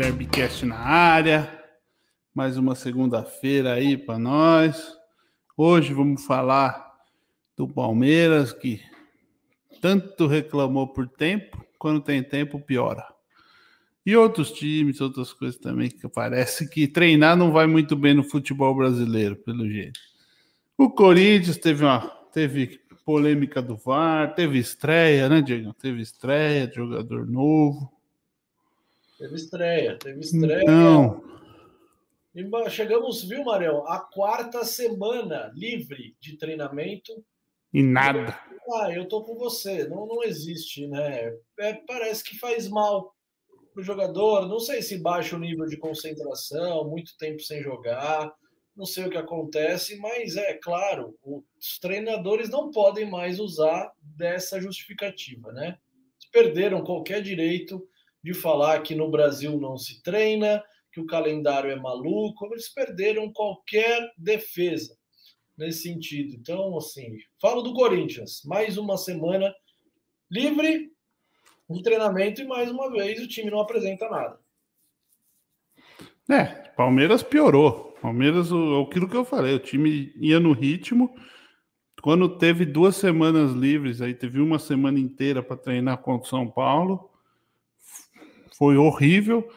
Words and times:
Derbycast 0.00 0.64
na 0.64 0.78
área. 0.78 1.62
Mais 2.34 2.56
uma 2.56 2.74
segunda-feira 2.74 3.74
aí 3.74 3.98
para 3.98 4.18
nós. 4.18 4.96
Hoje 5.54 5.92
vamos 5.92 6.24
falar 6.24 6.90
do 7.54 7.68
Palmeiras 7.68 8.50
que 8.50 8.80
tanto 9.78 10.26
reclamou 10.26 10.88
por 10.88 11.06
tempo, 11.06 11.62
quando 11.78 12.00
tem 12.00 12.22
tempo 12.22 12.58
piora. 12.58 13.04
E 14.06 14.16
outros 14.16 14.50
times, 14.52 15.02
outras 15.02 15.34
coisas 15.34 15.60
também 15.60 15.90
que 15.90 16.08
parece 16.08 16.66
que 16.66 16.88
treinar 16.88 17.36
não 17.36 17.52
vai 17.52 17.66
muito 17.66 17.94
bem 17.94 18.14
no 18.14 18.24
futebol 18.24 18.74
brasileiro, 18.74 19.36
pelo 19.36 19.68
jeito. 19.68 20.00
O 20.78 20.88
Corinthians 20.88 21.58
teve 21.58 21.84
uma 21.84 22.08
teve 22.32 22.80
polêmica 23.04 23.60
do 23.60 23.76
VAR, 23.76 24.34
teve 24.34 24.58
estreia, 24.58 25.28
né, 25.28 25.42
Diego? 25.42 25.74
Teve 25.74 26.00
estreia 26.00 26.66
de 26.66 26.76
jogador 26.76 27.26
novo. 27.26 27.99
Teve 29.20 29.34
estreia, 29.34 29.98
teve 29.98 30.20
estreia. 30.20 30.64
Não. 30.66 31.22
E 32.34 32.70
chegamos, 32.70 33.22
viu, 33.22 33.44
Marião, 33.44 33.86
a 33.86 34.00
quarta 34.00 34.64
semana 34.64 35.52
livre 35.54 36.16
de 36.18 36.38
treinamento. 36.38 37.22
E 37.70 37.82
nada. 37.82 38.34
Ah, 38.72 38.90
eu 38.90 39.06
tô 39.06 39.22
com 39.22 39.34
você. 39.34 39.86
Não, 39.86 40.06
não 40.06 40.22
existe, 40.22 40.86
né? 40.86 41.36
É, 41.58 41.74
parece 41.86 42.24
que 42.24 42.38
faz 42.38 42.66
mal 42.66 43.14
pro 43.74 43.82
jogador. 43.82 44.48
Não 44.48 44.58
sei 44.58 44.80
se 44.80 44.96
baixa 44.96 45.36
o 45.36 45.40
nível 45.40 45.66
de 45.66 45.76
concentração, 45.76 46.88
muito 46.88 47.14
tempo 47.18 47.42
sem 47.42 47.62
jogar. 47.62 48.32
Não 48.74 48.86
sei 48.86 49.04
o 49.04 49.10
que 49.10 49.18
acontece, 49.18 49.98
mas 49.98 50.34
é 50.34 50.54
claro, 50.54 51.14
os 51.22 51.78
treinadores 51.78 52.48
não 52.48 52.70
podem 52.70 53.10
mais 53.10 53.38
usar 53.38 53.92
dessa 54.00 54.58
justificativa, 54.58 55.52
né? 55.52 55.76
Perderam 56.32 56.82
qualquer 56.82 57.20
direito 57.20 57.86
de 58.22 58.34
falar 58.34 58.82
que 58.82 58.94
no 58.94 59.10
Brasil 59.10 59.58
não 59.58 59.76
se 59.76 60.02
treina, 60.02 60.62
que 60.92 61.00
o 61.00 61.06
calendário 61.06 61.70
é 61.70 61.76
maluco, 61.76 62.46
eles 62.46 62.68
perderam 62.68 63.32
qualquer 63.32 64.12
defesa 64.18 64.96
nesse 65.56 65.82
sentido. 65.82 66.34
Então, 66.34 66.76
assim, 66.76 67.18
falo 67.40 67.62
do 67.62 67.74
Corinthians, 67.74 68.42
mais 68.44 68.76
uma 68.76 68.96
semana 68.96 69.54
livre 70.30 70.90
de 71.68 71.82
treinamento 71.82 72.40
e 72.40 72.46
mais 72.46 72.70
uma 72.70 72.90
vez 72.90 73.22
o 73.22 73.28
time 73.28 73.50
não 73.50 73.60
apresenta 73.60 74.08
nada. 74.08 74.38
É, 76.28 76.44
Palmeiras 76.76 77.22
piorou. 77.22 77.90
Palmeiras, 78.00 78.50
o, 78.50 78.82
aquilo 78.82 79.08
que 79.08 79.16
eu 79.16 79.24
falei, 79.24 79.54
o 79.54 79.58
time 79.58 80.12
ia 80.16 80.40
no 80.40 80.52
ritmo. 80.52 81.14
Quando 82.02 82.38
teve 82.38 82.64
duas 82.64 82.96
semanas 82.96 83.52
livres, 83.52 84.00
aí 84.00 84.14
teve 84.14 84.40
uma 84.40 84.58
semana 84.58 84.98
inteira 84.98 85.42
para 85.42 85.56
treinar 85.56 85.98
contra 85.98 86.26
o 86.26 86.30
São 86.30 86.48
Paulo 86.48 87.09
foi 88.60 88.76
horrível. 88.76 89.48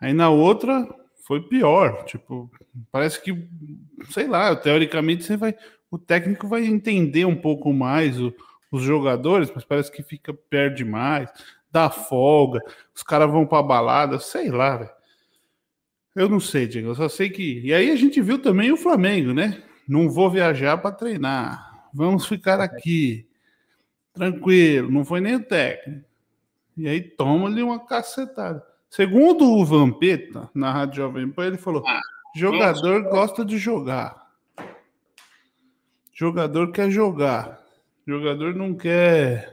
Aí 0.00 0.12
na 0.12 0.30
outra 0.30 0.86
foi 1.26 1.42
pior. 1.42 2.04
Tipo, 2.04 2.48
parece 2.92 3.20
que, 3.20 3.48
sei 4.10 4.28
lá, 4.28 4.54
teoricamente 4.54 5.24
você 5.24 5.36
vai. 5.36 5.56
O 5.90 5.98
técnico 5.98 6.46
vai 6.46 6.64
entender 6.64 7.24
um 7.24 7.34
pouco 7.34 7.72
mais 7.72 8.20
o, 8.20 8.32
os 8.70 8.82
jogadores, 8.82 9.50
mas 9.52 9.64
parece 9.64 9.90
que 9.90 10.04
fica 10.04 10.32
perde 10.32 10.84
mais, 10.84 11.28
dá 11.70 11.90
folga, 11.90 12.60
os 12.94 13.02
caras 13.02 13.30
vão 13.30 13.44
para 13.44 13.62
balada, 13.62 14.20
sei 14.20 14.50
lá, 14.50 14.76
velho. 14.76 14.90
Eu 16.14 16.28
não 16.28 16.38
sei, 16.38 16.68
Diego, 16.68 16.88
eu 16.90 16.94
só 16.94 17.08
sei 17.08 17.28
que. 17.28 17.60
E 17.60 17.74
aí 17.74 17.90
a 17.90 17.96
gente 17.96 18.22
viu 18.22 18.38
também 18.40 18.70
o 18.70 18.76
Flamengo, 18.76 19.32
né? 19.34 19.64
Não 19.88 20.08
vou 20.08 20.30
viajar 20.30 20.78
para 20.78 20.94
treinar. 20.94 21.88
Vamos 21.92 22.24
ficar 22.26 22.60
aqui. 22.60 23.26
Tranquilo, 24.12 24.92
não 24.92 25.04
foi 25.04 25.20
nem 25.20 25.34
o 25.34 25.44
técnico. 25.44 26.13
E 26.76 26.88
aí 26.88 27.00
toma-lhe 27.00 27.62
uma 27.62 27.84
cacetada. 27.84 28.64
Segundo 28.90 29.50
o 29.50 29.64
Vampeta, 29.64 30.50
na 30.54 30.72
Rádio 30.72 30.96
Jovem 30.96 31.30
Pan, 31.30 31.46
ele 31.46 31.58
falou: 31.58 31.82
ah, 31.86 32.00
jogador 32.34 33.02
gosta 33.10 33.44
de 33.44 33.58
jogar. 33.58 34.24
Jogador 36.12 36.70
quer 36.70 36.90
jogar. 36.90 37.60
Jogador 38.06 38.54
não 38.54 38.74
quer. 38.74 39.52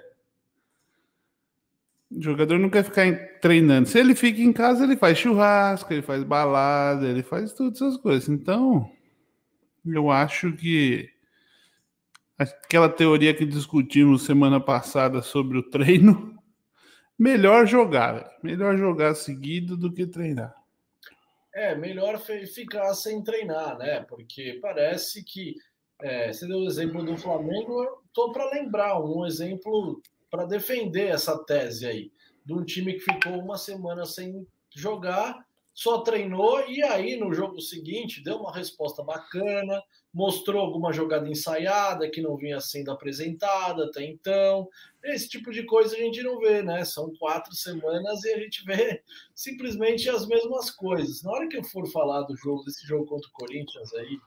Jogador 2.20 2.60
não 2.60 2.70
quer 2.70 2.84
ficar 2.84 3.12
treinando. 3.40 3.88
Se 3.88 3.98
ele 3.98 4.14
fica 4.14 4.42
em 4.42 4.52
casa, 4.52 4.84
ele 4.84 4.98
faz 4.98 5.18
churrasco, 5.18 5.92
ele 5.92 6.02
faz 6.02 6.24
balada, 6.24 7.08
ele 7.08 7.24
faz 7.24 7.54
todas 7.54 7.82
essas 7.82 7.98
coisas. 7.98 8.30
Então, 8.30 8.92
eu 9.86 10.12
acho 10.12 10.52
que 10.52 11.10
aquela 12.38 12.90
teoria 12.90 13.34
que 13.34 13.46
discutimos 13.46 14.24
semana 14.24 14.60
passada 14.60 15.22
sobre 15.22 15.58
o 15.58 15.64
treino 15.64 16.41
melhor 17.22 17.68
jogar, 17.68 18.36
melhor 18.42 18.76
jogar 18.76 19.14
seguido 19.14 19.78
do 19.78 19.94
que 19.94 20.08
treinar. 20.08 20.56
É, 21.54 21.76
melhor 21.76 22.20
ficar 22.20 22.92
sem 22.96 23.24
treinar, 23.24 23.78
né? 23.78 24.04
Porque 24.10 24.58
parece 24.60 25.24
que 25.24 25.54
é, 26.02 26.34
você 26.34 26.48
deu 26.48 26.58
o 26.58 26.66
exemplo 26.66 27.06
do 27.06 27.16
Flamengo, 27.16 27.84
eu 27.84 28.02
tô 28.12 28.32
para 28.32 28.50
lembrar 28.50 29.00
um 29.00 29.24
exemplo 29.24 30.02
para 30.32 30.46
defender 30.46 31.10
essa 31.10 31.38
tese 31.46 31.86
aí, 31.86 32.12
de 32.44 32.54
um 32.54 32.64
time 32.64 32.94
que 32.94 33.02
ficou 33.02 33.34
uma 33.34 33.56
semana 33.56 34.04
sem 34.04 34.48
jogar, 34.76 35.46
só 35.76 36.02
treinou 36.02 36.68
e 36.68 36.82
aí 36.82 37.18
no 37.18 37.32
jogo 37.32 37.62
seguinte 37.62 38.24
deu 38.24 38.38
uma 38.38 38.52
resposta 38.52 39.04
bacana, 39.04 39.80
mostrou 40.14 40.62
alguma 40.62 40.92
jogada 40.92 41.30
ensaiada 41.30 42.10
que 42.10 42.22
não 42.22 42.36
vinha 42.36 42.60
sendo 42.60 42.92
apresentada 42.92 43.86
até 43.86 44.04
então. 44.04 44.68
Esse 45.04 45.30
tipo 45.30 45.52
de 45.52 45.64
coisa 45.64 45.96
a 45.96 46.00
gente 46.00 46.22
não 46.22 46.40
vê, 46.40 46.62
né? 46.62 46.84
São 46.84 47.14
quatro 47.18 47.56
semanas 47.56 48.24
e 48.24 48.34
a 48.34 48.38
gente 48.40 48.64
vê 48.66 49.02
simplesmente 49.34 50.10
as 50.10 50.28
mesmas 50.28 50.70
coisas. 50.70 51.24
Na 51.24 51.32
hora 51.32 51.48
que 51.48 51.58
eu 51.58 51.64
for 51.64 51.88
falar 51.88 52.24
do 52.24 52.36
jogo, 52.36 52.64
desse 52.64 52.86
jogo 52.86 53.06
contra 53.06 53.28
o 53.30 53.34
Corinthians 53.34 53.94
aí, 53.94 54.20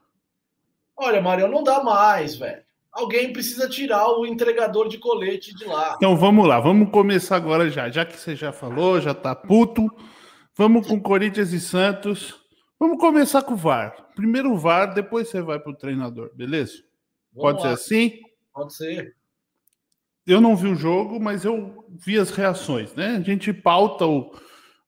olha, 0.96 1.20
Mário, 1.20 1.48
não 1.48 1.62
dá 1.62 1.82
mais, 1.82 2.36
velho. 2.36 2.62
Alguém 2.90 3.32
precisa 3.32 3.68
tirar 3.68 4.08
o 4.08 4.24
entregador 4.24 4.88
de 4.88 4.98
colete 4.98 5.52
de 5.52 5.64
lá. 5.64 5.94
Então 5.96 6.16
vamos 6.16 6.46
lá, 6.46 6.60
vamos 6.60 6.90
começar 6.90 7.36
agora 7.36 7.68
já. 7.68 7.90
Já 7.90 8.06
que 8.06 8.16
você 8.16 8.36
já 8.36 8.52
falou, 8.52 9.00
já 9.00 9.12
tá 9.12 9.34
puto. 9.34 9.90
Vamos 10.56 10.86
com 10.86 11.00
Corinthians 11.00 11.52
e 11.52 11.58
Santos. 11.58 12.43
Vamos 12.84 12.98
começar 12.98 13.40
com 13.40 13.54
o 13.54 13.56
VAR. 13.56 13.96
Primeiro 14.14 14.52
o 14.52 14.58
VAR, 14.58 14.92
depois 14.92 15.30
você 15.30 15.40
vai 15.40 15.58
para 15.58 15.72
o 15.72 15.74
treinador, 15.74 16.30
beleza? 16.34 16.82
Vamos 17.34 17.52
Pode 17.52 17.66
lá. 17.66 17.76
ser 17.78 17.82
assim? 17.82 18.20
Pode 18.52 18.74
ser. 18.74 19.16
Eu 20.26 20.38
não 20.38 20.54
vi 20.54 20.68
o 20.68 20.74
jogo, 20.74 21.18
mas 21.18 21.46
eu 21.46 21.82
vi 21.88 22.18
as 22.18 22.28
reações, 22.28 22.94
né? 22.94 23.16
A 23.16 23.20
gente 23.22 23.54
pauta 23.54 24.06
o, 24.06 24.30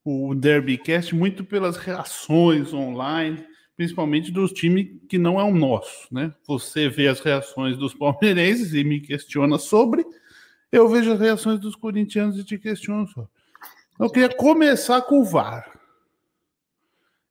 o 0.05 0.35
Derbycast 0.35 1.15
muito 1.15 1.43
pelas 1.43 1.79
reações 1.79 2.75
online, 2.75 3.43
principalmente 3.79 4.31
dos 4.31 4.53
times 4.53 5.01
que 5.09 5.17
não 5.17 5.41
é 5.41 5.45
o 5.45 5.55
nosso, 5.55 6.07
né? 6.13 6.35
Você 6.47 6.91
vê 6.91 7.09
as 7.09 7.21
reações 7.21 7.79
dos 7.79 7.95
palmeirenses 7.95 8.75
e 8.75 8.85
me 8.85 9.01
questiona 9.01 9.57
sobre, 9.57 10.05
eu 10.71 10.87
vejo 10.87 11.15
as 11.15 11.19
reações 11.19 11.59
dos 11.59 11.75
corintianos 11.75 12.39
e 12.39 12.45
te 12.45 12.59
questiono 12.59 13.07
sobre. 13.07 13.31
Eu 13.99 14.11
queria 14.11 14.37
começar 14.37 15.01
com 15.01 15.21
o 15.21 15.25
VAR. 15.25 15.76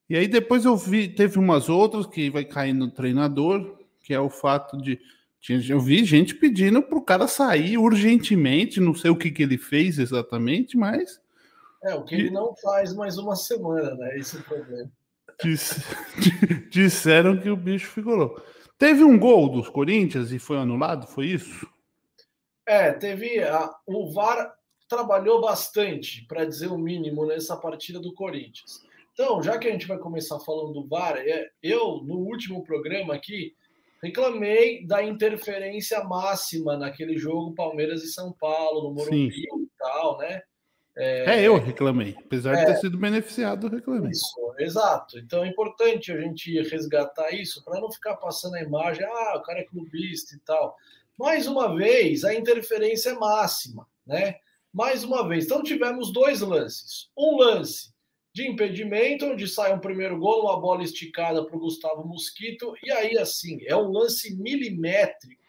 E 0.10 0.16
aí 0.16 0.28
depois 0.28 0.66
eu 0.66 0.78
vi, 0.78 1.08
teve 1.08 1.40
umas 1.40 1.68
outras 1.70 2.06
que 2.06 2.30
vai 2.30 2.46
cair 2.46 2.74
no 2.74 2.92
treinador, 2.92 3.78
que 4.04 4.14
é 4.14 4.20
o 4.20 4.30
fato 4.30 4.78
de 4.78 5.00
eu 5.70 5.80
vi 5.80 6.04
gente 6.04 6.34
pedindo 6.34 6.82
para 6.82 6.98
o 6.98 7.04
cara 7.04 7.28
sair 7.28 7.78
urgentemente, 7.78 8.80
não 8.80 8.96
sei 8.96 9.12
o 9.12 9.16
que, 9.16 9.30
que 9.30 9.44
ele 9.44 9.58
fez 9.58 10.00
exatamente, 10.00 10.76
mas. 10.76 11.22
É, 11.84 11.94
o 11.94 12.04
que 12.04 12.16
ele 12.16 12.32
não 12.32 12.56
faz 12.56 12.96
mais 12.96 13.18
uma 13.20 13.36
semana, 13.36 13.94
né? 13.94 14.18
Esse 14.18 14.38
é 14.38 14.40
o 14.40 14.44
problema. 14.44 14.92
Disseram 16.72 17.38
que 17.38 17.50
o 17.50 17.56
bicho 17.56 17.88
ficou 17.88 18.16
louco. 18.16 18.42
Teve 18.78 19.04
um 19.04 19.20
gol 19.20 19.50
dos 19.50 19.70
Corinthians 19.70 20.32
e 20.32 20.40
foi 20.40 20.58
anulado, 20.58 21.06
foi 21.06 21.28
isso? 21.28 21.68
É, 22.66 22.92
teve. 22.92 23.44
A, 23.44 23.70
o 23.86 24.12
VAR 24.12 24.52
trabalhou 24.90 25.42
bastante, 25.42 26.26
para 26.28 26.46
dizer 26.46 26.68
o 26.68 26.78
mínimo, 26.78 27.26
nessa 27.26 27.56
partida 27.56 28.00
do 28.00 28.14
Corinthians. 28.14 28.84
Então, 29.16 29.42
já 29.42 29.58
que 29.58 29.66
a 29.66 29.72
gente 29.72 29.88
vai 29.88 29.98
começar 29.98 30.38
falando 30.42 30.74
do 30.74 30.86
VAR, 30.86 31.16
é, 31.16 31.48
eu, 31.64 32.02
no 32.04 32.16
último 32.16 32.62
programa 32.66 33.16
aqui, 33.16 33.56
reclamei 34.04 34.86
da 34.86 35.02
interferência 35.02 36.04
máxima 36.04 36.76
naquele 36.76 37.18
jogo 37.18 37.56
Palmeiras 37.56 38.04
e 38.04 38.12
São 38.12 38.34
Paulo, 38.34 38.84
no 38.84 38.94
Morumbi 38.94 39.32
Sim. 39.32 39.64
e 39.64 39.70
tal, 39.80 40.18
né? 40.18 40.42
É, 40.98 41.40
é, 41.40 41.48
eu 41.48 41.58
reclamei. 41.58 42.14
Apesar 42.26 42.56
é, 42.56 42.58
de 42.58 42.74
ter 42.74 42.80
sido 42.82 42.98
beneficiado, 42.98 43.68
eu 43.68 43.72
reclamei. 43.72 44.12
Isso, 44.12 44.56
exato. 44.60 45.18
Então 45.18 45.46
é 45.46 45.48
importante 45.48 46.12
a 46.12 46.20
gente 46.20 46.52
resgatar 46.64 47.32
isso 47.32 47.64
para 47.64 47.80
não 47.80 47.90
ficar 47.90 48.18
passando 48.18 48.56
a 48.56 48.62
imagem, 48.62 49.06
ah, 49.06 49.38
o 49.38 49.44
cara 49.44 49.60
é 49.60 49.64
clubista 49.64 50.36
e 50.36 50.40
tal. 50.40 50.76
Mais 51.18 51.48
uma 51.48 51.74
vez, 51.74 52.26
a 52.26 52.36
interferência 52.36 53.12
é 53.12 53.14
máxima, 53.14 53.88
né? 54.06 54.36
mais 54.74 55.06
uma 55.06 55.26
vez. 55.26 55.46
Então 55.46 55.64
tivemos 55.64 56.12
dois 56.12 56.42
lances. 56.42 57.10
Um 57.18 57.38
lance 57.38 57.95
de 58.36 58.46
impedimento, 58.50 59.28
onde 59.28 59.48
sai 59.48 59.74
um 59.74 59.80
primeiro 59.80 60.20
gol, 60.20 60.42
uma 60.42 60.60
bola 60.60 60.84
esticada 60.84 61.46
para 61.46 61.56
o 61.56 61.60
Gustavo 61.60 62.06
Mosquito, 62.06 62.76
e 62.84 62.92
aí 62.92 63.18
assim, 63.18 63.60
é 63.66 63.74
um 63.78 63.90
lance 63.90 64.36
milimétrico. 64.36 65.42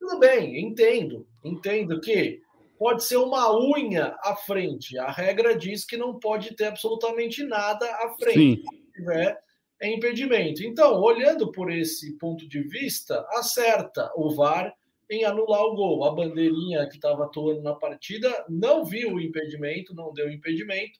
Tudo 0.00 0.18
bem, 0.18 0.60
entendo, 0.60 1.28
entendo 1.44 2.00
que 2.00 2.40
pode 2.76 3.04
ser 3.04 3.18
uma 3.18 3.56
unha 3.56 4.16
à 4.20 4.34
frente. 4.34 4.98
A 4.98 5.12
regra 5.12 5.56
diz 5.56 5.84
que 5.84 5.96
não 5.96 6.18
pode 6.18 6.56
ter 6.56 6.64
absolutamente 6.64 7.44
nada 7.44 7.86
à 7.86 8.12
frente. 8.18 8.34
Sim. 8.36 8.62
Se 8.64 8.92
tiver, 8.94 9.38
é 9.80 9.88
impedimento. 9.88 10.64
Então, 10.64 11.00
olhando 11.00 11.52
por 11.52 11.70
esse 11.70 12.18
ponto 12.18 12.48
de 12.48 12.62
vista, 12.62 13.24
acerta 13.30 14.10
o 14.16 14.34
VAR 14.34 14.74
em 15.08 15.24
anular 15.24 15.62
o 15.62 15.76
gol. 15.76 16.04
A 16.04 16.12
bandeirinha 16.12 16.88
que 16.88 16.96
estava 16.96 17.26
atuando 17.26 17.62
na 17.62 17.76
partida 17.76 18.44
não 18.48 18.84
viu 18.84 19.14
o 19.14 19.20
impedimento, 19.20 19.94
não 19.94 20.12
deu 20.12 20.28
impedimento. 20.28 20.98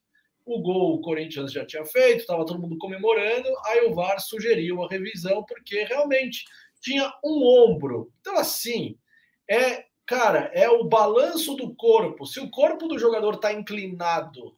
O 0.49 0.63
gol 0.63 0.95
o 0.95 1.01
Corinthians 1.03 1.53
já 1.53 1.67
tinha 1.67 1.85
feito, 1.85 2.21
estava 2.21 2.47
todo 2.47 2.59
mundo 2.59 2.79
comemorando. 2.79 3.49
Aí 3.67 3.85
o 3.87 3.95
VAR 3.95 4.19
sugeriu 4.19 4.83
a 4.83 4.89
revisão, 4.89 5.45
porque 5.45 5.85
realmente 5.85 6.45
tinha 6.81 7.13
um 7.23 7.45
ombro. 7.45 8.11
Então, 8.21 8.37
assim, 8.39 8.97
é, 9.47 9.85
cara, 10.07 10.51
é 10.55 10.67
o 10.69 10.85
balanço 10.85 11.55
do 11.55 11.75
corpo. 11.75 12.25
Se 12.25 12.41
o 12.41 12.51
corpo 12.51 12.89
do 12.89 12.99
jogador 12.99 13.35
está 13.35 13.53
inclinado, 13.53 14.57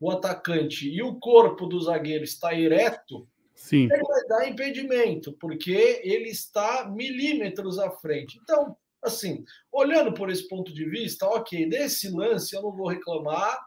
o 0.00 0.10
atacante, 0.10 0.88
e 0.88 1.02
o 1.02 1.16
corpo 1.16 1.66
do 1.66 1.78
zagueiro 1.78 2.24
está 2.24 2.54
ereto, 2.54 3.28
Sim. 3.54 3.88
ele 3.92 4.02
vai 4.02 4.24
dar 4.28 4.48
impedimento, 4.48 5.32
porque 5.34 6.00
ele 6.04 6.30
está 6.30 6.88
milímetros 6.88 7.78
à 7.78 7.90
frente. 7.90 8.38
Então, 8.42 8.74
assim, 9.02 9.44
olhando 9.70 10.14
por 10.14 10.30
esse 10.30 10.48
ponto 10.48 10.72
de 10.72 10.88
vista, 10.88 11.26
ok, 11.26 11.68
desse 11.68 12.08
lance 12.08 12.54
eu 12.54 12.62
não 12.62 12.72
vou 12.72 12.88
reclamar, 12.88 13.58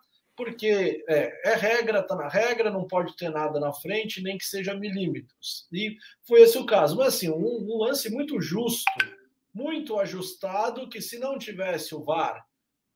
porque 0.44 1.06
é, 1.08 1.52
é 1.52 1.56
regra, 1.56 2.00
está 2.00 2.16
na 2.16 2.28
regra, 2.28 2.72
não 2.72 2.88
pode 2.88 3.16
ter 3.16 3.30
nada 3.30 3.60
na 3.60 3.72
frente, 3.72 4.24
nem 4.24 4.40
que 4.40 4.44
seja 4.44 4.74
milímetros. 4.74 5.68
E 5.72 5.96
foi 6.28 6.42
esse 6.42 6.58
o 6.58 6.66
caso. 6.66 6.98
Mas, 6.98 7.10
assim, 7.10 7.30
um, 7.30 7.68
um 7.70 7.78
lance 7.78 8.10
muito 8.10 8.42
justo, 8.42 8.92
muito 9.54 10.00
ajustado, 10.00 10.90
que 10.90 11.00
se 11.00 11.20
não 11.20 11.38
tivesse 11.38 11.94
o 11.94 12.04
VAR 12.04 12.44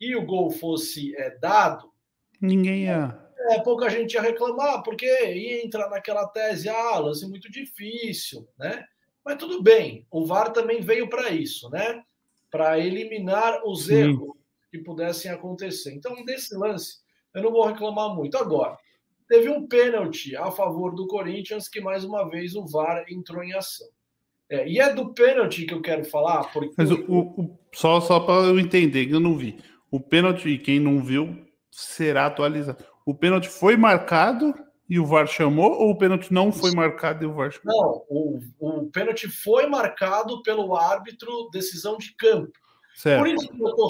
e 0.02 0.16
o 0.16 0.26
gol 0.26 0.50
fosse 0.50 1.16
é, 1.18 1.38
dado. 1.38 1.94
Ninguém 2.42 2.86
ia. 2.86 3.16
É, 3.52 3.60
pouca 3.62 3.92
gente 3.92 4.14
ia 4.14 4.24
reclamar, 4.24 4.82
porque 4.82 5.06
ia 5.06 5.64
entrar 5.64 5.88
naquela 5.88 6.28
tese, 6.28 6.68
ah, 6.68 6.98
lance 6.98 7.30
muito 7.30 7.48
difícil, 7.52 8.50
né? 8.58 8.84
Mas 9.24 9.38
tudo 9.38 9.62
bem, 9.62 10.08
o 10.10 10.26
VAR 10.26 10.52
também 10.52 10.82
veio 10.82 11.08
para 11.08 11.30
isso, 11.30 11.70
né? 11.70 12.02
Para 12.50 12.80
eliminar 12.80 13.62
os 13.64 13.86
Sim. 13.86 13.98
erros 13.98 14.36
que 14.72 14.80
pudessem 14.80 15.30
acontecer. 15.30 15.94
Então, 15.94 16.26
desse 16.26 16.56
lance, 16.56 17.05
eu 17.36 17.44
não 17.44 17.52
vou 17.52 17.68
reclamar 17.68 18.16
muito. 18.16 18.38
Agora, 18.38 18.78
teve 19.28 19.50
um 19.50 19.68
pênalti 19.68 20.36
a 20.36 20.50
favor 20.50 20.96
do 20.96 21.06
Corinthians 21.06 21.68
que 21.68 21.82
mais 21.82 22.04
uma 22.04 22.28
vez 22.30 22.56
o 22.56 22.66
VAR 22.66 23.06
entrou 23.10 23.44
em 23.44 23.54
ação. 23.54 23.88
É, 24.50 24.68
e 24.68 24.80
é 24.80 24.94
do 24.94 25.14
pênalti 25.14 25.66
que 25.66 25.74
eu 25.74 25.82
quero 25.82 26.06
falar, 26.06 26.52
porque. 26.54 26.74
Mas 26.78 26.90
o, 26.92 27.04
o, 27.10 27.60
só, 27.74 28.00
só 28.00 28.20
para 28.20 28.48
eu 28.48 28.60
entender, 28.60 29.08
que 29.08 29.14
eu 29.14 29.20
não 29.20 29.36
vi. 29.36 29.58
O 29.92 30.00
pênalti, 30.00 30.58
quem 30.60 30.80
não 30.80 31.04
viu, 31.04 31.46
será 31.72 32.28
atualizado. 32.28 32.84
O 33.06 33.14
pênalti 33.14 33.50
foi 33.50 33.76
marcado 33.76 34.54
e 34.88 35.00
o 35.00 35.06
VAR 35.06 35.28
chamou, 35.28 35.72
ou 35.72 35.90
o 35.90 35.98
pênalti 35.98 36.32
não 36.32 36.52
foi 36.52 36.72
marcado 36.72 37.24
e 37.24 37.28
o 37.28 37.34
VAR 37.34 37.52
chamou? 37.52 38.06
Não, 38.10 38.18
o, 38.18 38.40
o 38.60 38.92
pênalti 38.92 39.28
foi 39.28 39.66
marcado 39.66 40.42
pelo 40.44 40.76
árbitro, 40.76 41.50
decisão 41.52 41.98
de 41.98 42.16
campo. 42.16 42.52
Certo. 42.96 43.26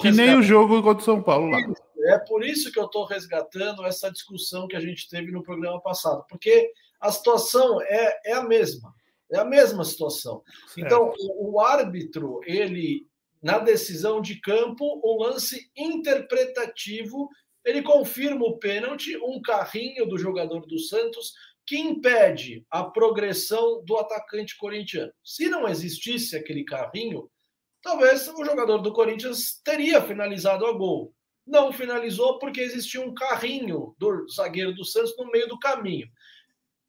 que 0.02 0.10
nem 0.10 0.36
o 0.36 0.42
jogo 0.42 0.82
contra 0.82 1.02
o 1.02 1.04
São 1.04 1.22
Paulo 1.22 1.48
lá. 1.48 1.58
É 2.04 2.18
por 2.18 2.44
isso 2.44 2.70
que 2.70 2.78
eu 2.78 2.86
estou 2.86 3.04
resgatando 3.04 3.84
essa 3.84 4.10
discussão 4.10 4.68
que 4.68 4.76
a 4.76 4.80
gente 4.80 5.08
teve 5.08 5.30
no 5.32 5.42
programa 5.42 5.80
passado, 5.80 6.24
porque 6.28 6.72
a 7.00 7.10
situação 7.10 7.80
é, 7.82 8.20
é 8.26 8.32
a 8.32 8.42
mesma, 8.42 8.94
é 9.30 9.38
a 9.38 9.44
mesma 9.44 9.84
situação. 9.84 10.42
Então, 10.76 11.12
o, 11.18 11.52
o 11.54 11.60
árbitro, 11.60 12.40
ele, 12.44 13.06
na 13.42 13.58
decisão 13.58 14.20
de 14.20 14.40
campo, 14.40 15.00
um 15.04 15.22
lance 15.22 15.70
interpretativo, 15.76 17.28
ele 17.64 17.82
confirma 17.82 18.44
o 18.46 18.58
pênalti, 18.58 19.16
um 19.16 19.40
carrinho 19.42 20.06
do 20.06 20.18
jogador 20.18 20.66
do 20.66 20.78
Santos 20.78 21.34
que 21.66 21.76
impede 21.76 22.64
a 22.70 22.84
progressão 22.84 23.82
do 23.84 23.96
atacante 23.96 24.56
corintiano. 24.56 25.12
Se 25.24 25.48
não 25.48 25.68
existisse 25.68 26.36
aquele 26.36 26.64
carrinho, 26.64 27.28
talvez 27.82 28.28
o 28.28 28.44
jogador 28.44 28.78
do 28.78 28.92
Corinthians 28.92 29.60
teria 29.64 30.00
finalizado 30.00 30.64
a 30.64 30.72
gol 30.72 31.12
não 31.46 31.72
finalizou 31.72 32.38
porque 32.38 32.60
existia 32.60 33.00
um 33.00 33.14
carrinho 33.14 33.94
do 33.98 34.28
zagueiro 34.28 34.74
do 34.74 34.84
Santos 34.84 35.16
no 35.16 35.30
meio 35.30 35.48
do 35.48 35.58
caminho. 35.58 36.08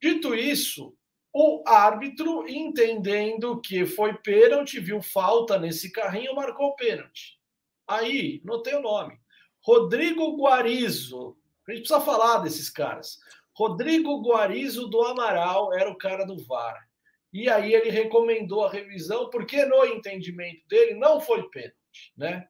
Dito 0.01 0.33
isso, 0.33 0.94
o 1.33 1.63
árbitro, 1.68 2.48
entendendo 2.48 3.62
que 3.62 3.86
foi 3.86 4.13
pênalti, 4.15 4.80
viu 4.80 5.01
falta 5.01 5.59
nesse 5.59 5.92
carrinho, 5.92 6.36
marcou 6.36 6.75
pênalti. 6.75 7.39
Aí, 7.88 8.42
notei 8.44 8.74
o 8.75 8.81
nome. 8.81 9.18
Rodrigo 9.62 10.36
Guarizo. 10.38 11.38
A 11.68 11.71
gente 11.71 11.81
precisa 11.81 12.01
falar 12.01 12.39
desses 12.39 12.69
caras. 12.69 13.19
Rodrigo 13.53 14.21
Guarizo 14.21 14.88
do 14.88 15.01
Amaral 15.03 15.74
era 15.74 15.89
o 15.89 15.98
cara 15.98 16.25
do 16.25 16.44
VAR. 16.44 16.88
E 17.33 17.50
aí 17.50 17.74
ele 17.74 17.89
recomendou 17.89 18.65
a 18.65 18.71
revisão, 18.71 19.30
porque 19.30 19.65
no 19.65 19.86
entendimento 19.86 20.65
dele 20.68 20.94
não 20.95 21.19
foi 21.19 21.48
pênalti, 21.50 22.13
né? 22.15 22.48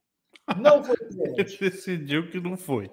Não 0.57 0.83
foi 0.83 0.95
Ele 1.12 1.57
decidiu 1.57 2.29
que 2.29 2.39
não 2.39 2.57
foi. 2.57 2.89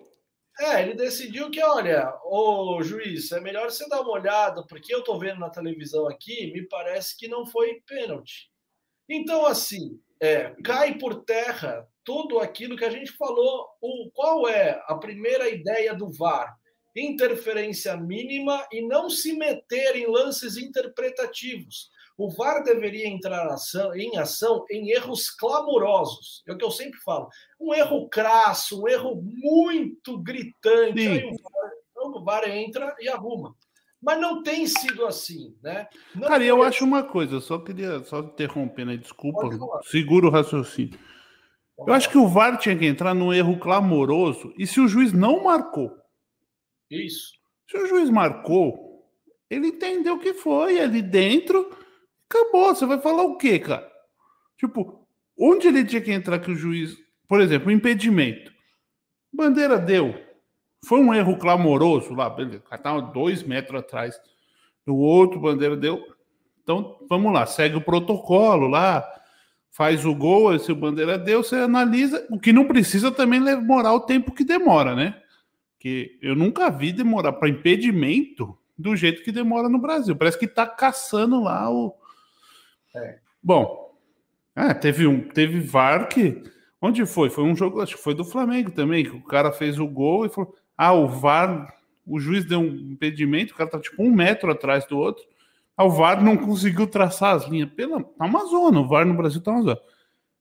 É, 0.60 0.82
ele 0.82 0.94
decidiu 0.94 1.50
que, 1.50 1.60
olha, 1.62 2.12
o 2.24 2.80
juiz, 2.82 3.32
é 3.32 3.40
melhor 3.40 3.70
você 3.70 3.88
dar 3.88 4.02
uma 4.02 4.12
olhada, 4.12 4.64
porque 4.68 4.94
eu 4.94 5.02
tô 5.02 5.18
vendo 5.18 5.40
na 5.40 5.50
televisão 5.50 6.06
aqui, 6.06 6.52
me 6.52 6.66
parece 6.68 7.16
que 7.18 7.26
não 7.26 7.44
foi 7.44 7.82
pênalti. 7.86 8.50
Então, 9.08 9.44
assim, 9.46 10.00
é, 10.20 10.54
cai 10.62 10.96
por 10.96 11.24
terra 11.24 11.86
tudo 12.04 12.38
aquilo 12.38 12.76
que 12.76 12.84
a 12.84 12.90
gente 12.90 13.12
falou. 13.12 13.66
O, 13.80 14.10
qual 14.12 14.48
é 14.48 14.80
a 14.86 14.94
primeira 14.96 15.48
ideia 15.48 15.94
do 15.94 16.12
VAR? 16.12 16.54
Interferência 16.94 17.96
mínima 17.96 18.64
e 18.70 18.80
não 18.86 19.10
se 19.10 19.32
meter 19.32 19.96
em 19.96 20.06
lances 20.06 20.56
interpretativos. 20.56 21.90
O 22.16 22.30
VAR 22.30 22.62
deveria 22.62 23.08
entrar 23.08 23.44
em 23.96 24.16
ação 24.16 24.64
em 24.70 24.90
erros 24.90 25.30
clamorosos. 25.30 26.42
É 26.46 26.52
o 26.52 26.56
que 26.56 26.64
eu 26.64 26.70
sempre 26.70 27.00
falo. 27.00 27.28
Um 27.60 27.74
erro 27.74 28.08
crasso, 28.08 28.80
um 28.80 28.88
erro 28.88 29.20
muito 29.20 30.18
gritante. 30.22 31.06
Aí 31.06 31.24
o 31.24 31.30
VAR, 31.30 31.70
então 31.90 32.10
o 32.10 32.24
VAR 32.24 32.48
entra 32.48 32.94
e 33.00 33.08
arruma. 33.08 33.54
Mas 34.00 34.20
não 34.20 34.42
tem 34.42 34.66
sido 34.66 35.06
assim, 35.06 35.56
né? 35.62 35.88
Não 36.14 36.28
Cara, 36.28 36.44
eu 36.44 36.62
acho 36.62 36.84
uma 36.84 37.02
coisa, 37.02 37.36
eu 37.36 37.40
só 37.40 37.58
queria 37.58 38.04
só 38.04 38.20
interromper, 38.20 38.84
né? 38.84 38.96
Desculpa, 38.96 39.48
segura 39.84 40.26
o 40.26 40.30
raciocínio. 40.30 40.98
Eu 41.78 41.92
acho 41.92 42.08
que 42.08 42.18
o 42.18 42.28
VAR 42.28 42.58
tinha 42.58 42.76
que 42.78 42.86
entrar 42.86 43.14
num 43.14 43.32
erro 43.32 43.58
clamoroso. 43.58 44.54
E 44.56 44.66
se 44.66 44.80
o 44.80 44.86
juiz 44.86 45.12
não 45.12 45.42
marcou? 45.42 45.90
Isso. 46.88 47.32
Se 47.68 47.76
o 47.76 47.86
juiz 47.86 48.08
marcou, 48.10 49.08
ele 49.50 49.68
entendeu 49.68 50.18
que 50.18 50.34
foi 50.34 50.78
ali 50.78 51.02
dentro 51.02 51.74
Acabou, 52.34 52.74
você 52.74 52.84
vai 52.84 53.00
falar 53.00 53.22
o 53.22 53.36
quê, 53.36 53.60
cara? 53.60 53.88
Tipo, 54.58 55.06
onde 55.38 55.68
ele 55.68 55.84
tinha 55.84 56.02
que 56.02 56.10
entrar 56.10 56.40
que 56.40 56.50
o 56.50 56.56
juiz, 56.56 56.96
por 57.28 57.40
exemplo, 57.40 57.70
impedimento. 57.70 58.52
Bandeira 59.32 59.78
deu. 59.78 60.20
Foi 60.84 60.98
um 60.98 61.14
erro 61.14 61.38
clamoroso 61.38 62.12
lá, 62.12 62.28
beleza. 62.28 62.58
O 62.58 62.68
cara 62.68 62.82
tava 62.82 63.02
dois 63.02 63.44
metros 63.44 63.80
atrás 63.80 64.20
do 64.84 64.96
outro, 64.96 65.40
bandeira 65.40 65.76
deu. 65.76 66.04
Então, 66.60 66.98
vamos 67.08 67.32
lá, 67.32 67.46
segue 67.46 67.76
o 67.76 67.80
protocolo 67.80 68.66
lá, 68.66 69.06
faz 69.70 70.04
o 70.04 70.14
gol, 70.14 70.58
se 70.58 70.72
o 70.72 70.76
bandeira 70.76 71.16
deu, 71.16 71.42
você 71.42 71.56
analisa. 71.56 72.26
O 72.30 72.38
que 72.38 72.52
não 72.52 72.66
precisa 72.66 73.12
também 73.12 73.42
demorar 73.42 73.94
o 73.94 74.00
tempo 74.00 74.32
que 74.32 74.44
demora, 74.44 74.96
né? 74.96 75.20
Que 75.78 76.18
eu 76.20 76.34
nunca 76.34 76.68
vi 76.68 76.90
demorar 76.92 77.34
para 77.34 77.48
impedimento 77.48 78.58
do 78.76 78.96
jeito 78.96 79.22
que 79.22 79.30
demora 79.30 79.68
no 79.68 79.78
Brasil. 79.78 80.16
Parece 80.16 80.38
que 80.38 80.48
tá 80.48 80.66
caçando 80.66 81.42
lá 81.42 81.70
o, 81.70 81.94
Bom, 83.42 83.84
é, 84.56 84.72
teve 84.72 85.06
um, 85.06 85.28
teve 85.28 85.60
VAR 85.60 86.08
que. 86.08 86.42
Onde 86.80 87.04
foi? 87.06 87.30
Foi 87.30 87.44
um 87.44 87.56
jogo, 87.56 87.80
acho 87.80 87.96
que 87.96 88.02
foi 88.02 88.14
do 88.14 88.24
Flamengo 88.24 88.70
também, 88.70 89.04
que 89.04 89.10
o 89.10 89.24
cara 89.24 89.50
fez 89.50 89.78
o 89.78 89.86
gol 89.86 90.26
e 90.26 90.28
falou: 90.28 90.54
ah, 90.76 90.92
o 90.92 91.08
VAR, 91.08 91.74
o 92.06 92.20
juiz 92.20 92.44
deu 92.44 92.60
um 92.60 92.92
impedimento, 92.92 93.52
o 93.52 93.56
cara 93.56 93.70
tá 93.70 93.80
tipo 93.80 94.02
um 94.02 94.12
metro 94.12 94.50
atrás 94.50 94.86
do 94.86 94.98
outro. 94.98 95.24
Ah, 95.76 95.84
o 95.84 95.90
VAR 95.90 96.22
não 96.22 96.36
conseguiu 96.36 96.86
traçar 96.86 97.34
as 97.34 97.48
linhas. 97.48 97.70
Pela, 97.70 98.02
tá 98.02 98.24
uma 98.24 98.44
zona, 98.46 98.80
o 98.80 98.86
VAR 98.86 99.04
no 99.04 99.14
Brasil 99.14 99.40
tá 99.40 99.50
uma 99.50 99.62
zona. 99.62 99.80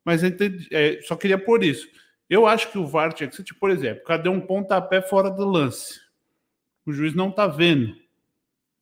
Mas 0.05 0.23
entendi, 0.23 0.67
é, 0.71 0.99
só 1.01 1.15
queria 1.15 1.37
por 1.37 1.63
isso. 1.63 1.87
Eu 2.29 2.45
acho 2.45 2.71
que 2.71 2.77
o 2.77 2.85
VAR 2.85 3.13
tinha 3.13 3.27
que 3.27 3.35
ser, 3.35 3.43
tipo, 3.43 3.59
por 3.59 3.69
exemplo, 3.69 4.03
cadê 4.03 4.29
um 4.29 4.41
pontapé 4.41 5.01
fora 5.01 5.29
do 5.29 5.45
lance? 5.45 5.99
O 6.85 6.91
juiz 6.91 7.15
não 7.15 7.31
tá 7.31 7.47
vendo. 7.47 7.95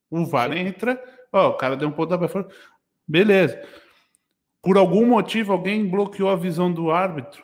O 0.10 0.26
VAR 0.26 0.56
entra, 0.56 1.02
ó, 1.32 1.50
o 1.50 1.54
cara 1.54 1.78
deu 1.78 1.88
um 1.88 1.92
pontapé 1.92 2.28
fora. 2.28 2.48
Beleza. 3.12 3.62
Por 4.62 4.78
algum 4.78 5.06
motivo, 5.06 5.52
alguém 5.52 5.86
bloqueou 5.86 6.30
a 6.30 6.36
visão 6.36 6.72
do 6.72 6.92
árbitro. 6.92 7.44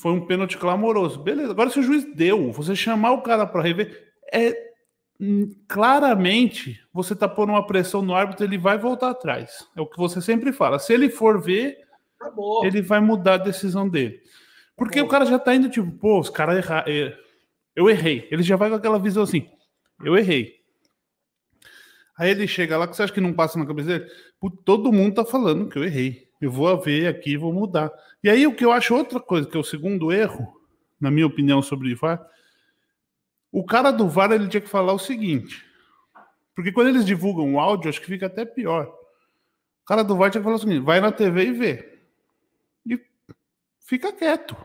Foi 0.00 0.12
um 0.12 0.26
pênalti 0.26 0.58
clamoroso. 0.58 1.22
Beleza. 1.22 1.52
Agora, 1.52 1.70
se 1.70 1.78
o 1.78 1.82
juiz 1.82 2.04
deu, 2.14 2.50
você 2.50 2.74
chamar 2.74 3.12
o 3.12 3.22
cara 3.22 3.46
para 3.46 3.62
rever, 3.62 4.12
é 4.32 4.54
hum, 5.20 5.54
claramente 5.68 6.80
você 6.92 7.12
está 7.12 7.28
pondo 7.28 7.50
uma 7.50 7.66
pressão 7.66 8.02
no 8.02 8.14
árbitro, 8.14 8.44
ele 8.44 8.58
vai 8.58 8.76
voltar 8.76 9.10
atrás. 9.10 9.68
É 9.76 9.80
o 9.80 9.86
que 9.86 9.96
você 9.96 10.20
sempre 10.20 10.52
fala. 10.52 10.78
Se 10.80 10.92
ele 10.92 11.08
for 11.08 11.40
ver, 11.40 11.78
Acabou. 12.20 12.66
ele 12.66 12.82
vai 12.82 12.98
mudar 12.98 13.34
a 13.34 13.38
decisão 13.38 13.88
dele. 13.88 14.20
Porque 14.76 15.00
pô. 15.00 15.06
o 15.06 15.08
cara 15.08 15.24
já 15.24 15.38
tá 15.38 15.54
indo 15.54 15.70
tipo, 15.70 15.90
pô, 15.92 16.18
os 16.18 16.28
caras 16.28 16.56
erraram. 16.56 16.90
É, 16.90 17.16
eu 17.76 17.88
errei. 17.88 18.26
Ele 18.32 18.42
já 18.42 18.56
vai 18.56 18.68
com 18.68 18.76
aquela 18.76 18.98
visão 18.98 19.22
assim, 19.22 19.48
eu 20.04 20.16
errei. 20.16 20.56
Aí 22.18 22.30
ele 22.30 22.48
chega 22.48 22.78
lá, 22.78 22.88
que 22.88 22.96
você 22.96 23.02
acha 23.02 23.12
que 23.12 23.20
não 23.20 23.32
passa 23.32 23.58
na 23.58 23.66
cabeça 23.66 23.98
dele? 23.98 24.10
Todo 24.64 24.92
mundo 24.92 25.14
tá 25.14 25.24
falando 25.24 25.68
que 25.68 25.78
eu 25.78 25.84
errei. 25.84 26.28
Eu 26.40 26.50
vou 26.50 26.78
ver 26.80 27.06
aqui, 27.06 27.36
vou 27.36 27.52
mudar. 27.52 27.90
E 28.22 28.28
aí 28.28 28.46
o 28.46 28.54
que 28.54 28.64
eu 28.64 28.72
acho 28.72 28.94
outra 28.94 29.18
coisa, 29.18 29.48
que 29.48 29.56
é 29.56 29.60
o 29.60 29.64
segundo 29.64 30.12
erro, 30.12 30.60
na 31.00 31.10
minha 31.10 31.26
opinião 31.26 31.62
sobre 31.62 31.92
o 31.92 31.96
VAR, 31.96 32.24
o 33.50 33.64
cara 33.64 33.90
do 33.90 34.08
VAR 34.08 34.32
ele 34.32 34.48
tinha 34.48 34.60
que 34.60 34.68
falar 34.68 34.92
o 34.92 34.98
seguinte, 34.98 35.64
porque 36.54 36.72
quando 36.72 36.88
eles 36.88 37.04
divulgam 37.04 37.54
o 37.54 37.60
áudio, 37.60 37.88
acho 37.88 38.00
que 38.00 38.06
fica 38.06 38.26
até 38.26 38.44
pior. 38.44 38.86
O 39.82 39.86
cara 39.86 40.02
do 40.02 40.16
VAR 40.16 40.30
tinha 40.30 40.40
que 40.40 40.44
falar 40.44 40.56
o 40.56 40.60
seguinte, 40.60 40.80
vai 40.80 41.00
na 41.00 41.12
TV 41.12 41.44
e 41.44 41.52
vê. 41.52 41.98
E 42.86 43.00
fica 43.80 44.12
quieto. 44.12 44.56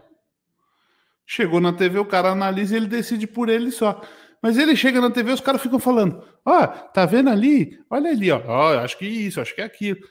Chegou 1.25 1.61
na 1.61 1.71
TV, 1.71 1.99
o 1.99 2.05
cara 2.05 2.31
analisa 2.31 2.73
e 2.73 2.77
ele 2.77 2.87
decide 2.87 3.27
por 3.27 3.47
ele 3.47 3.71
só. 3.71 4.01
Mas 4.41 4.57
ele 4.57 4.75
chega 4.75 4.99
na 4.99 5.11
TV, 5.11 5.31
os 5.31 5.41
caras 5.41 5.61
ficam 5.61 5.79
falando: 5.79 6.23
Ó, 6.45 6.63
oh, 6.63 6.67
tá 6.67 7.05
vendo 7.05 7.29
ali? 7.29 7.79
Olha 7.89 8.09
ali, 8.09 8.31
ó. 8.31 8.41
Oh, 8.45 8.79
acho 8.79 8.97
que 8.97 9.05
isso, 9.05 9.39
acho 9.39 9.53
que 9.53 9.61
é 9.61 9.65
aquilo 9.65 10.01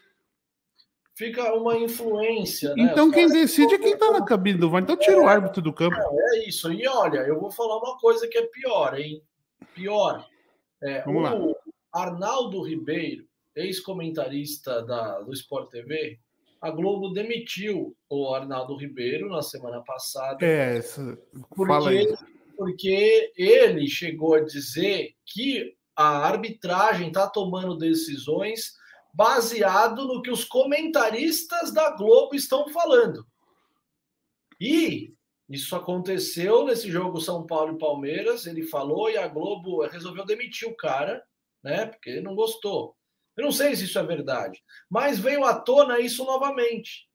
fica 1.21 1.53
uma 1.53 1.77
influência. 1.77 2.75
Né? 2.75 2.85
Então 2.85 3.11
quem 3.11 3.29
decide 3.29 3.75
é 3.75 3.79
quem 3.79 3.93
está 3.93 4.11
na 4.11 4.25
cabine 4.25 4.59
do 4.59 4.71
VAR. 4.71 4.83
Então 4.83 4.97
tira 4.97 5.19
é, 5.19 5.21
o 5.21 5.29
árbitro 5.29 5.61
do 5.61 5.71
campo. 5.71 5.95
É, 5.95 6.39
é, 6.39 6.49
isso. 6.49 6.73
E 6.73 6.89
olha, 6.89 7.19
eu 7.19 7.39
vou 7.39 7.51
falar 7.51 7.77
uma 7.77 7.99
coisa 7.99 8.27
que 8.27 8.39
é 8.39 8.47
pior, 8.47 8.99
hein? 8.99 9.23
Pior. 9.75 10.27
É, 10.83 11.03
Vamos 11.03 11.31
o 11.31 11.47
lá. 11.47 11.55
Arnaldo 11.93 12.63
Ribeiro, 12.63 13.27
ex-comentarista 13.55 14.81
da, 14.83 15.21
do 15.21 15.35
Sport 15.35 15.69
TV, 15.69 16.19
a 16.59 16.71
Globo 16.71 17.11
demitiu 17.11 17.95
o 18.09 18.35
Arnaldo 18.35 18.75
Ribeiro 18.77 19.29
na 19.29 19.43
semana 19.43 19.83
passada. 19.83 20.45
É, 20.45 20.79
essa... 20.79 21.19
porque, 21.55 22.15
porque 22.61 23.33
ele 23.39 23.89
chegou 23.89 24.35
a 24.35 24.45
dizer 24.45 25.15
que 25.25 25.75
a 25.97 26.19
arbitragem 26.27 27.09
está 27.09 27.27
tomando 27.27 27.75
decisões 27.75 28.75
baseado 29.15 30.07
no 30.07 30.21
que 30.21 30.31
os 30.31 30.45
comentaristas 30.45 31.73
da 31.73 31.97
Globo 31.97 32.35
estão 32.35 32.69
falando. 32.69 33.27
E 34.61 35.15
isso 35.49 35.75
aconteceu 35.75 36.67
nesse 36.67 36.91
jogo 36.91 37.19
São 37.19 37.47
Paulo 37.47 37.77
e 37.77 37.79
Palmeiras. 37.79 38.45
Ele 38.45 38.67
falou 38.67 39.09
e 39.09 39.17
a 39.17 39.27
Globo 39.27 39.87
resolveu 39.87 40.27
demitir 40.27 40.69
o 40.69 40.77
cara, 40.77 41.25
né? 41.65 41.87
Porque 41.87 42.11
ele 42.11 42.21
não 42.21 42.35
gostou. 42.35 42.95
Eu 43.39 43.45
não 43.45 43.53
sei 43.53 43.75
se 43.75 43.85
isso 43.85 43.99
é 43.99 44.03
verdade, 44.03 44.63
mas 44.87 45.19
veio 45.19 45.47
à 45.47 45.59
tona 45.59 45.99
isso 45.99 46.27
novamente. 46.27 47.09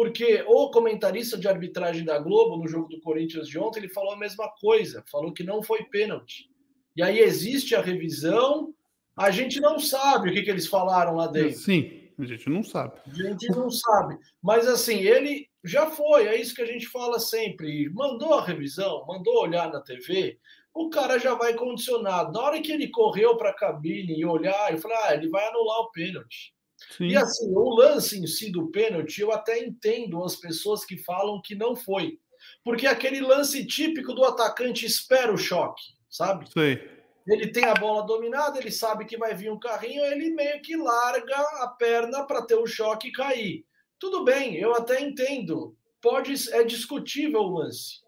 Porque 0.00 0.42
o 0.48 0.70
comentarista 0.70 1.36
de 1.36 1.46
arbitragem 1.46 2.06
da 2.06 2.18
Globo 2.18 2.56
no 2.56 2.66
jogo 2.66 2.88
do 2.88 2.98
Corinthians 3.02 3.46
de 3.46 3.58
ontem, 3.58 3.80
ele 3.80 3.90
falou 3.90 4.14
a 4.14 4.18
mesma 4.18 4.48
coisa, 4.58 5.04
falou 5.12 5.30
que 5.30 5.44
não 5.44 5.62
foi 5.62 5.84
pênalti. 5.84 6.48
E 6.96 7.02
aí 7.02 7.18
existe 7.18 7.74
a 7.74 7.82
revisão, 7.82 8.72
a 9.14 9.30
gente 9.30 9.60
não 9.60 9.78
sabe 9.78 10.30
o 10.30 10.32
que, 10.32 10.40
que 10.40 10.48
eles 10.48 10.66
falaram 10.66 11.16
lá 11.16 11.26
dentro. 11.26 11.58
Sim, 11.58 12.08
a 12.18 12.24
gente 12.24 12.48
não 12.48 12.62
sabe. 12.62 12.94
A 13.06 13.12
gente 13.12 13.50
não 13.50 13.68
sabe. 13.68 14.16
Mas 14.42 14.66
assim, 14.66 15.00
ele 15.00 15.46
já 15.62 15.90
foi, 15.90 16.28
é 16.28 16.40
isso 16.40 16.54
que 16.54 16.62
a 16.62 16.66
gente 16.66 16.88
fala 16.88 17.20
sempre. 17.20 17.90
Mandou 17.90 18.32
a 18.32 18.42
revisão, 18.46 19.04
mandou 19.06 19.42
olhar 19.42 19.70
na 19.70 19.82
TV, 19.82 20.38
o 20.72 20.88
cara 20.88 21.18
já 21.18 21.34
vai 21.34 21.52
condicionado. 21.52 22.32
Na 22.32 22.40
hora 22.40 22.62
que 22.62 22.72
ele 22.72 22.88
correu 22.88 23.36
para 23.36 23.50
a 23.50 23.54
cabine 23.54 24.18
e 24.18 24.24
olhar, 24.24 24.72
eu 24.72 24.78
falei, 24.78 24.96
ah, 25.02 25.14
ele 25.14 25.28
vai 25.28 25.46
anular 25.46 25.80
o 25.80 25.90
pênalti. 25.90 26.54
Sim. 26.96 27.08
E 27.08 27.16
assim, 27.16 27.50
o 27.52 27.74
lance 27.74 28.18
em 28.18 28.26
si 28.26 28.50
do 28.50 28.70
pênalti, 28.70 29.20
eu 29.20 29.32
até 29.32 29.58
entendo 29.58 30.22
as 30.24 30.36
pessoas 30.36 30.84
que 30.84 30.96
falam 30.96 31.40
que 31.42 31.54
não 31.54 31.76
foi. 31.76 32.18
Porque 32.64 32.86
é 32.86 32.90
aquele 32.90 33.20
lance 33.20 33.66
típico 33.66 34.14
do 34.14 34.24
atacante 34.24 34.86
espera 34.86 35.32
o 35.32 35.38
choque, 35.38 35.82
sabe? 36.08 36.50
Sei 36.50 37.00
ele 37.26 37.48
tem 37.48 37.64
a 37.64 37.74
bola 37.74 38.04
dominada, 38.06 38.58
ele 38.58 38.70
sabe 38.70 39.04
que 39.04 39.16
vai 39.16 39.34
vir 39.34 39.50
um 39.50 39.58
carrinho, 39.58 40.04
ele 40.04 40.30
meio 40.30 40.60
que 40.62 40.76
larga 40.76 41.36
a 41.62 41.68
perna 41.68 42.24
para 42.24 42.42
ter 42.42 42.56
o 42.56 42.66
choque 42.66 43.08
e 43.08 43.12
cair. 43.12 43.64
Tudo 43.98 44.24
bem, 44.24 44.56
eu 44.56 44.74
até 44.74 45.00
entendo. 45.00 45.76
Pode 46.00 46.32
é 46.52 46.64
discutível 46.64 47.40
o 47.40 47.58
lance. 47.58 48.00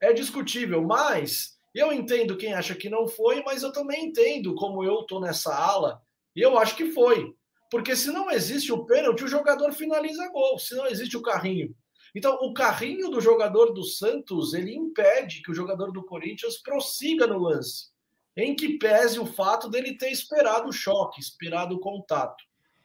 É 0.00 0.12
discutível, 0.12 0.82
mas 0.82 1.58
eu 1.74 1.92
entendo 1.92 2.36
quem 2.36 2.52
acha 2.52 2.74
que 2.74 2.88
não 2.88 3.08
foi, 3.08 3.42
mas 3.42 3.62
eu 3.62 3.72
também 3.72 4.06
entendo 4.06 4.54
como 4.54 4.84
eu 4.84 5.02
tô 5.04 5.20
nessa 5.20 5.54
ala, 5.54 6.00
e 6.36 6.40
eu 6.40 6.58
acho 6.58 6.76
que 6.76 6.92
foi. 6.92 7.34
Porque 7.70 7.94
se 7.94 8.10
não 8.10 8.30
existe 8.30 8.72
o 8.72 8.84
pênalti, 8.84 9.24
o 9.24 9.28
jogador 9.28 9.72
finaliza 9.72 10.28
gol, 10.30 10.58
se 10.58 10.74
não 10.74 10.86
existe 10.86 11.16
o 11.16 11.22
carrinho. 11.22 11.74
Então, 12.14 12.36
o 12.42 12.52
carrinho 12.52 13.08
do 13.08 13.20
jogador 13.20 13.72
do 13.72 13.84
Santos, 13.84 14.52
ele 14.52 14.74
impede 14.74 15.42
que 15.42 15.50
o 15.50 15.54
jogador 15.54 15.92
do 15.92 16.02
Corinthians 16.02 16.58
prossiga 16.58 17.26
no 17.26 17.38
lance 17.38 17.90
em 18.36 18.54
que 18.54 18.78
pese 18.78 19.18
o 19.18 19.26
fato 19.26 19.68
dele 19.68 19.96
ter 19.96 20.10
esperado 20.10 20.68
o 20.68 20.72
choque, 20.72 21.20
esperado 21.20 21.74
o 21.74 21.80
contato. 21.80 22.42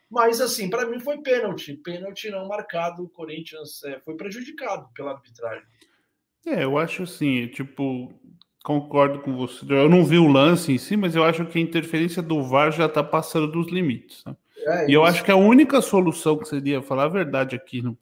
Mas, 0.09 0.39
assim, 0.39 0.69
para 0.69 0.85
mim 0.85 0.99
foi 0.99 1.21
pênalti. 1.21 1.73
Pênalti 1.77 2.29
não 2.29 2.47
marcado, 2.47 3.03
o 3.03 3.09
Corinthians 3.09 3.83
é, 3.83 3.99
foi 3.99 4.15
prejudicado 4.15 4.87
pela 4.93 5.11
arbitragem. 5.11 5.65
É, 6.45 6.63
eu 6.63 6.77
acho 6.77 7.03
assim, 7.03 7.47
tipo, 7.47 8.13
concordo 8.63 9.19
com 9.21 9.35
você. 9.35 9.65
Eu 9.67 9.89
não 9.89 10.05
vi 10.05 10.17
o 10.17 10.27
lance 10.27 10.71
em 10.71 10.77
si, 10.77 10.95
mas 10.95 11.15
eu 11.15 11.23
acho 11.23 11.45
que 11.45 11.57
a 11.57 11.61
interferência 11.61 12.21
do 12.21 12.43
VAR 12.43 12.71
já 12.71 12.85
está 12.85 13.03
passando 13.03 13.51
dos 13.51 13.71
limites. 13.71 14.23
Né? 14.25 14.35
É, 14.65 14.89
e 14.89 14.93
eu 14.93 15.03
acho 15.03 15.24
que 15.24 15.31
a 15.31 15.36
única 15.36 15.81
solução 15.81 16.38
que 16.38 16.48
seria, 16.48 16.81
falar 16.81 17.03
a 17.03 17.10
verdade 17.10 17.55
aqui 17.55 17.81
no, 17.81 17.98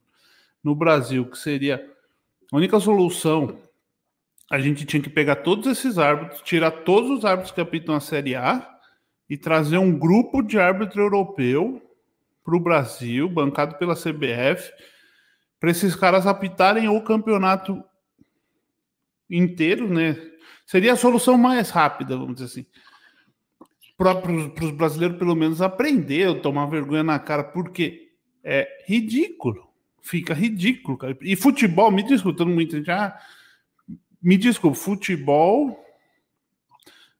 no 0.62 0.74
Brasil, 0.74 1.26
que 1.26 1.38
seria 1.38 1.90
a 2.52 2.56
única 2.56 2.80
solução 2.80 3.58
a 4.50 4.58
gente 4.58 4.84
tinha 4.84 5.02
que 5.02 5.10
pegar 5.10 5.36
todos 5.36 5.66
esses 5.66 5.98
árbitros, 5.98 6.42
tirar 6.42 6.70
todos 6.70 7.10
os 7.10 7.24
árbitros 7.24 7.52
que 7.52 7.60
apitam 7.60 7.94
a 7.94 8.00
Série 8.00 8.34
A 8.34 8.78
e 9.28 9.36
trazer 9.36 9.78
um 9.78 9.98
grupo 9.98 10.42
de 10.42 10.58
árbitro 10.58 11.00
europeu 11.02 11.82
para 12.44 12.56
o 12.56 12.60
Brasil, 12.60 13.28
bancado 13.28 13.76
pela 13.76 13.96
CBF, 13.96 14.70
para 15.58 15.70
esses 15.70 15.96
caras 15.96 16.26
apitarem 16.26 16.88
o 16.88 17.02
campeonato 17.02 17.82
inteiro, 19.30 19.88
né? 19.88 20.16
Seria 20.66 20.92
a 20.92 20.96
solução 20.96 21.38
mais 21.38 21.70
rápida, 21.70 22.16
vamos 22.16 22.34
dizer 22.34 22.46
assim. 22.46 22.66
Para 23.96 24.18
os 24.30 24.70
brasileiros, 24.72 25.18
pelo 25.18 25.36
menos, 25.36 25.62
aprender, 25.62 26.40
tomar 26.40 26.66
vergonha 26.66 27.02
na 27.02 27.18
cara, 27.18 27.44
porque 27.44 28.10
é 28.42 28.68
ridículo. 28.86 29.68
Fica 30.02 30.34
ridículo, 30.34 30.98
cara. 30.98 31.16
E 31.22 31.36
futebol, 31.36 31.90
me 31.90 32.02
desculpa, 32.02 32.44
muito 32.44 32.84
já. 32.84 33.16
Me 34.20 34.36
desculpe, 34.36 34.76
futebol. 34.76 35.80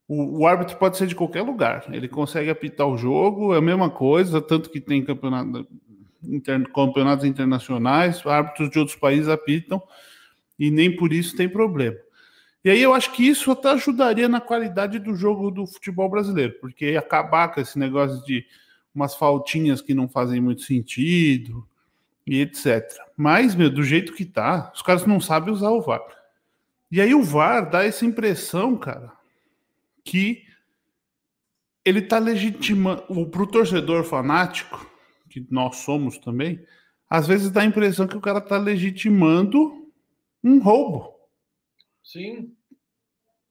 O, 0.06 0.40
o, 0.40 0.46
árbitro 0.46 0.76
pode 0.76 0.98
ser 0.98 1.06
de 1.06 1.14
qualquer 1.14 1.42
lugar. 1.42 1.86
Ele 1.90 2.08
consegue 2.08 2.50
apitar 2.50 2.86
o 2.86 2.98
jogo, 2.98 3.54
é 3.54 3.58
a 3.58 3.62
mesma 3.62 3.88
coisa, 3.88 4.40
tanto 4.40 4.68
que 4.68 4.80
tem 4.80 5.02
campeonato, 5.02 5.66
inter, 6.22 6.70
campeonatos 6.72 7.24
internacionais, 7.24 8.24
árbitros 8.26 8.68
de 8.68 8.78
outros 8.78 8.96
países 8.98 9.28
apitam 9.28 9.82
e 10.58 10.70
nem 10.70 10.94
por 10.94 11.12
isso 11.12 11.36
tem 11.36 11.48
problema. 11.48 11.96
E 12.64 12.70
aí 12.70 12.82
eu 12.82 12.94
acho 12.94 13.12
que 13.12 13.28
isso 13.28 13.50
até 13.50 13.70
ajudaria 13.70 14.28
na 14.28 14.40
qualidade 14.40 14.98
do 14.98 15.14
jogo 15.14 15.50
do 15.50 15.66
futebol 15.66 16.08
brasileiro, 16.08 16.54
porque 16.60 16.96
acabar 16.96 17.48
com 17.48 17.60
esse 17.60 17.78
negócio 17.78 18.24
de 18.24 18.46
umas 18.94 19.14
faltinhas 19.14 19.82
que 19.82 19.92
não 19.92 20.08
fazem 20.08 20.40
muito 20.40 20.62
sentido 20.62 21.68
e 22.26 22.40
etc. 22.40 22.88
Mas, 23.16 23.54
meu, 23.54 23.68
do 23.68 23.82
jeito 23.82 24.14
que 24.14 24.24
tá, 24.24 24.72
os 24.74 24.80
caras 24.80 25.04
não 25.04 25.20
sabem 25.20 25.52
usar 25.52 25.70
o 25.70 25.82
VAR. 25.82 26.00
E 26.90 27.00
aí 27.00 27.14
o 27.14 27.22
VAR 27.22 27.68
dá 27.68 27.84
essa 27.84 28.06
impressão, 28.06 28.76
cara, 28.76 29.12
que 30.02 30.44
ele 31.84 32.00
tá 32.00 32.18
legitimando 32.18 33.26
para 33.26 33.42
o 33.42 33.46
torcedor 33.46 34.04
fanático, 34.04 34.90
que 35.28 35.46
nós 35.50 35.76
somos 35.76 36.16
também, 36.16 36.64
às 37.10 37.26
vezes 37.26 37.50
dá 37.50 37.60
a 37.60 37.66
impressão 37.66 38.06
que 38.06 38.16
o 38.16 38.20
cara 38.20 38.40
tá 38.40 38.56
legitimando 38.56 39.86
um 40.42 40.60
roubo. 40.60 41.13
Sim. 42.04 42.54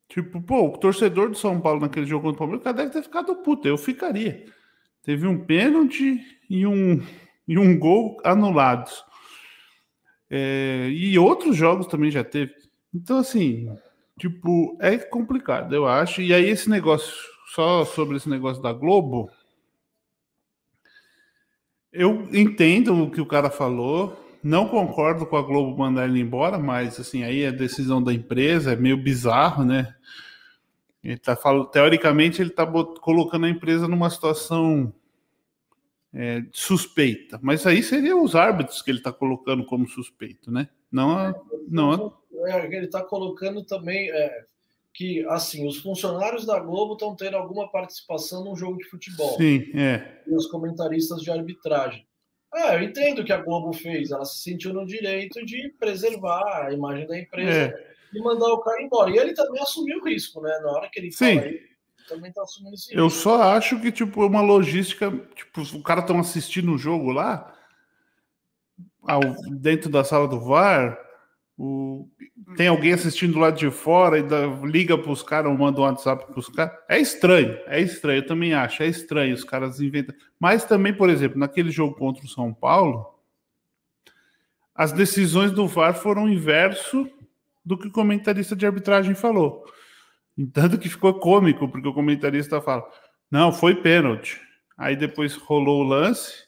Tipo, 0.07 0.39
pô, 0.41 0.67
o 0.67 0.77
torcedor 0.77 1.29
do 1.29 1.35
São 1.35 1.59
Paulo 1.59 1.81
naquele 1.81 2.05
jogo 2.05 2.27
contra 2.27 2.45
o 2.45 2.47
Palmeiras, 2.47 2.75
deve 2.75 2.91
ter 2.91 3.01
ficado 3.01 3.35
puto. 3.37 3.67
Eu 3.67 3.77
ficaria. 3.77 4.45
Teve 5.01 5.27
um 5.27 5.43
pênalti 5.43 6.21
e 6.49 6.65
um, 6.65 7.01
e 7.47 7.57
um 7.57 7.77
gol 7.77 8.21
anulados. 8.23 9.03
É, 10.29 10.87
e 10.91 11.17
outros 11.17 11.55
jogos 11.55 11.87
também 11.87 12.11
já 12.11 12.23
teve. 12.23 12.53
Então, 12.93 13.17
assim, 13.17 13.75
tipo, 14.19 14.77
é 14.79 14.97
complicado, 14.97 15.73
eu 15.73 15.87
acho. 15.87 16.21
E 16.21 16.31
aí, 16.31 16.47
esse 16.47 16.69
negócio, 16.69 17.11
só 17.47 17.83
sobre 17.83 18.17
esse 18.17 18.29
negócio 18.29 18.61
da 18.61 18.71
Globo, 18.71 19.31
eu 21.91 22.29
entendo 22.31 23.03
o 23.03 23.09
que 23.09 23.19
o 23.19 23.25
cara 23.25 23.49
falou. 23.49 24.22
Não 24.43 24.67
concordo 24.67 25.25
com 25.25 25.37
a 25.37 25.41
Globo 25.41 25.77
mandar 25.77 26.07
ele 26.07 26.19
embora, 26.19 26.57
mas 26.57 26.99
assim, 26.99 27.23
aí 27.23 27.43
é 27.43 27.51
decisão 27.51 28.03
da 28.03 28.13
empresa, 28.13 28.73
é 28.73 28.75
meio 28.75 28.97
bizarro, 28.97 29.63
né? 29.63 29.95
Ele 31.03 31.17
tá 31.17 31.35
falando, 31.35 31.67
teoricamente, 31.67 32.41
ele 32.41 32.49
tá 32.49 32.65
colocando 32.65 33.45
a 33.45 33.49
empresa 33.49 33.87
numa 33.87 34.09
situação 34.09 34.93
é, 36.13 36.43
suspeita. 36.51 37.39
Mas 37.41 37.65
aí 37.65 37.81
seria 37.81 38.15
os 38.15 38.35
árbitros 38.35 38.81
que 38.81 38.91
ele 38.91 38.99
está 38.99 39.11
colocando 39.11 39.65
como 39.65 39.87
suspeito, 39.87 40.51
né? 40.51 40.69
Não, 40.91 41.11
a, 41.11 41.33
não 41.67 41.91
a... 41.91 42.49
é, 42.49 42.65
ele 42.65 42.85
está 42.85 43.01
colocando 43.01 43.63
também 43.63 44.11
é, 44.11 44.45
que 44.93 45.25
assim 45.27 45.67
os 45.67 45.77
funcionários 45.77 46.45
da 46.45 46.59
Globo 46.59 46.93
estão 46.93 47.15
tendo 47.15 47.35
alguma 47.35 47.69
participação 47.69 48.43
num 48.43 48.55
jogo 48.55 48.77
de 48.77 48.85
futebol. 48.85 49.35
Sim, 49.37 49.71
é. 49.73 50.21
E 50.27 50.35
os 50.35 50.47
comentaristas 50.47 51.21
de 51.21 51.31
arbitragem. 51.31 52.05
É, 52.55 52.75
eu 52.75 52.83
entendo 52.83 53.23
que 53.23 53.33
a 53.33 53.41
Globo 53.41 53.73
fez. 53.73 54.11
Ela 54.11 54.25
se 54.25 54.41
sentiu 54.43 54.73
no 54.73 54.85
direito 54.85 55.43
de 55.45 55.73
preservar 55.79 56.67
a 56.67 56.73
imagem 56.73 57.07
da 57.07 57.17
empresa 57.17 57.73
é. 57.75 57.93
e 58.13 58.19
mandar 58.21 58.47
o 58.47 58.59
cara 58.59 58.81
embora. 58.81 59.09
E 59.09 59.17
ele 59.17 59.33
também 59.33 59.61
assumiu 59.61 59.99
o 59.99 60.05
risco, 60.05 60.41
né? 60.41 60.59
Na 60.61 60.71
hora 60.71 60.89
que 60.91 60.99
ele 60.99 61.11
Sim. 61.11 61.35
fala 61.35 61.47
aí, 61.47 61.59
também 62.07 62.31
tá 62.31 62.43
assumindo 62.43 62.75
esse 62.75 62.95
Eu 62.95 63.09
só 63.09 63.41
acho 63.53 63.79
que, 63.79 63.91
tipo, 63.91 64.25
uma 64.25 64.41
logística, 64.41 65.11
tipo, 65.35 65.61
o 65.77 65.81
cara 65.81 66.01
estão 66.01 66.19
assistindo 66.19 66.73
o 66.73 66.77
jogo 66.77 67.11
lá, 67.11 67.53
ao, 69.01 69.21
dentro 69.59 69.89
da 69.89 70.03
sala 70.03 70.27
do 70.27 70.39
VAR, 70.39 70.97
o, 71.57 72.09
tem 72.57 72.67
alguém 72.67 72.93
assistindo 72.93 73.37
lá 73.37 73.51
de 73.51 73.69
fora 73.69 74.19
e 74.19 74.23
dá, 74.23 74.47
liga 74.63 74.97
para 74.97 75.11
os 75.11 75.21
caras 75.21 75.51
ou 75.51 75.57
manda 75.57 75.79
um 75.79 75.83
WhatsApp 75.83 76.25
para 76.25 76.39
os 76.39 76.49
caras. 76.49 76.77
É 76.89 76.99
estranho, 76.99 77.57
é 77.67 77.79
estranho, 77.79 78.19
eu 78.19 78.25
também 78.25 78.53
acho, 78.53 78.81
é 78.83 78.87
estranho, 78.87 79.33
os 79.33 79.43
caras 79.43 79.79
inventam. 79.79 80.15
Mas 80.39 80.65
também, 80.65 80.93
por 80.93 81.09
exemplo, 81.09 81.39
naquele 81.39 81.71
jogo 81.71 81.95
contra 81.95 82.25
o 82.25 82.29
São 82.29 82.53
Paulo, 82.53 83.13
as 84.73 84.91
decisões 84.91 85.51
do 85.51 85.67
VAR 85.67 85.93
foram 85.93 86.27
inverso 86.27 87.07
do 87.63 87.77
que 87.77 87.87
o 87.87 87.91
comentarista 87.91 88.55
de 88.55 88.65
arbitragem 88.65 89.13
falou. 89.13 89.63
Tanto 90.51 90.79
que 90.79 90.89
ficou 90.89 91.13
cômico, 91.13 91.69
porque 91.69 91.87
o 91.87 91.93
comentarista 91.93 92.59
fala: 92.59 92.83
não, 93.29 93.51
foi 93.51 93.75
pênalti. 93.75 94.41
Aí 94.75 94.95
depois 94.95 95.35
rolou 95.35 95.81
o 95.81 95.87
lance, 95.87 96.45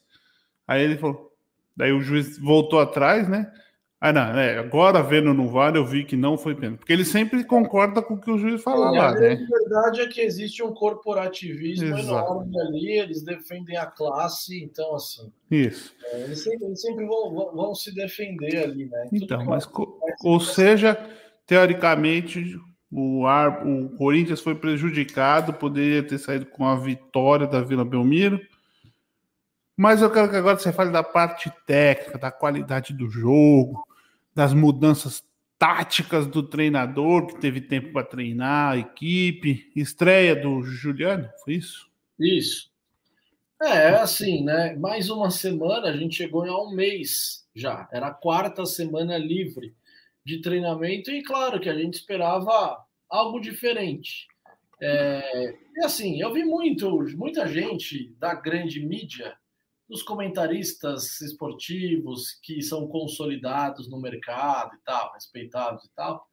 aí 0.68 0.84
ele 0.84 0.98
falou. 0.98 1.32
Daí 1.78 1.92
o 1.92 2.02
juiz 2.02 2.40
voltou 2.40 2.80
atrás, 2.80 3.28
né? 3.28 3.52
Ah, 4.00 4.12
não, 4.12 4.38
é, 4.38 4.60
agora 4.60 5.02
vendo 5.02 5.34
no 5.34 5.48
VAR 5.48 5.76
eu 5.76 5.86
vi 5.86 6.04
que 6.04 6.18
não 6.18 6.38
foi 6.38 6.54
pênalti. 6.54 6.80
Porque 6.80 6.94
ele 6.94 7.06
sempre 7.06 7.44
concorda 7.44 8.02
com 8.02 8.16
o 8.16 8.20
que 8.20 8.30
o 8.30 8.38
juiz 8.38 8.62
fala 8.62 8.96
é, 8.96 9.00
lá, 9.00 9.12
né? 9.14 9.34
A 9.34 9.60
verdade 9.60 10.02
é 10.02 10.08
que 10.08 10.22
existe 10.22 10.62
um 10.62 10.74
corporativismo 10.74 11.98
Exato. 11.98 12.04
enorme 12.04 12.60
ali, 12.62 13.00
eles 13.00 13.24
defendem 13.24 13.78
a 13.78 13.86
classe, 13.86 14.64
então 14.64 14.96
assim. 14.96 15.32
Isso. 15.50 15.96
É, 16.12 16.22
eles 16.24 16.44
sempre, 16.44 16.66
eles 16.66 16.82
sempre 16.82 17.06
vão, 17.06 17.34
vão, 17.34 17.56
vão, 17.56 17.76
se 17.76 17.96
defender 17.96 18.64
ali, 18.64 18.86
né? 18.86 19.08
Então, 19.14 19.44
mas, 19.46 19.68
ou 20.24 20.40
seja, 20.40 20.98
teoricamente, 21.48 22.60
o, 22.92 23.26
Ar, 23.26 23.66
o 23.66 23.90
Corinthians 23.98 24.42
foi 24.42 24.56
prejudicado, 24.56 25.54
poderia 25.54 26.04
ter 26.04 26.18
saído 26.18 26.46
com 26.46 26.66
a 26.66 26.76
vitória 26.76 27.48
da 27.48 27.62
Vila 27.62 27.86
Belmiro. 27.86 28.40
Mas 29.76 30.02
eu 30.02 30.12
quero 30.12 30.30
que 30.30 30.36
agora 30.36 30.58
você 30.58 30.72
fale 30.72 30.92
da 30.92 31.04
parte 31.04 31.52
técnica, 31.66 32.18
da 32.18 32.32
qualidade 32.32 32.94
do 32.94 33.10
jogo, 33.10 33.86
das 34.34 34.54
mudanças 34.54 35.24
táticas 35.58 36.28
do 36.28 36.44
treinador, 36.44 37.28
que 37.28 37.40
teve 37.40 37.62
tempo 37.62 37.92
para 37.92 38.06
treinar 38.06 38.74
a 38.74 38.78
equipe, 38.78 39.72
estreia 39.76 40.36
do 40.36 40.64
Juliano, 40.64 41.30
foi 41.44 41.56
isso? 41.56 41.90
Isso. 42.20 42.72
É, 43.62 43.90
assim, 43.90 44.44
né? 44.44 44.76
Mais 44.76 45.10
uma 45.10 45.32
semana, 45.32 45.88
a 45.88 45.98
gente 45.98 46.16
chegou 46.16 46.44
a 46.44 46.64
um 46.64 46.72
mês 46.72 47.48
já. 47.56 47.88
Era 47.92 48.08
a 48.08 48.14
quarta 48.14 48.66
semana 48.66 49.18
livre 49.18 49.74
de 50.24 50.42
treinamento 50.42 51.10
e 51.12 51.24
claro 51.24 51.60
que 51.60 51.70
a 51.70 51.78
gente 51.78 51.94
esperava 51.94 52.78
algo 53.10 53.40
diferente. 53.40 54.28
É, 54.82 55.56
e 55.78 55.86
assim, 55.86 56.22
eu 56.22 56.34
vi 56.34 56.44
muito, 56.44 56.92
muita 57.18 57.48
gente 57.48 58.14
da 58.20 58.34
grande 58.34 58.86
mídia, 58.86 59.36
dos 59.88 60.02
comentaristas 60.02 61.22
esportivos 61.22 62.40
que 62.42 62.62
são 62.62 62.88
consolidados 62.88 63.90
no 63.90 64.02
mercado 64.02 64.76
e 64.76 64.80
tal, 64.84 65.14
respeitados 65.14 65.86
e 65.86 65.90
tal, 65.96 66.28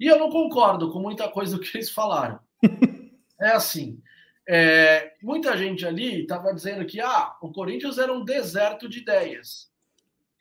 e 0.00 0.06
eu 0.06 0.18
não 0.18 0.30
concordo 0.30 0.90
com 0.90 1.00
muita 1.00 1.28
coisa 1.28 1.56
do 1.56 1.62
que 1.62 1.76
eles 1.76 1.90
falaram. 1.90 2.38
É 3.40 3.48
assim, 3.48 4.00
é, 4.48 5.14
muita 5.20 5.56
gente 5.56 5.84
ali 5.84 6.22
estava 6.22 6.54
dizendo 6.54 6.86
que 6.86 7.00
ah, 7.00 7.34
o 7.42 7.50
Corinthians 7.50 7.98
era 7.98 8.12
um 8.12 8.24
deserto 8.24 8.88
de 8.88 9.00
ideias. 9.00 9.68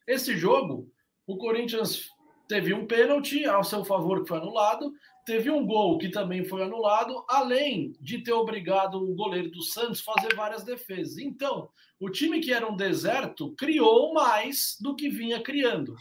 Esse 0.08 0.38
jogo, 0.38 0.92
o 1.26 1.36
Corinthians 1.36 2.10
teve 2.48 2.74
um 2.74 2.86
pênalti 2.86 3.46
ao 3.46 3.64
seu 3.64 3.84
favor 3.84 4.22
que 4.22 4.28
foi 4.28 4.38
anulado, 4.38 4.94
teve 5.26 5.50
um 5.50 5.66
gol 5.66 5.98
que 5.98 6.10
também 6.10 6.44
foi 6.44 6.64
anulado, 6.64 7.24
além 7.30 7.94
de 8.00 8.20
ter 8.20 8.34
obrigado 8.34 8.96
o 8.96 9.16
goleiro 9.16 9.50
do 9.50 9.62
Santos 9.62 10.04
a 10.06 10.14
fazer 10.14 10.36
várias 10.36 10.64
defesas. 10.64 11.18
Então, 11.18 11.70
o 12.00 12.10
time 12.10 12.40
que 12.40 12.52
era 12.52 12.70
um 12.70 12.76
deserto 12.76 13.54
criou 13.56 14.14
mais 14.14 14.78
do 14.80 14.96
que 14.96 15.10
vinha 15.10 15.42
criando. 15.42 15.96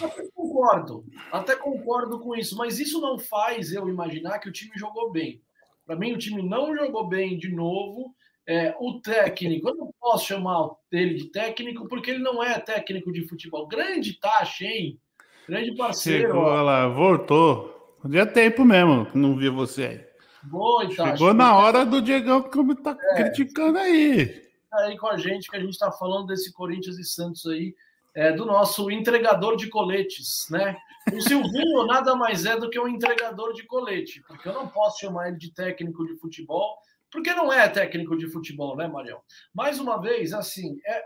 Até 0.00 0.28
concordo, 0.32 1.04
até 1.32 1.56
concordo 1.56 2.20
com 2.20 2.34
isso, 2.36 2.56
mas 2.56 2.78
isso 2.78 3.00
não 3.00 3.18
faz 3.18 3.72
eu 3.72 3.88
imaginar 3.88 4.38
que 4.38 4.48
o 4.48 4.52
time 4.52 4.72
jogou 4.76 5.10
bem. 5.10 5.42
Para 5.84 5.96
mim, 5.96 6.12
o 6.12 6.18
time 6.18 6.42
não 6.42 6.76
jogou 6.76 7.08
bem 7.08 7.38
de 7.38 7.50
novo. 7.50 8.14
É, 8.46 8.74
o 8.78 9.00
técnico, 9.00 9.68
eu 9.68 9.74
não 9.74 9.92
posso 10.00 10.26
chamar 10.26 10.70
ele 10.90 11.14
de 11.14 11.26
técnico 11.26 11.86
porque 11.86 12.10
ele 12.10 12.20
não 12.20 12.42
é 12.42 12.58
técnico 12.58 13.12
de 13.12 13.26
futebol. 13.26 13.66
Grande 13.66 14.18
taxa, 14.18 14.64
hein? 14.64 14.98
Grande 15.46 15.74
parceiro. 15.74 16.28
Chegou 16.28 16.44
ó. 16.44 16.62
lá, 16.62 16.88
voltou. 16.88 17.77
Fazia 18.08 18.24
tempo 18.24 18.64
mesmo 18.64 19.04
que 19.04 19.18
não 19.18 19.36
via 19.36 19.50
você 19.50 19.84
aí. 19.84 20.08
Boa, 20.44 20.82
então, 20.84 21.06
Chegou 21.08 21.34
na 21.34 21.54
hora 21.54 21.84
do 21.84 22.00
Diegão 22.00 22.40
que 22.40 22.74
tá 22.76 22.96
é, 22.98 23.16
criticando 23.16 23.76
aí. 23.76 24.48
Tá 24.70 24.78
aí 24.78 24.96
com 24.96 25.08
a 25.08 25.18
gente, 25.18 25.50
que 25.50 25.56
a 25.56 25.60
gente 25.60 25.72
está 25.72 25.92
falando 25.92 26.28
desse 26.28 26.50
Corinthians 26.54 26.98
e 26.98 27.04
Santos 27.04 27.44
aí, 27.44 27.74
é, 28.14 28.32
do 28.32 28.46
nosso 28.46 28.90
entregador 28.90 29.56
de 29.56 29.68
coletes, 29.68 30.46
né? 30.50 30.78
O 31.12 31.20
Silvinho 31.20 31.84
nada 31.84 32.16
mais 32.16 32.46
é 32.46 32.56
do 32.56 32.70
que 32.70 32.80
um 32.80 32.88
entregador 32.88 33.52
de 33.52 33.64
colete, 33.64 34.22
porque 34.26 34.48
eu 34.48 34.54
não 34.54 34.68
posso 34.68 35.00
chamar 35.00 35.28
ele 35.28 35.36
de 35.36 35.52
técnico 35.52 36.06
de 36.06 36.16
futebol, 36.16 36.78
porque 37.12 37.34
não 37.34 37.52
é 37.52 37.68
técnico 37.68 38.16
de 38.16 38.26
futebol, 38.26 38.74
né, 38.74 38.88
Marião? 38.88 39.20
Mais 39.52 39.78
uma 39.78 40.00
vez, 40.00 40.32
assim, 40.32 40.80
é, 40.86 41.04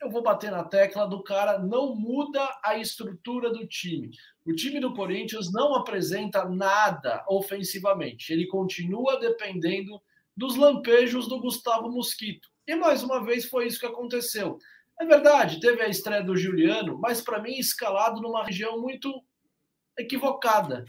eu 0.00 0.10
vou 0.10 0.20
bater 0.20 0.50
na 0.50 0.64
tecla 0.64 1.06
do 1.06 1.22
cara, 1.22 1.60
não 1.60 1.94
muda 1.94 2.40
a 2.64 2.76
estrutura 2.76 3.52
do 3.52 3.64
time. 3.68 4.10
O 4.44 4.52
time 4.52 4.80
do 4.80 4.94
Corinthians 4.94 5.52
não 5.52 5.74
apresenta 5.74 6.48
nada 6.48 7.24
ofensivamente. 7.28 8.32
Ele 8.32 8.46
continua 8.46 9.20
dependendo 9.20 10.00
dos 10.36 10.56
lampejos 10.56 11.28
do 11.28 11.40
Gustavo 11.40 11.88
Mosquito. 11.90 12.48
E 12.66 12.74
mais 12.74 13.02
uma 13.02 13.24
vez 13.24 13.44
foi 13.46 13.66
isso 13.66 13.78
que 13.78 13.86
aconteceu. 13.86 14.58
É 15.00 15.04
verdade, 15.04 15.60
teve 15.60 15.82
a 15.82 15.88
estreia 15.88 16.22
do 16.22 16.36
Juliano, 16.36 16.98
mas 16.98 17.20
para 17.20 17.40
mim 17.40 17.54
escalado 17.54 18.20
numa 18.20 18.44
região 18.44 18.80
muito 18.80 19.22
equivocada. 19.98 20.84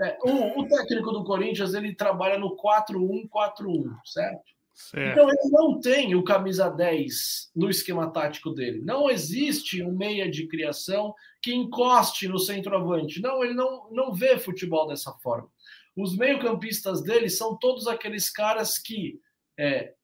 É, 0.00 0.16
o, 0.22 0.60
o 0.60 0.68
técnico 0.68 1.10
do 1.10 1.24
Corinthians 1.24 1.74
ele 1.74 1.94
trabalha 1.94 2.38
no 2.38 2.56
4-1-4-1, 2.56 3.94
certo? 4.04 4.57
Certo. 4.78 5.10
Então 5.10 5.28
ele 5.28 5.50
não 5.50 5.80
tem 5.80 6.14
o 6.14 6.22
camisa 6.22 6.70
10 6.70 7.50
no 7.54 7.68
esquema 7.68 8.12
tático 8.12 8.50
dele. 8.50 8.80
Não 8.80 9.10
existe 9.10 9.82
um 9.82 9.90
meia 9.90 10.30
de 10.30 10.46
criação 10.46 11.12
que 11.42 11.52
encoste 11.52 12.28
no 12.28 12.38
centroavante. 12.38 13.20
Não, 13.20 13.42
ele 13.42 13.54
não, 13.54 13.90
não 13.90 14.14
vê 14.14 14.38
futebol 14.38 14.86
dessa 14.86 15.12
forma. 15.14 15.50
Os 15.96 16.16
meio-campistas 16.16 17.02
dele 17.02 17.28
são 17.28 17.58
todos 17.58 17.88
aqueles 17.88 18.30
caras 18.30 18.78
que 18.78 19.18
é, 19.58 19.94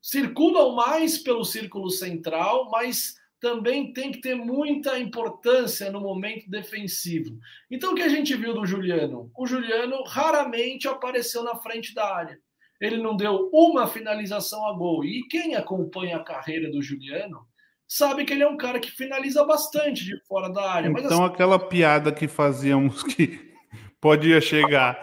circulam 0.00 0.74
mais 0.74 1.18
pelo 1.18 1.44
círculo 1.44 1.90
central, 1.90 2.70
mas 2.70 3.14
também 3.38 3.92
tem 3.92 4.10
que 4.10 4.22
ter 4.22 4.34
muita 4.34 4.98
importância 4.98 5.92
no 5.92 6.00
momento 6.00 6.48
defensivo. 6.48 7.38
Então, 7.70 7.92
o 7.92 7.94
que 7.94 8.02
a 8.02 8.08
gente 8.08 8.34
viu 8.34 8.54
do 8.54 8.64
Juliano? 8.64 9.30
O 9.36 9.46
Juliano 9.46 10.02
raramente 10.04 10.88
apareceu 10.88 11.42
na 11.42 11.56
frente 11.56 11.94
da 11.94 12.10
área 12.16 12.40
ele 12.80 12.98
não 12.98 13.16
deu 13.16 13.50
uma 13.52 13.86
finalização 13.86 14.66
a 14.66 14.72
gol. 14.72 15.04
E 15.04 15.26
quem 15.28 15.54
acompanha 15.54 16.16
a 16.16 16.24
carreira 16.24 16.70
do 16.70 16.80
Juliano 16.80 17.46
sabe 17.86 18.24
que 18.24 18.32
ele 18.32 18.42
é 18.42 18.48
um 18.48 18.56
cara 18.56 18.78
que 18.78 18.90
finaliza 18.90 19.44
bastante 19.44 20.04
de 20.04 20.20
fora 20.26 20.48
da 20.50 20.70
área. 20.70 20.88
Então, 20.88 21.24
assim... 21.24 21.34
aquela 21.34 21.58
piada 21.58 22.12
que 22.12 22.28
fazíamos 22.28 23.02
que 23.02 23.52
podia 24.00 24.40
chegar 24.40 24.98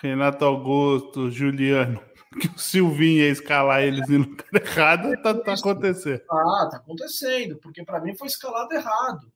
Renato 0.00 0.44
Augusto, 0.44 1.30
Juliano, 1.30 2.00
que 2.40 2.48
o 2.48 2.58
Silvinho 2.58 3.22
ia 3.22 3.28
escalar 3.28 3.82
eles 3.82 4.08
no 4.08 4.18
lugar 4.18 4.46
errado, 4.54 5.22
tá, 5.22 5.34
tá 5.34 5.52
acontecendo. 5.52 6.22
Ah, 6.30 6.68
tá 6.70 6.78
acontecendo, 6.78 7.58
porque 7.58 7.84
para 7.84 8.00
mim 8.00 8.16
foi 8.16 8.26
escalado 8.26 8.72
errado. 8.72 9.30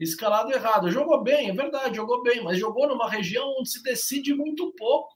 Escalado 0.00 0.52
errado. 0.52 0.90
Jogou 0.90 1.22
bem, 1.22 1.50
é 1.50 1.52
verdade, 1.52 1.96
jogou 1.96 2.22
bem, 2.22 2.42
mas 2.42 2.58
jogou 2.58 2.88
numa 2.88 3.08
região 3.08 3.46
onde 3.58 3.70
se 3.70 3.82
decide 3.82 4.34
muito 4.34 4.72
pouco. 4.72 5.14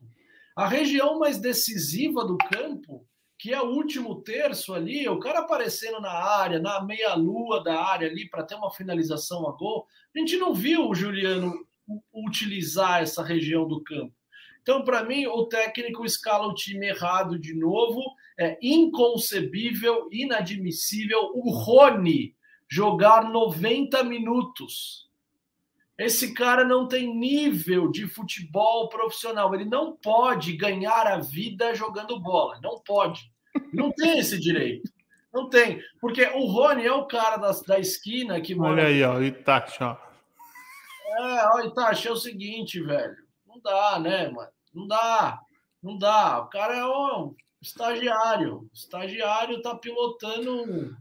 A 0.60 0.68
região 0.68 1.18
mais 1.18 1.38
decisiva 1.38 2.22
do 2.22 2.36
campo, 2.36 3.08
que 3.38 3.50
é 3.50 3.62
o 3.62 3.70
último 3.70 4.20
terço 4.20 4.74
ali, 4.74 5.08
o 5.08 5.18
cara 5.18 5.38
aparecendo 5.38 5.98
na 6.02 6.12
área, 6.12 6.58
na 6.58 6.84
meia-lua 6.84 7.64
da 7.64 7.82
área 7.82 8.10
ali, 8.10 8.28
para 8.28 8.42
ter 8.42 8.56
uma 8.56 8.70
finalização 8.70 9.48
a 9.48 9.52
gol, 9.52 9.86
a 10.14 10.18
gente 10.18 10.36
não 10.36 10.52
viu 10.52 10.86
o 10.86 10.94
Juliano 10.94 11.66
utilizar 12.12 13.00
essa 13.00 13.24
região 13.24 13.66
do 13.66 13.82
campo. 13.82 14.12
Então, 14.60 14.84
para 14.84 15.02
mim, 15.02 15.26
o 15.26 15.46
técnico 15.46 16.04
escala 16.04 16.46
o 16.46 16.54
time 16.54 16.88
errado 16.88 17.38
de 17.38 17.54
novo 17.54 18.02
É 18.38 18.58
inconcebível, 18.60 20.10
inadmissível 20.12 21.32
o 21.36 21.50
Rony 21.52 22.36
jogar 22.68 23.30
90 23.30 24.04
minutos. 24.04 25.09
Esse 26.00 26.32
cara 26.32 26.64
não 26.64 26.88
tem 26.88 27.14
nível 27.14 27.90
de 27.90 28.08
futebol 28.08 28.88
profissional. 28.88 29.54
Ele 29.54 29.66
não 29.66 29.94
pode 29.94 30.56
ganhar 30.56 31.06
a 31.06 31.18
vida 31.18 31.74
jogando 31.74 32.18
bola. 32.18 32.58
Não 32.62 32.80
pode. 32.80 33.30
Não 33.70 33.92
tem 33.92 34.18
esse 34.18 34.40
direito. 34.40 34.90
Não 35.30 35.50
tem. 35.50 35.78
Porque 36.00 36.24
o 36.24 36.46
Rony 36.46 36.86
é 36.86 36.92
o 36.92 37.06
cara 37.06 37.36
da, 37.36 37.52
da 37.66 37.78
esquina 37.78 38.40
que 38.40 38.58
Olha 38.58 38.86
aí, 38.86 39.02
ó, 39.02 39.20
Itachi, 39.20 39.82
ó. 39.82 39.94
É, 41.04 41.46
ó, 41.48 41.60
Itachi, 41.66 42.08
é 42.08 42.12
o 42.12 42.16
seguinte, 42.16 42.80
velho. 42.82 43.16
Não 43.46 43.60
dá, 43.60 43.98
né, 43.98 44.30
mano? 44.30 44.50
Não 44.72 44.86
dá. 44.86 45.38
Não 45.82 45.98
dá. 45.98 46.40
O 46.40 46.46
cara 46.46 46.76
é 46.76 46.86
um 46.86 47.34
estagiário. 47.60 48.60
O 48.60 48.70
estagiário 48.72 49.60
tá 49.60 49.74
pilotando. 49.74 50.96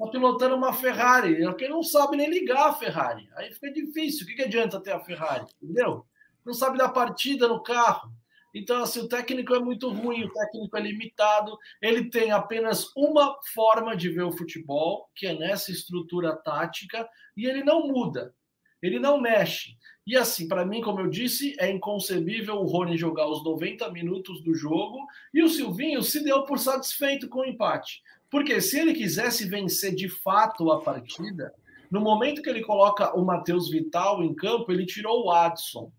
Tá 0.00 0.06
pilotando 0.06 0.56
uma 0.56 0.72
Ferrari. 0.72 1.44
Porque 1.44 1.68
não 1.68 1.82
sabe 1.82 2.16
nem 2.16 2.30
ligar 2.30 2.70
a 2.70 2.72
Ferrari. 2.72 3.28
Aí 3.36 3.52
fica 3.52 3.70
difícil. 3.70 4.24
O 4.24 4.28
que, 4.28 4.34
que 4.34 4.42
adianta 4.42 4.80
ter 4.80 4.92
a 4.92 5.00
Ferrari? 5.00 5.44
Entendeu? 5.62 6.06
Não 6.44 6.54
sabe 6.54 6.78
dar 6.78 6.88
partida 6.88 7.46
no 7.46 7.62
carro. 7.62 8.10
Então, 8.54 8.82
assim, 8.82 9.00
o 9.00 9.08
técnico 9.08 9.54
é 9.54 9.60
muito 9.60 9.88
ruim, 9.90 10.24
o 10.24 10.32
técnico 10.32 10.76
é 10.76 10.80
limitado, 10.80 11.56
ele 11.80 12.10
tem 12.10 12.32
apenas 12.32 12.90
uma 12.96 13.38
forma 13.54 13.96
de 13.96 14.08
ver 14.08 14.24
o 14.24 14.32
futebol, 14.32 15.08
que 15.14 15.26
é 15.26 15.38
nessa 15.38 15.70
estrutura 15.70 16.34
tática, 16.34 17.08
e 17.36 17.46
ele 17.46 17.62
não 17.62 17.86
muda, 17.86 18.34
ele 18.82 18.98
não 18.98 19.20
mexe. 19.20 19.76
E 20.04 20.16
assim, 20.16 20.48
para 20.48 20.66
mim, 20.66 20.80
como 20.80 20.98
eu 21.00 21.08
disse, 21.08 21.54
é 21.60 21.70
inconcebível 21.70 22.56
o 22.56 22.66
Rony 22.66 22.96
jogar 22.96 23.28
os 23.28 23.44
90 23.44 23.88
minutos 23.92 24.42
do 24.42 24.52
jogo 24.54 25.06
e 25.32 25.42
o 25.42 25.48
Silvinho 25.48 26.02
se 26.02 26.24
deu 26.24 26.44
por 26.44 26.58
satisfeito 26.58 27.28
com 27.28 27.40
o 27.40 27.44
empate. 27.44 28.02
Porque 28.30 28.60
se 28.60 28.78
ele 28.78 28.94
quisesse 28.94 29.46
vencer 29.48 29.94
de 29.94 30.08
fato 30.08 30.70
a 30.70 30.80
partida, 30.80 31.52
no 31.90 32.00
momento 32.00 32.42
que 32.42 32.48
ele 32.48 32.62
coloca 32.62 33.14
o 33.18 33.24
Matheus 33.24 33.68
Vital 33.68 34.22
em 34.22 34.34
campo, 34.34 34.70
ele 34.70 34.86
tirou 34.86 35.24
o 35.24 35.30
Adson. 35.30 35.92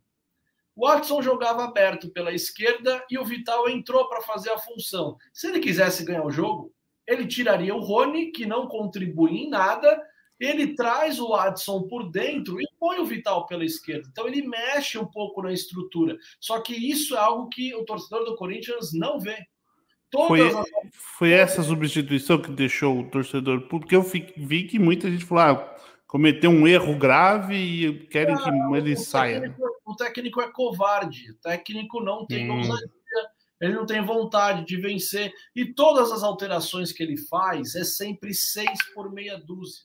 O 0.73 0.87
Watson 0.87 1.21
jogava 1.21 1.65
aberto 1.65 2.09
pela 2.09 2.31
esquerda 2.31 3.05
e 3.11 3.17
o 3.17 3.25
Vital 3.25 3.69
entrou 3.69 4.07
para 4.07 4.21
fazer 4.21 4.51
a 4.51 4.57
função. 4.57 5.17
Se 5.33 5.47
ele 5.47 5.59
quisesse 5.59 6.05
ganhar 6.05 6.25
o 6.25 6.31
jogo, 6.31 6.73
ele 7.05 7.27
tiraria 7.27 7.75
o 7.75 7.81
Rony, 7.81 8.31
que 8.31 8.45
não 8.45 8.67
contribui 8.67 9.31
em 9.31 9.49
nada, 9.49 10.01
ele 10.39 10.73
traz 10.73 11.19
o 11.19 11.29
Watson 11.29 11.83
por 11.83 12.09
dentro 12.09 12.59
e 12.59 12.65
põe 12.79 12.99
o 12.99 13.05
Vital 13.05 13.45
pela 13.45 13.65
esquerda. 13.65 14.07
Então 14.09 14.27
ele 14.27 14.47
mexe 14.47 14.97
um 14.97 15.05
pouco 15.05 15.41
na 15.41 15.51
estrutura. 15.51 16.17
Só 16.39 16.61
que 16.61 16.73
isso 16.73 17.15
é 17.15 17.19
algo 17.19 17.49
que 17.49 17.75
o 17.75 17.83
torcedor 17.83 18.23
do 18.23 18.35
Corinthians 18.35 18.93
não 18.93 19.19
vê. 19.19 19.37
Foi, 20.11 20.47
as... 20.47 20.65
foi 20.93 21.31
essa 21.31 21.63
substituição 21.63 22.41
que 22.41 22.51
deixou 22.51 22.99
o 22.99 23.09
torcedor, 23.09 23.67
porque 23.67 23.95
eu 23.95 24.01
vi 24.01 24.63
que 24.63 24.77
muita 24.77 25.09
gente 25.09 25.25
falou: 25.25 25.43
ah, 25.43 25.75
cometeu 26.07 26.49
um 26.49 26.67
erro 26.67 26.97
grave 26.97 27.55
e 27.55 28.07
querem 28.07 28.35
que 28.35 28.49
ele 28.75 28.95
saia. 28.97 29.41
Técnico, 29.41 29.81
o 29.85 29.95
técnico 29.95 30.41
é 30.41 30.51
covarde, 30.51 31.31
o 31.31 31.35
técnico 31.35 32.01
não 32.01 32.25
tem 32.25 32.51
hum. 32.51 32.57
ousadia, 32.57 32.89
ele 33.61 33.73
não 33.73 33.85
tem 33.85 34.03
vontade 34.03 34.65
de 34.65 34.75
vencer. 34.75 35.31
E 35.55 35.73
todas 35.73 36.11
as 36.11 36.23
alterações 36.23 36.91
que 36.91 37.01
ele 37.01 37.15
faz 37.15 37.75
é 37.75 37.83
sempre 37.83 38.33
seis 38.33 38.79
por 38.93 39.11
meia 39.11 39.37
dúzia. 39.37 39.83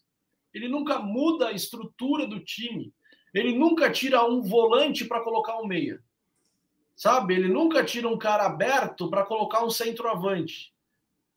Ele 0.52 0.68
nunca 0.68 0.98
muda 0.98 1.48
a 1.48 1.52
estrutura 1.52 2.26
do 2.26 2.40
time. 2.40 2.92
Ele 3.34 3.56
nunca 3.56 3.90
tira 3.90 4.24
um 4.24 4.42
volante 4.42 5.04
para 5.04 5.22
colocar 5.22 5.58
um 5.60 5.66
meia. 5.66 6.00
Sabe? 6.96 7.35
Ele 7.35 7.48
nunca 7.48 7.85
tira 7.85 8.09
um 8.09 8.16
cara 8.16 8.46
aberto 8.46 9.11
para 9.11 9.24
colocar 9.24 9.62
um 9.62 9.70
centroavante. 9.70 10.72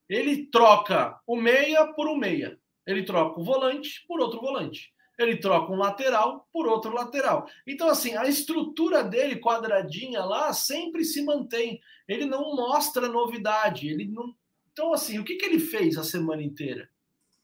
Ele 0.08 0.48
troca 0.48 1.20
o 1.28 1.36
meia 1.36 1.86
por 1.94 2.08
um 2.08 2.18
meia. 2.18 2.58
Ele 2.88 3.04
troca 3.04 3.40
o 3.40 3.44
volante 3.44 4.06
por 4.08 4.22
outro 4.22 4.40
volante. 4.40 4.92
Ele 5.20 5.36
troca 5.36 5.72
um 5.72 5.76
lateral 5.76 6.48
por 6.52 6.66
outro 6.66 6.94
lateral. 6.94 7.46
Então, 7.68 7.90
assim, 7.90 8.16
a 8.16 8.26
estrutura 8.26 9.04
dele 9.04 9.36
quadradinha 9.36 10.24
lá 10.24 10.54
sempre 10.54 11.04
se 11.04 11.22
mantém. 11.22 11.82
Ele 12.08 12.26
não 12.26 12.56
mostra 12.56 13.10
novidade. 13.10 13.90
Ele 13.90 14.08
não. 14.08 14.34
Então, 14.72 14.94
assim, 14.94 15.20
o 15.20 15.26
que, 15.26 15.36
que 15.36 15.46
ele 15.46 15.60
fez 15.60 15.98
a 15.98 16.04
semana 16.04 16.42
inteira? 16.42 16.90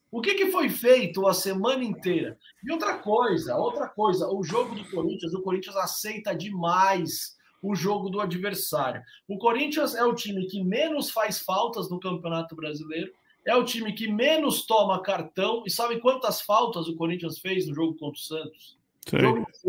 O 0.09 0.21
que, 0.21 0.35
que 0.35 0.51
foi 0.51 0.69
feito 0.69 1.27
a 1.27 1.33
semana 1.33 1.83
inteira? 1.83 2.39
E 2.63 2.71
outra 2.71 2.97
coisa, 2.97 3.57
outra 3.57 3.89
coisa, 3.89 4.29
o 4.29 4.41
jogo 4.41 4.73
do 4.73 4.89
Corinthians, 4.89 5.33
o 5.33 5.41
Corinthians 5.41 5.75
aceita 5.75 6.33
demais 6.33 7.34
o 7.69 7.75
jogo 7.75 8.09
do 8.09 8.19
adversário. 8.19 9.01
O 9.27 9.37
Corinthians 9.37 9.95
é 9.95 10.03
o 10.03 10.15
time 10.15 10.47
que 10.47 10.63
menos 10.63 11.11
faz 11.11 11.39
faltas 11.39 11.89
no 11.89 11.99
Campeonato 11.99 12.55
Brasileiro 12.55 13.11
é 13.45 13.55
o 13.55 13.63
time 13.63 13.93
que 13.93 14.11
menos 14.11 14.65
toma 14.65 15.01
cartão. 15.01 15.63
E 15.65 15.69
sabe 15.69 15.99
quantas 15.99 16.41
faltas 16.41 16.87
o 16.87 16.95
Corinthians 16.95 17.37
fez 17.37 17.67
no 17.67 17.75
jogo 17.75 17.93
contra 17.93 18.19
o 18.19 18.21
Santos? 18.23 18.77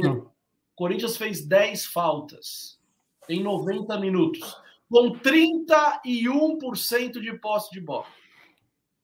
O 0.09 0.31
Corinthians 0.75 1.17
fez 1.17 1.47
10 1.47 1.87
faltas 1.87 2.81
em 3.29 3.43
90 3.43 3.99
minutos, 3.99 4.57
com 4.91 5.13
31% 5.19 7.21
de 7.21 7.39
posse 7.39 7.71
de 7.71 7.81
bola. 7.81 8.07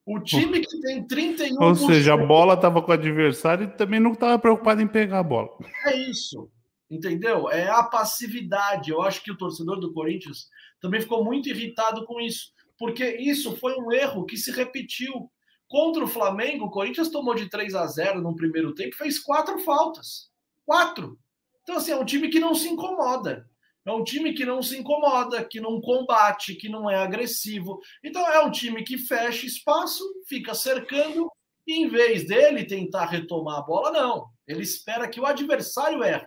O 0.05 0.19
time 0.19 0.61
que 0.61 0.81
tem 0.81 1.07
31%. 1.07 1.61
Ou 1.61 1.75
seja, 1.75 2.15
a 2.15 2.17
bola 2.17 2.55
estava 2.55 2.83
com 2.83 2.91
o 2.91 2.95
adversário 2.95 3.65
e 3.65 3.77
também 3.77 4.01
não 4.01 4.13
estava 4.13 4.39
preocupado 4.39 4.81
em 4.81 4.87
pegar 4.87 5.21
a 5.21 5.23
bola. 5.23 5.51
É 5.87 5.97
isso. 5.97 6.51
Entendeu? 6.93 7.51
É 7.51 7.69
a 7.69 7.83
passividade. 7.83 8.91
Eu 8.91 9.01
acho 9.01 9.23
que 9.23 9.33
o 9.33 9.37
torcedor 9.37 9.81
do 9.81 9.93
Corinthians 9.93 10.49
também 10.81 11.01
ficou 11.01 11.25
muito 11.25 11.49
irritado 11.49 12.05
com 12.05 12.21
isso 12.21 12.53
porque 12.83 13.17
isso 13.21 13.57
foi 13.59 13.77
um 13.79 13.93
erro 13.93 14.27
que 14.27 14.37
se 14.37 14.51
repetiu. 14.51 15.31
Contra 15.69 16.03
o 16.03 16.09
Flamengo, 16.09 16.65
o 16.65 16.71
Corinthians 16.71 17.11
tomou 17.11 17.33
de 17.33 17.49
3 17.49 17.77
a 17.77 17.87
0 17.87 18.21
no 18.21 18.35
primeiro 18.35 18.75
tempo, 18.75 18.97
fez 18.97 19.21
quatro 19.21 19.61
faltas. 19.61 20.33
Quatro. 20.67 21.17
Então, 21.63 21.77
assim, 21.77 21.93
é 21.93 21.97
um 21.97 22.05
time 22.05 22.29
que 22.29 22.41
não 22.41 22.57
se 22.57 22.69
incomoda. 22.69 23.49
É 23.87 23.93
um 23.93 24.03
time 24.03 24.33
que 24.33 24.45
não 24.45 24.61
se 24.61 24.77
incomoda, 24.77 25.45
que 25.45 25.61
não 25.61 25.81
combate, 25.81 26.57
que 26.57 26.69
não 26.69 26.91
é 26.91 26.97
agressivo. 26.97 27.79
Então, 28.03 28.29
é 28.29 28.41
um 28.41 28.51
time 28.51 28.83
que 28.83 28.99
fecha 28.99 29.47
espaço, 29.47 30.03
fica 30.29 30.53
cercando, 30.53 31.31
e 31.65 31.85
em 31.85 31.89
vez 31.89 32.27
dele 32.27 32.65
tentar 32.65 33.07
retomar 33.07 33.61
a 33.61 33.63
bola, 33.63 33.93
não. 33.93 34.27
Ele 34.45 34.63
espera 34.63 35.09
que 35.09 35.21
o 35.21 35.27
adversário 35.27 36.03
erre. 36.03 36.27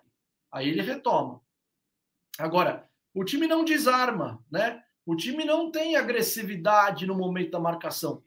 Aí 0.56 0.70
ele 0.70 0.82
retoma. 0.82 1.42
Agora, 2.40 2.90
o 3.14 3.26
time 3.26 3.46
não 3.46 3.66
desarma, 3.66 4.42
né? 4.50 4.82
O 5.06 5.14
time 5.14 5.44
não 5.44 5.70
tem 5.70 5.98
agressividade 5.98 7.06
no 7.06 7.14
momento 7.14 7.52
da 7.52 7.60
marcação. 7.60 8.24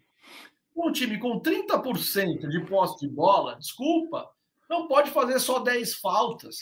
Um 0.76 0.92
time 0.92 1.18
com 1.18 1.40
30% 1.40 2.46
de 2.50 2.60
posse 2.66 3.00
de 3.00 3.08
bola, 3.08 3.56
desculpa, 3.56 4.30
não 4.68 4.86
pode 4.86 5.10
fazer 5.10 5.40
só 5.40 5.60
10 5.60 5.94
faltas. 5.94 6.58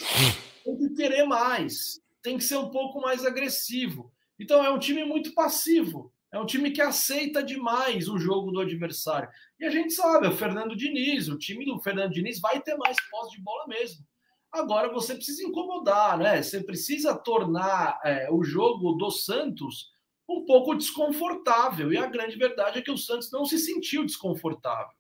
Tem 0.65 0.77
que 0.79 0.91
querer 0.91 1.25
mais. 1.25 2.01
Tem 2.23 2.39
que 2.39 2.45
ser 2.45 2.59
um 2.59 2.71
pouco 2.71 3.01
mais 3.01 3.27
agressivo. 3.27 4.13
Então 4.39 4.65
é 4.65 4.71
um 4.71 4.79
time 4.79 5.05
muito 5.05 5.35
passivo. 5.35 6.13
É 6.31 6.39
um 6.39 6.47
time 6.47 6.71
que 6.71 6.81
aceita 6.81 7.43
demais 7.43 8.09
o 8.09 8.19
jogo 8.19 8.53
do 8.53 8.61
adversário. 8.61 9.29
E 9.59 9.65
a 9.65 9.71
gente 9.71 9.93
sabe, 9.93 10.29
o 10.29 10.37
Fernando 10.37 10.77
Diniz, 10.77 11.29
o 11.29 11.37
time 11.37 11.65
do 11.65 11.81
Fernando 11.81 12.13
Diniz 12.13 12.39
vai 12.39 12.63
ter 12.63 12.77
mais 12.77 12.97
posse 13.11 13.37
de 13.37 13.43
bola 13.43 13.67
mesmo. 13.67 14.07
Agora 14.53 14.93
você 14.93 15.15
precisa 15.15 15.43
incomodar, 15.43 16.19
né? 16.19 16.43
Você 16.43 16.63
precisa 16.63 17.15
tornar 17.15 18.01
é, 18.05 18.29
o 18.31 18.43
jogo 18.43 18.93
do 18.93 19.11
Santos 19.11 19.93
um 20.29 20.45
pouco 20.45 20.75
desconfortável. 20.75 21.93
E 21.93 21.99
a 21.99 22.07
grande 22.07 22.37
verdade 22.37 22.79
é 22.79 22.83
que 22.83 22.91
o 22.91 22.99
Santos 22.99 23.31
não 23.31 23.45
se 23.45 23.59
sentiu 23.59 24.05
desconfortável. 24.05 24.95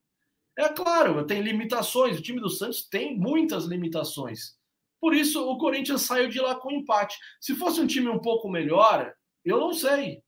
É 0.56 0.68
claro, 0.70 1.26
tem 1.26 1.42
limitações, 1.42 2.18
o 2.18 2.22
time 2.22 2.40
do 2.40 2.48
Santos 2.48 2.88
tem 2.88 3.16
muitas 3.18 3.64
limitações. 3.64 4.56
Por 4.98 5.14
isso, 5.14 5.46
o 5.46 5.58
Corinthians 5.58 6.02
saiu 6.02 6.28
de 6.28 6.40
lá 6.40 6.54
com 6.54 6.72
empate. 6.72 7.18
Se 7.40 7.54
fosse 7.54 7.80
um 7.80 7.86
time 7.86 8.08
um 8.08 8.18
pouco 8.18 8.48
melhor, 8.48 9.12
eu 9.44 9.60
não 9.60 9.74
sei. 9.74 10.22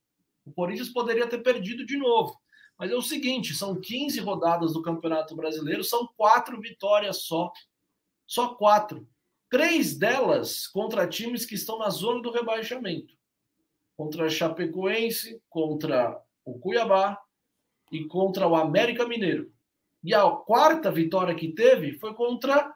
O 0.45 0.53
Corinthians 0.53 0.91
poderia 0.91 1.27
ter 1.27 1.39
perdido 1.39 1.85
de 1.87 1.97
novo. 1.97 2.39
Mas 2.79 2.91
é 2.91 2.95
o 2.95 3.03
seguinte: 3.03 3.55
são 3.55 3.81
15 3.81 4.21
rodadas 4.21 4.73
do 4.75 4.83
Campeonato 4.83 5.35
Brasileiro, 5.35 5.83
são 5.83 6.07
quatro 6.17 6.61
vitórias 6.61 7.23
só. 7.23 7.51
Só 8.29 8.55
quatro. 8.55 9.09
Três 9.51 9.97
delas 9.97 10.67
contra 10.69 11.09
times 11.09 11.47
que 11.47 11.55
estão 11.55 11.79
na 11.79 11.89
zona 11.89 12.21
do 12.21 12.31
rebaixamento 12.31 13.17
contra 13.97 14.27
a 14.27 14.31
Chapecoense, 14.31 15.43
contra 15.49 16.23
o 16.45 16.57
Cuiabá 16.57 17.19
e 17.91 18.05
contra 18.05 18.47
o 18.47 18.55
América 18.55 19.09
Mineiro. 19.09 19.53
E 20.05 20.15
a 20.15 20.31
quarta 20.31 20.93
vitória 20.93 21.35
que 21.35 21.53
teve 21.53 21.95
foi 21.95 22.15
contra 22.15 22.73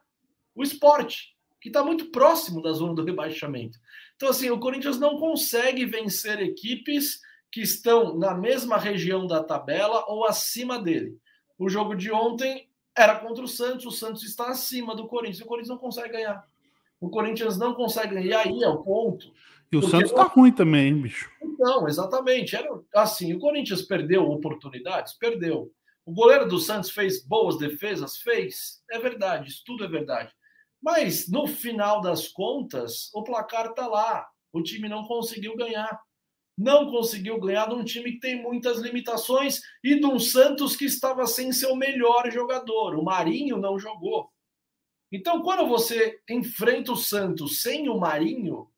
o 0.53 0.65
Esporte, 0.65 1.37
que 1.61 1.69
está 1.69 1.85
muito 1.85 2.11
próximo 2.11 2.61
da 2.61 2.73
zona 2.73 2.95
do 2.95 3.05
rebaixamento. 3.05 3.79
Então, 4.17 4.31
assim, 4.31 4.51
o 4.51 4.59
Corinthians 4.59 4.99
não 4.99 5.17
consegue 5.17 5.87
vencer 5.87 6.41
equipes 6.41 7.21
que 7.53 7.61
estão 7.61 8.19
na 8.19 8.35
mesma 8.35 8.77
região 8.77 9.25
da 9.27 9.45
tabela 9.45 10.05
ou 10.09 10.25
acima 10.25 10.81
dele. 10.81 11.17
O 11.57 11.69
jogo 11.69 11.95
de 11.95 12.11
ontem 12.11 12.69
era 12.97 13.19
contra 13.19 13.45
o 13.45 13.49
Santos, 13.49 13.87
o 13.87 13.91
Santos 13.91 14.23
está 14.23 14.49
acima 14.49 14.95
do 14.95 15.07
Corinthians, 15.07 15.41
e 15.41 15.43
o 15.43 15.47
Corinthians 15.47 15.71
não 15.71 15.79
consegue 15.79 16.11
ganhar. 16.11 16.47
O 17.01 17.09
Corinthians 17.09 17.59
não 17.59 17.75
consegue 17.75 18.15
ganhar, 18.15 18.27
e 18.27 18.35
aí 18.35 18.63
é 18.63 18.69
o 18.69 18.83
ponto. 18.83 19.33
E 19.73 19.77
o 19.77 19.83
Santos 19.83 20.13
tá 20.13 20.25
ruim 20.25 20.53
também, 20.53 20.89
hein, 20.89 21.01
bicho? 21.01 21.31
Não, 21.59 21.89
exatamente. 21.89 22.55
Era 22.55 22.69
assim, 22.95 23.33
o 23.33 23.39
Corinthians 23.39 23.83
perdeu 23.83 24.29
oportunidades, 24.31 25.15
perdeu. 25.15 25.73
O 26.05 26.13
goleiro 26.13 26.47
do 26.47 26.59
Santos 26.59 26.91
fez 26.91 27.25
boas 27.25 27.57
defesas, 27.57 28.19
fez. 28.19 28.83
É 28.91 28.99
verdade, 28.99 29.49
isso 29.49 29.63
tudo 29.65 29.85
é 29.85 29.89
verdade. 29.89 30.33
Mas 30.83 31.29
no 31.29 31.47
final 31.47 32.01
das 32.01 32.29
contas, 32.29 33.09
o 33.15 33.23
placar 33.23 33.67
está 33.71 33.87
lá. 33.87 34.27
O 34.53 34.63
time 34.63 34.89
não 34.89 35.05
conseguiu 35.05 35.57
ganhar. 35.57 35.99
Não 36.57 36.91
conseguiu 36.91 37.41
ganhar 37.41 37.67
de 37.67 37.75
um 37.75 37.85
time 37.85 38.13
que 38.13 38.21
tem 38.21 38.43
muitas 38.43 38.79
limitações 38.79 39.61
e 39.83 39.99
de 39.99 40.07
um 40.07 40.19
Santos 40.19 40.77
que 40.77 40.85
estava 40.85 41.27
sem 41.27 41.53
seu 41.53 41.75
melhor 41.75 42.31
jogador. 42.31 42.95
O 42.95 43.05
Marinho 43.05 43.57
não 43.57 43.79
jogou. 43.79 44.31
Então, 45.11 45.43
quando 45.43 45.67
você 45.67 46.21
enfrenta 46.29 46.93
o 46.93 46.97
Santos 46.97 47.63
sem 47.63 47.89
o 47.89 47.99
Marinho, 47.99 48.69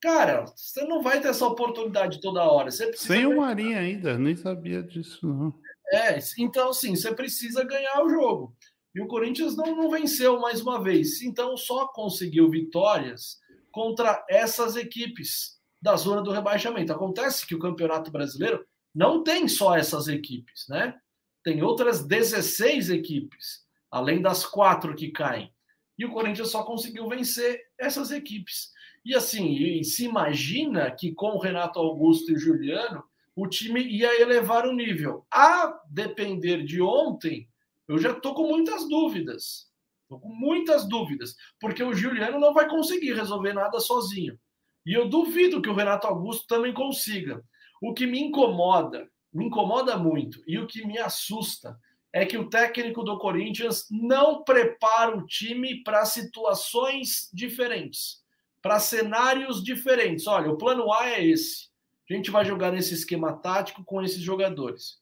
cara, 0.00 0.44
você 0.44 0.84
não 0.84 1.02
vai 1.02 1.20
ter 1.20 1.28
essa 1.28 1.46
oportunidade 1.46 2.20
toda 2.20 2.44
hora. 2.44 2.70
sem 2.70 3.26
o 3.26 3.36
Marinho 3.36 3.78
ainda, 3.78 4.18
nem 4.18 4.36
sabia 4.36 4.82
disso, 4.82 5.26
não. 5.26 5.54
É, 5.92 6.18
então, 6.38 6.72
sim, 6.72 6.96
você 6.96 7.14
precisa 7.14 7.64
ganhar 7.64 8.02
o 8.02 8.08
jogo. 8.08 8.56
E 8.94 9.00
o 9.00 9.06
Corinthians 9.06 9.56
não, 9.56 9.74
não 9.74 9.90
venceu 9.90 10.38
mais 10.38 10.60
uma 10.60 10.82
vez. 10.82 11.22
Então, 11.22 11.56
só 11.56 11.88
conseguiu 11.88 12.48
vitórias 12.50 13.38
contra 13.70 14.24
essas 14.28 14.76
equipes 14.76 15.61
da 15.82 15.96
zona 15.96 16.22
do 16.22 16.30
rebaixamento. 16.30 16.92
Acontece 16.92 17.44
que 17.44 17.56
o 17.56 17.58
Campeonato 17.58 18.12
Brasileiro 18.12 18.64
não 18.94 19.24
tem 19.24 19.48
só 19.48 19.76
essas 19.76 20.06
equipes, 20.06 20.66
né? 20.68 20.94
Tem 21.42 21.60
outras 21.62 22.04
16 22.06 22.90
equipes, 22.90 23.66
além 23.90 24.22
das 24.22 24.46
quatro 24.46 24.94
que 24.94 25.10
caem. 25.10 25.52
E 25.98 26.04
o 26.04 26.12
Corinthians 26.12 26.50
só 26.50 26.62
conseguiu 26.62 27.08
vencer 27.08 27.60
essas 27.76 28.12
equipes. 28.12 28.70
E 29.04 29.14
assim, 29.14 29.54
e 29.54 29.82
se 29.82 30.04
imagina 30.04 30.88
que 30.92 31.12
com 31.12 31.32
o 31.32 31.40
Renato 31.40 31.80
Augusto 31.80 32.30
e 32.30 32.34
o 32.34 32.38
Juliano, 32.38 33.02
o 33.34 33.48
time 33.48 33.82
ia 33.82 34.20
elevar 34.20 34.66
o 34.66 34.72
nível. 34.72 35.26
A 35.32 35.80
depender 35.90 36.62
de 36.64 36.80
ontem, 36.80 37.48
eu 37.88 37.98
já 37.98 38.12
estou 38.12 38.34
com 38.34 38.46
muitas 38.46 38.88
dúvidas. 38.88 39.68
Estou 40.02 40.20
com 40.20 40.28
muitas 40.28 40.86
dúvidas, 40.88 41.34
porque 41.58 41.82
o 41.82 41.94
Juliano 41.94 42.38
não 42.38 42.54
vai 42.54 42.68
conseguir 42.68 43.14
resolver 43.14 43.52
nada 43.52 43.80
sozinho. 43.80 44.38
E 44.84 44.92
eu 44.92 45.08
duvido 45.08 45.62
que 45.62 45.68
o 45.68 45.74
Renato 45.74 46.06
Augusto 46.06 46.46
também 46.46 46.72
consiga. 46.72 47.42
O 47.80 47.94
que 47.94 48.06
me 48.06 48.20
incomoda, 48.20 49.08
me 49.32 49.46
incomoda 49.46 49.96
muito, 49.96 50.42
e 50.46 50.58
o 50.58 50.66
que 50.66 50.86
me 50.86 50.98
assusta 50.98 51.78
é 52.12 52.26
que 52.26 52.36
o 52.36 52.50
técnico 52.50 53.02
do 53.02 53.18
Corinthians 53.18 53.86
não 53.90 54.44
prepara 54.44 55.16
o 55.16 55.26
time 55.26 55.82
para 55.82 56.04
situações 56.04 57.30
diferentes, 57.32 58.22
para 58.60 58.78
cenários 58.78 59.64
diferentes. 59.64 60.26
Olha, 60.26 60.50
o 60.50 60.58
plano 60.58 60.92
A 60.92 61.08
é 61.08 61.24
esse. 61.24 61.70
A 62.10 62.12
gente 62.12 62.30
vai 62.30 62.44
jogar 62.44 62.70
nesse 62.70 62.92
esquema 62.92 63.32
tático 63.32 63.82
com 63.84 64.02
esses 64.02 64.20
jogadores. 64.20 65.00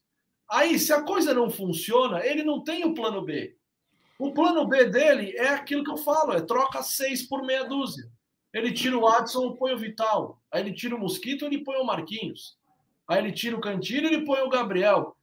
Aí, 0.49 0.79
se 0.79 0.93
a 0.93 1.01
coisa 1.01 1.33
não 1.33 1.49
funciona, 1.49 2.25
ele 2.25 2.43
não 2.43 2.63
tem 2.63 2.85
o 2.85 2.93
plano 2.93 3.21
B. 3.21 3.57
O 4.17 4.31
plano 4.33 4.65
B 4.67 4.85
dele 4.85 5.35
é 5.35 5.49
aquilo 5.49 5.83
que 5.83 5.91
eu 5.91 5.97
falo: 5.97 6.33
é 6.33 6.41
troca 6.41 6.81
seis 6.81 7.23
por 7.23 7.43
meia 7.43 7.63
dúzia. 7.63 8.09
Ele 8.53 8.71
tira 8.71 8.97
o 8.97 9.07
Adson, 9.07 9.55
põe 9.55 9.73
o 9.73 9.77
Vital. 9.77 10.41
Aí 10.51 10.61
ele 10.61 10.73
tira 10.73 10.95
o 10.95 10.99
Mosquito, 10.99 11.45
ele 11.45 11.63
põe 11.63 11.77
o 11.77 11.85
Marquinhos. 11.85 12.57
Aí 13.07 13.19
ele 13.19 13.31
tira 13.31 13.55
o 13.55 13.61
Cantilho, 13.61 14.07
ele 14.07 14.25
põe 14.25 14.41
o 14.41 14.49
Gabriel. 14.49 15.15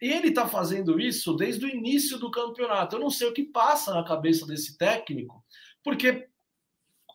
E 0.00 0.12
ele 0.12 0.28
está 0.28 0.46
fazendo 0.46 1.00
isso 1.00 1.34
desde 1.34 1.64
o 1.64 1.68
início 1.68 2.18
do 2.18 2.30
campeonato. 2.30 2.96
Eu 2.96 3.00
não 3.00 3.10
sei 3.10 3.28
o 3.28 3.32
que 3.32 3.42
passa 3.42 3.94
na 3.94 4.04
cabeça 4.04 4.46
desse 4.46 4.76
técnico, 4.76 5.42
porque 5.82 6.28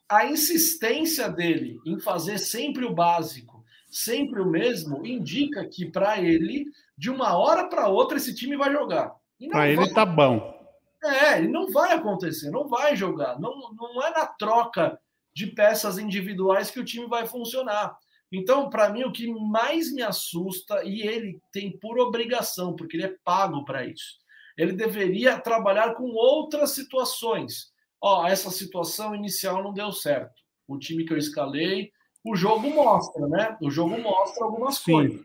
a 0.10 0.26
insistência 0.26 1.30
dele 1.30 1.80
em 1.86 2.00
fazer 2.00 2.38
sempre 2.38 2.84
o 2.84 2.94
básico, 2.94 3.64
sempre 3.90 4.42
o 4.42 4.46
mesmo, 4.46 5.06
indica 5.06 5.66
que 5.68 5.86
para 5.86 6.20
ele 6.20 6.66
de 6.98 7.10
uma 7.10 7.38
hora 7.38 7.70
para 7.70 7.88
outra 7.88 8.18
esse 8.18 8.36
time 8.36 8.58
vai 8.58 8.72
jogar. 8.72 9.16
Para 9.50 9.70
ele 9.70 9.94
tá 9.94 10.06
bom. 10.06 10.60
É, 11.04 11.42
não 11.42 11.72
vai 11.72 11.94
acontecer, 11.94 12.52
não 12.52 12.68
vai 12.68 12.96
jogar. 12.96 13.40
Não, 13.40 13.74
não 13.74 14.04
é 14.06 14.12
na 14.12 14.26
troca 14.26 15.00
de 15.34 15.48
peças 15.48 15.98
individuais 15.98 16.70
que 16.70 16.80
o 16.80 16.86
time 16.86 17.08
vai 17.08 17.28
funcionar. 17.28 17.98
Então, 18.32 18.70
para 18.70 18.90
mim, 18.90 19.04
o 19.04 19.12
que 19.12 19.28
mais 19.28 19.92
me 19.92 20.02
assusta, 20.02 20.84
e 20.86 21.02
ele 21.02 21.40
tem 21.52 21.78
por 21.78 22.00
obrigação, 22.00 22.76
porque 22.76 22.96
ele 22.96 23.06
é 23.06 23.16
pago 23.24 23.66
para 23.66 23.86
isso, 23.86 24.20
ele 24.58 24.74
deveria 24.74 25.40
trabalhar 25.40 25.94
com 25.96 26.12
outras 26.12 26.72
situações. 26.72 27.72
Ó, 28.00 28.26
essa 28.26 28.50
situação 28.50 29.14
inicial 29.14 29.62
não 29.62 29.74
deu 29.74 29.92
certo. 29.92 30.34
O 30.68 30.78
time 30.78 31.06
que 31.06 31.14
eu 31.14 31.18
escalei, 31.18 31.92
o 32.24 32.36
jogo 32.36 32.70
mostra, 32.70 33.28
né? 33.28 33.58
O 33.62 33.70
jogo 33.70 33.98
mostra 34.00 34.46
algumas 34.46 34.78
Sim. 34.78 34.92
coisas. 34.92 35.22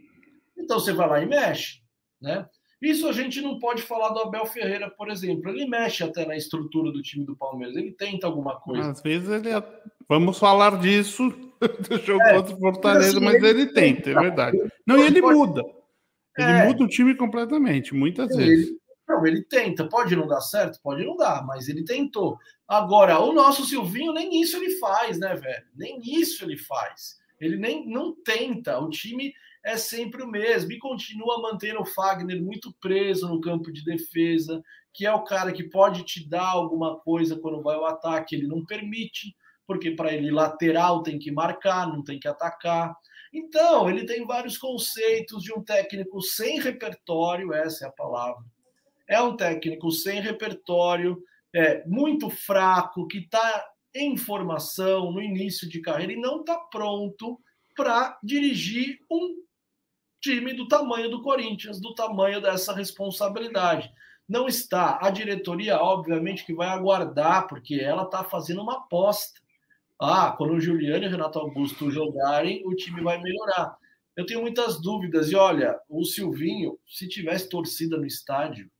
Então 0.56 0.80
você 0.80 0.92
vai 0.92 1.08
lá 1.08 1.22
e 1.22 1.26
mexe, 1.26 1.80
né? 2.20 2.48
Isso 2.80 3.08
a 3.08 3.12
gente 3.12 3.40
não 3.40 3.58
pode 3.58 3.82
falar 3.82 4.10
do 4.10 4.20
Abel 4.20 4.46
Ferreira, 4.46 4.90
por 4.90 5.10
exemplo. 5.10 5.50
Ele 5.50 5.66
mexe 5.66 6.04
até 6.04 6.26
na 6.26 6.36
estrutura 6.36 6.92
do 6.92 7.02
time 7.02 7.24
do 7.24 7.36
Palmeiras, 7.36 7.76
ele 7.76 7.92
tenta 7.92 8.26
alguma 8.26 8.60
coisa. 8.60 8.90
Às 8.90 9.00
vezes 9.00 9.28
ele. 9.28 9.50
Vamos 10.08 10.38
falar 10.38 10.78
disso 10.78 11.28
jogo 12.04 12.22
é, 12.22 12.34
contra 12.34 12.54
o 12.54 12.58
Fortaleza, 12.58 13.16
assim, 13.16 13.24
mas 13.24 13.34
ele, 13.36 13.48
ele 13.48 13.66
tenta, 13.66 14.02
tenta, 14.02 14.10
é 14.10 14.22
verdade. 14.22 14.58
Não, 14.86 14.98
e 14.98 15.06
ele 15.06 15.20
pode... 15.20 15.38
muda. 15.38 15.62
Ele 16.38 16.50
é. 16.50 16.66
muda 16.66 16.84
o 16.84 16.88
time 16.88 17.14
completamente, 17.14 17.94
muitas 17.94 18.30
ele, 18.30 18.44
vezes. 18.44 18.76
Não, 19.08 19.26
ele 19.26 19.42
tenta. 19.42 19.88
Pode 19.88 20.14
não 20.14 20.26
dar 20.26 20.40
certo? 20.40 20.80
Pode 20.82 21.04
não 21.04 21.16
dar, 21.16 21.44
mas 21.46 21.68
ele 21.68 21.84
tentou. 21.84 22.38
Agora, 22.68 23.20
o 23.20 23.32
nosso 23.32 23.64
Silvinho, 23.64 24.12
nem 24.12 24.40
isso 24.40 24.56
ele 24.56 24.78
faz, 24.78 25.18
né, 25.18 25.34
velho? 25.34 25.64
Nem 25.74 26.00
isso 26.02 26.44
ele 26.44 26.58
faz. 26.58 27.16
Ele 27.40 27.56
nem 27.56 27.88
não 27.88 28.14
tenta. 28.22 28.78
O 28.78 28.90
time 28.90 29.32
é 29.64 29.76
sempre 29.76 30.22
o 30.22 30.28
mesmo 30.28 30.72
e 30.72 30.78
continua 30.78 31.40
mantendo 31.42 31.80
o 31.80 31.86
Fagner 31.86 32.42
muito 32.42 32.72
preso 32.80 33.28
no 33.28 33.40
campo 33.40 33.72
de 33.72 33.84
defesa, 33.84 34.62
que 34.92 35.04
é 35.04 35.12
o 35.12 35.24
cara 35.24 35.52
que 35.52 35.64
pode 35.64 36.04
te 36.04 36.28
dar 36.28 36.48
alguma 36.48 36.98
coisa 37.00 37.36
quando 37.36 37.62
vai 37.62 37.76
ao 37.76 37.84
ataque, 37.84 38.36
ele 38.36 38.46
não 38.46 38.64
permite, 38.64 39.34
porque 39.66 39.90
para 39.90 40.12
ele 40.12 40.30
lateral 40.30 41.02
tem 41.02 41.18
que 41.18 41.30
marcar, 41.30 41.88
não 41.88 42.02
tem 42.02 42.18
que 42.18 42.28
atacar. 42.28 42.96
Então, 43.32 43.90
ele 43.90 44.06
tem 44.06 44.24
vários 44.24 44.56
conceitos 44.56 45.42
de 45.42 45.52
um 45.52 45.62
técnico 45.62 46.20
sem 46.22 46.60
repertório, 46.60 47.52
essa 47.52 47.84
é 47.84 47.88
a 47.88 47.92
palavra. 47.92 48.44
É 49.08 49.20
um 49.20 49.36
técnico 49.36 49.90
sem 49.90 50.20
repertório, 50.20 51.22
é 51.54 51.84
muito 51.86 52.30
fraco, 52.30 53.06
que 53.06 53.18
está 53.18 53.66
em 53.94 54.16
formação, 54.16 55.10
no 55.10 55.22
início 55.22 55.68
de 55.68 55.80
carreira, 55.80 56.12
e 56.12 56.20
não 56.20 56.40
está 56.40 56.56
pronto 56.56 57.40
para 57.74 58.18
dirigir 58.22 58.98
um 59.10 59.36
time 60.20 60.52
do 60.54 60.66
tamanho 60.66 61.10
do 61.10 61.22
Corinthians, 61.22 61.80
do 61.80 61.94
tamanho 61.94 62.40
dessa 62.40 62.74
responsabilidade. 62.74 63.90
Não 64.28 64.48
está. 64.48 64.98
A 65.00 65.10
diretoria, 65.10 65.78
obviamente, 65.78 66.44
que 66.44 66.54
vai 66.54 66.68
aguardar, 66.68 67.46
porque 67.46 67.76
ela 67.76 68.02
está 68.02 68.24
fazendo 68.24 68.62
uma 68.62 68.78
aposta. 68.78 69.40
Ah, 69.98 70.34
quando 70.36 70.54
o 70.54 70.60
Juliano 70.60 71.04
e 71.04 71.08
o 71.08 71.10
Renato 71.10 71.38
Augusto 71.38 71.90
jogarem, 71.90 72.62
o 72.66 72.74
time 72.74 73.00
vai 73.00 73.20
melhorar. 73.20 73.76
Eu 74.14 74.26
tenho 74.26 74.40
muitas 74.40 74.80
dúvidas. 74.80 75.30
E 75.30 75.36
olha, 75.36 75.78
o 75.88 76.04
Silvinho, 76.04 76.78
se 76.86 77.08
tivesse 77.08 77.48
torcida 77.48 77.96
no 77.96 78.06
estádio, 78.06 78.70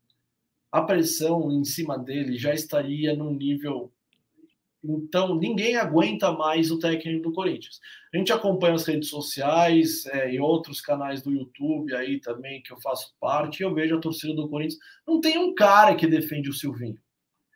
a 0.71 0.83
pressão 0.83 1.51
em 1.51 1.65
cima 1.65 1.99
dele 1.99 2.37
já 2.37 2.53
estaria 2.53 3.15
num 3.15 3.33
nível 3.33 3.93
então, 4.89 5.35
ninguém 5.35 5.77
aguenta 5.77 6.31
mais 6.33 6.71
o 6.71 6.79
técnico 6.79 7.29
do 7.29 7.33
Corinthians. 7.33 7.81
A 8.15 8.17
gente 8.17 8.33
acompanha 8.33 8.75
as 8.75 8.87
redes 8.87 9.09
sociais 9.09 10.07
é, 10.07 10.33
e 10.33 10.39
outros 10.39 10.81
canais 10.81 11.23
do 11.23 11.33
YouTube 11.33 11.95
aí 11.95 12.21
também 12.21 12.63
que 12.63 12.73
eu 12.73 12.81
faço 12.81 13.15
parte, 13.21 13.61
e 13.61 13.63
eu 13.65 13.75
vejo 13.75 13.97
a 13.97 14.01
torcida 14.01 14.35
do 14.35 14.49
Corinthians. 14.49 14.79
Não 15.07 15.21
tem 15.21 15.39
um 15.39 15.55
cara 15.55 15.95
que 15.97 16.07
defende 16.07 16.49
o 16.49 16.53
Silvinho. 16.53 16.99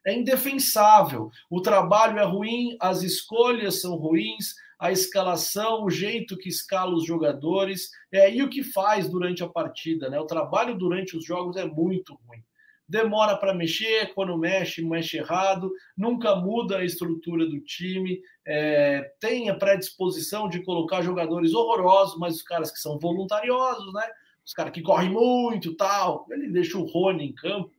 É 0.06 0.14
indefensável. 0.14 1.30
O 1.50 1.60
trabalho 1.60 2.18
é 2.18 2.24
ruim, 2.24 2.76
as 2.80 3.02
escolhas 3.02 3.80
são 3.80 3.96
ruins, 3.96 4.54
a 4.78 4.90
escalação, 4.90 5.84
o 5.84 5.90
jeito 5.90 6.38
que 6.38 6.48
escala 6.48 6.94
os 6.94 7.04
jogadores, 7.04 7.90
é, 8.10 8.32
e 8.32 8.42
o 8.42 8.48
que 8.48 8.62
faz 8.62 9.08
durante 9.08 9.42
a 9.42 9.48
partida. 9.48 10.08
Né? 10.08 10.18
O 10.18 10.26
trabalho 10.26 10.76
durante 10.76 11.16
os 11.16 11.24
jogos 11.24 11.56
é 11.56 11.64
muito 11.64 12.18
ruim 12.26 12.42
demora 12.90 13.36
para 13.36 13.54
mexer, 13.54 14.12
quando 14.14 14.36
mexe, 14.36 14.82
mexe 14.82 15.18
errado, 15.18 15.72
nunca 15.96 16.34
muda 16.34 16.78
a 16.78 16.84
estrutura 16.84 17.46
do 17.46 17.60
time, 17.60 18.20
é, 18.44 19.12
tem 19.20 19.48
a 19.48 19.54
predisposição 19.54 20.48
de 20.48 20.60
colocar 20.64 21.00
jogadores 21.00 21.54
horrorosos, 21.54 22.18
mas 22.18 22.34
os 22.34 22.42
caras 22.42 22.72
que 22.72 22.80
são 22.80 22.98
voluntariosos, 22.98 23.94
né? 23.94 24.02
Os 24.44 24.52
caras 24.52 24.72
que 24.72 24.82
correm 24.82 25.08
muito 25.08 25.76
tal. 25.76 26.26
Ele 26.30 26.48
deixa 26.48 26.76
o 26.76 26.84
Rony 26.84 27.26
em 27.28 27.32
campo. 27.32 27.70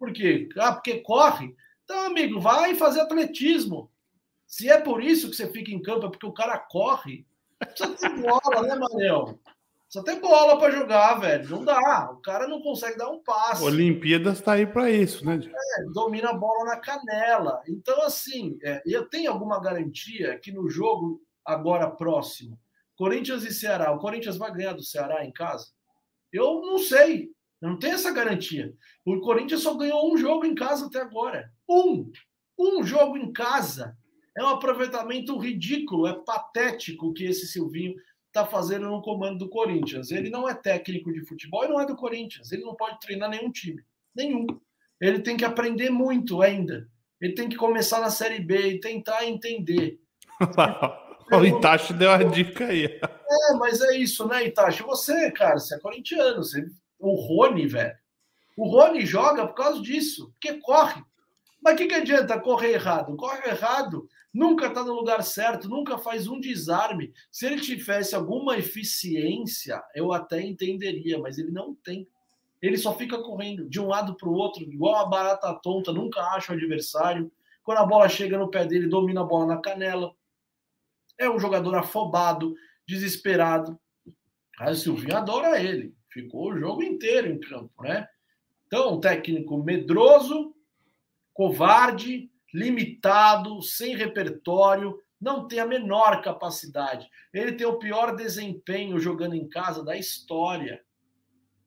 Por 0.00 0.12
quê? 0.12 0.48
Ah, 0.58 0.72
porque 0.72 0.98
corre. 0.98 1.54
Então, 1.86 2.06
amigo, 2.06 2.40
vai 2.40 2.74
fazer 2.74 3.00
atletismo. 3.00 3.88
Se 4.44 4.68
é 4.68 4.80
por 4.80 5.00
isso 5.00 5.30
que 5.30 5.36
você 5.36 5.48
fica 5.48 5.70
em 5.70 5.80
campo, 5.80 6.06
é 6.06 6.10
porque 6.10 6.26
o 6.26 6.32
cara 6.32 6.58
corre. 6.58 7.24
Precisa 7.60 7.96
ter 7.96 8.20
bola, 8.20 8.62
né, 8.62 8.74
Manel? 8.74 9.38
Só 9.88 10.02
tem 10.02 10.20
bola 10.20 10.58
para 10.58 10.72
jogar, 10.72 11.14
velho. 11.20 11.48
Não 11.48 11.64
dá. 11.64 12.10
O 12.10 12.16
cara 12.16 12.48
não 12.48 12.60
consegue 12.60 12.98
dar 12.98 13.08
um 13.08 13.22
passe. 13.22 13.62
Olimpíadas 13.62 14.38
está 14.38 14.54
aí 14.54 14.66
para 14.66 14.90
isso, 14.90 15.24
né? 15.24 15.38
É, 15.44 15.84
domina 15.92 16.30
a 16.30 16.36
bola 16.36 16.64
na 16.64 16.80
canela. 16.80 17.62
Então, 17.68 18.02
assim, 18.02 18.58
é, 18.64 18.82
eu 18.84 19.08
tenho 19.08 19.30
alguma 19.30 19.60
garantia 19.60 20.36
que 20.40 20.50
no 20.50 20.68
jogo 20.68 21.22
agora 21.44 21.88
próximo 21.88 22.58
Corinthians 22.96 23.44
e 23.44 23.54
Ceará. 23.54 23.92
O 23.92 24.00
Corinthians 24.00 24.36
vai 24.36 24.52
ganhar 24.52 24.72
do 24.72 24.82
Ceará 24.82 25.24
em 25.24 25.32
casa? 25.32 25.68
Eu 26.32 26.62
não 26.62 26.78
sei. 26.78 27.30
Eu 27.62 27.70
não 27.70 27.78
tenho 27.78 27.94
essa 27.94 28.12
garantia. 28.12 28.74
O 29.04 29.20
Corinthians 29.20 29.62
só 29.62 29.74
ganhou 29.74 30.12
um 30.12 30.16
jogo 30.16 30.44
em 30.44 30.54
casa 30.54 30.86
até 30.86 31.00
agora. 31.00 31.52
Um. 31.68 32.10
Um 32.58 32.82
jogo 32.82 33.16
em 33.16 33.32
casa. 33.32 33.96
É 34.36 34.42
um 34.42 34.48
aproveitamento 34.48 35.38
ridículo, 35.38 36.06
é 36.06 36.12
patético 36.12 37.12
que 37.14 37.24
esse 37.24 37.46
Silvinho 37.46 37.94
está 38.26 38.44
fazendo 38.44 38.86
no 38.86 39.00
comando 39.00 39.38
do 39.38 39.48
Corinthians. 39.48 40.10
Ele 40.10 40.28
não 40.28 40.46
é 40.46 40.54
técnico 40.54 41.10
de 41.10 41.24
futebol 41.24 41.64
e 41.64 41.68
não 41.68 41.80
é 41.80 41.86
do 41.86 41.96
Corinthians. 41.96 42.52
Ele 42.52 42.62
não 42.62 42.74
pode 42.74 43.00
treinar 43.00 43.30
nenhum 43.30 43.50
time. 43.50 43.82
Nenhum. 44.14 44.46
Ele 45.00 45.20
tem 45.20 45.36
que 45.36 45.44
aprender 45.44 45.88
muito 45.88 46.42
ainda. 46.42 46.86
Ele 47.20 47.34
tem 47.34 47.48
que 47.48 47.56
começar 47.56 48.00
na 48.00 48.10
Série 48.10 48.40
B 48.40 48.72
e 48.72 48.80
tentar 48.80 49.24
entender. 49.24 49.98
o 51.32 51.44
Itachi 51.44 51.94
deu 51.94 52.10
a 52.10 52.22
dica 52.22 52.66
aí. 52.66 52.84
É, 52.84 53.54
mas 53.58 53.80
é 53.80 53.96
isso, 53.96 54.28
né, 54.28 54.46
Itachi? 54.46 54.82
Você, 54.82 55.30
cara, 55.30 55.58
você 55.58 55.76
é 55.76 55.78
corintiano. 55.78 56.44
Você... 56.44 56.66
O 56.98 57.14
Rony, 57.14 57.66
velho. 57.66 57.96
O 58.56 58.68
Rony 58.68 59.04
joga 59.04 59.46
por 59.46 59.54
causa 59.54 59.80
disso, 59.80 60.30
porque 60.32 60.60
corre. 60.60 61.02
Mas 61.62 61.74
o 61.74 61.76
que, 61.76 61.86
que 61.86 61.94
adianta 61.94 62.38
correr 62.40 62.72
errado? 62.72 63.16
Corre 63.16 63.48
errado, 63.48 64.08
nunca 64.32 64.66
está 64.66 64.84
no 64.84 64.92
lugar 64.92 65.22
certo, 65.22 65.68
nunca 65.68 65.98
faz 65.98 66.28
um 66.28 66.38
desarme. 66.38 67.12
Se 67.30 67.46
ele 67.46 67.60
tivesse 67.60 68.14
alguma 68.14 68.56
eficiência, 68.56 69.82
eu 69.94 70.12
até 70.12 70.40
entenderia, 70.40 71.18
mas 71.18 71.38
ele 71.38 71.50
não 71.50 71.74
tem. 71.74 72.06
Ele 72.60 72.78
só 72.78 72.96
fica 72.96 73.18
correndo 73.18 73.68
de 73.68 73.80
um 73.80 73.86
lado 73.86 74.16
para 74.16 74.28
o 74.28 74.34
outro, 74.34 74.62
igual 74.62 74.94
uma 74.94 75.10
barata 75.10 75.52
tonta, 75.62 75.92
nunca 75.92 76.20
acha 76.22 76.52
o 76.52 76.56
adversário. 76.56 77.30
Quando 77.62 77.78
a 77.78 77.86
bola 77.86 78.08
chega 78.08 78.38
no 78.38 78.50
pé 78.50 78.64
dele, 78.64 78.88
domina 78.88 79.20
a 79.20 79.24
bola 79.24 79.46
na 79.46 79.60
canela. 79.60 80.14
É 81.18 81.28
um 81.28 81.38
jogador 81.38 81.74
afobado, 81.74 82.54
desesperado. 82.86 83.78
A 84.58 84.74
Silvinho 84.74 85.16
adora 85.16 85.60
ele. 85.60 85.94
Ficou 86.08 86.50
o 86.50 86.58
jogo 86.58 86.82
inteiro 86.82 87.28
em 87.28 87.38
campo, 87.38 87.82
né? 87.82 88.08
Então, 88.66 88.94
um 88.94 89.00
técnico 89.00 89.62
medroso, 89.62 90.55
covarde, 91.36 92.30
limitado, 92.52 93.60
sem 93.60 93.94
repertório, 93.94 94.98
não 95.20 95.46
tem 95.46 95.60
a 95.60 95.66
menor 95.66 96.22
capacidade. 96.22 97.06
Ele 97.30 97.52
tem 97.52 97.66
o 97.66 97.78
pior 97.78 98.16
desempenho 98.16 98.98
jogando 98.98 99.34
em 99.34 99.46
casa 99.46 99.84
da 99.84 99.94
história, 99.94 100.82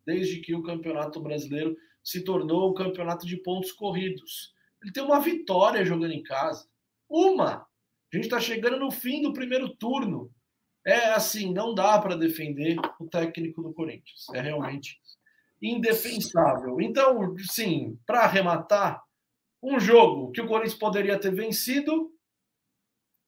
desde 0.04 0.40
que 0.40 0.56
o 0.56 0.64
Campeonato 0.64 1.22
Brasileiro 1.22 1.78
se 2.04 2.24
tornou 2.24 2.72
um 2.72 2.74
campeonato 2.74 3.28
de 3.28 3.38
pontos 3.38 3.72
corridos. 3.72 4.56
Ele 4.82 4.92
tem 4.92 5.04
uma 5.04 5.20
vitória 5.20 5.86
jogando 5.86 6.14
em 6.14 6.24
casa. 6.24 6.68
Uma! 7.08 7.68
A 8.12 8.16
gente 8.16 8.26
está 8.26 8.40
chegando 8.40 8.80
no 8.80 8.90
fim 8.90 9.22
do 9.22 9.34
primeiro 9.34 9.70
turno. 9.76 10.32
É 10.84 11.12
assim, 11.12 11.54
não 11.54 11.76
dá 11.76 12.00
para 12.00 12.18
defender 12.18 12.76
o 13.00 13.08
técnico 13.08 13.62
do 13.62 13.72
Corinthians. 13.72 14.26
É 14.34 14.42
realmente 14.42 15.00
indefensável. 15.62 16.82
Então, 16.82 17.36
sim, 17.38 18.00
para 18.08 18.22
arrematar, 18.22 19.04
um 19.62 19.80
jogo 19.80 20.32
que 20.32 20.41
o 20.41 20.48
Corinthians 20.48 20.78
poderia 20.78 21.19
ter 21.19 21.34
vencido, 21.34 22.12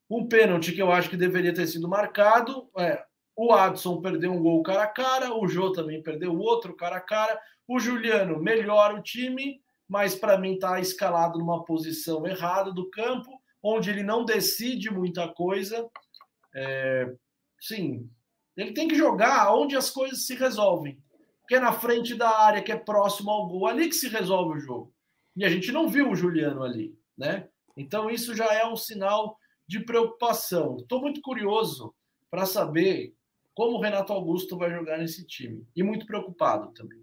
um 0.10 0.28
pênalti 0.28 0.74
que 0.74 0.82
eu 0.82 0.92
acho 0.92 1.10
que 1.10 1.18
deveria 1.18 1.54
ter 1.54 1.68
sido 1.68 1.88
marcado. 1.88 2.70
É, 2.78 3.04
o 3.36 3.54
Adson 3.54 4.02
perdeu 4.02 4.32
um 4.32 4.42
gol 4.42 4.62
cara 4.62 4.84
a 4.84 4.88
cara, 4.88 5.34
o 5.34 5.48
Jô 5.48 5.72
também 5.72 6.04
perdeu 6.04 6.38
outro 6.38 6.76
cara 6.76 6.98
a 6.98 7.02
cara. 7.02 7.40
O 7.68 7.80
Juliano 7.80 8.42
melhora 8.42 8.96
o 8.96 9.02
time, 9.02 9.62
mas 9.88 10.14
para 10.14 10.38
mim 10.38 10.56
está 10.56 10.80
escalado 10.80 11.40
numa 11.40 11.64
posição 11.64 12.28
errada 12.28 12.72
do 12.72 12.90
campo, 12.90 13.32
onde 13.64 13.90
ele 13.90 14.04
não 14.04 14.26
decide 14.26 14.92
muita 14.92 15.28
coisa. 15.30 15.90
É, 16.54 17.08
sim, 17.60 18.10
ele 18.58 18.74
tem 18.74 18.88
que 18.88 18.96
jogar 18.96 19.54
onde 19.56 19.78
as 19.78 19.90
coisas 19.90 20.26
se 20.26 20.36
resolvem. 20.36 21.02
Que 21.48 21.56
é 21.56 21.60
na 21.60 21.72
frente 21.72 22.16
da 22.16 22.30
área, 22.30 22.62
que 22.62 22.72
é 22.72 22.78
próximo 22.78 23.30
ao 23.32 23.48
gol, 23.48 23.68
ali 23.68 23.88
que 23.88 23.96
se 23.96 24.08
resolve 24.10 24.58
o 24.58 24.60
jogo. 24.60 24.94
E 25.36 25.46
a 25.46 25.50
gente 25.50 25.72
não 25.72 25.88
viu 25.88 26.10
o 26.10 26.16
Juliano 26.16 26.64
ali, 26.64 26.94
né? 27.18 27.48
Então 27.76 28.10
isso 28.10 28.36
já 28.36 28.54
é 28.54 28.66
um 28.66 28.76
sinal 28.76 29.38
de 29.68 29.80
preocupação. 29.80 30.78
Estou 30.78 31.00
muito 31.02 31.22
curioso 31.22 31.94
para 32.30 32.46
saber 32.46 33.14
como 33.54 33.78
o 33.78 33.82
Renato 33.82 34.12
Augusto 34.14 34.58
vai 34.58 34.72
jogar 34.72 34.98
nesse 34.98 35.26
time. 35.26 35.66
E 35.76 35.84
muito 35.84 36.06
preocupado 36.06 36.74
também. 36.74 37.00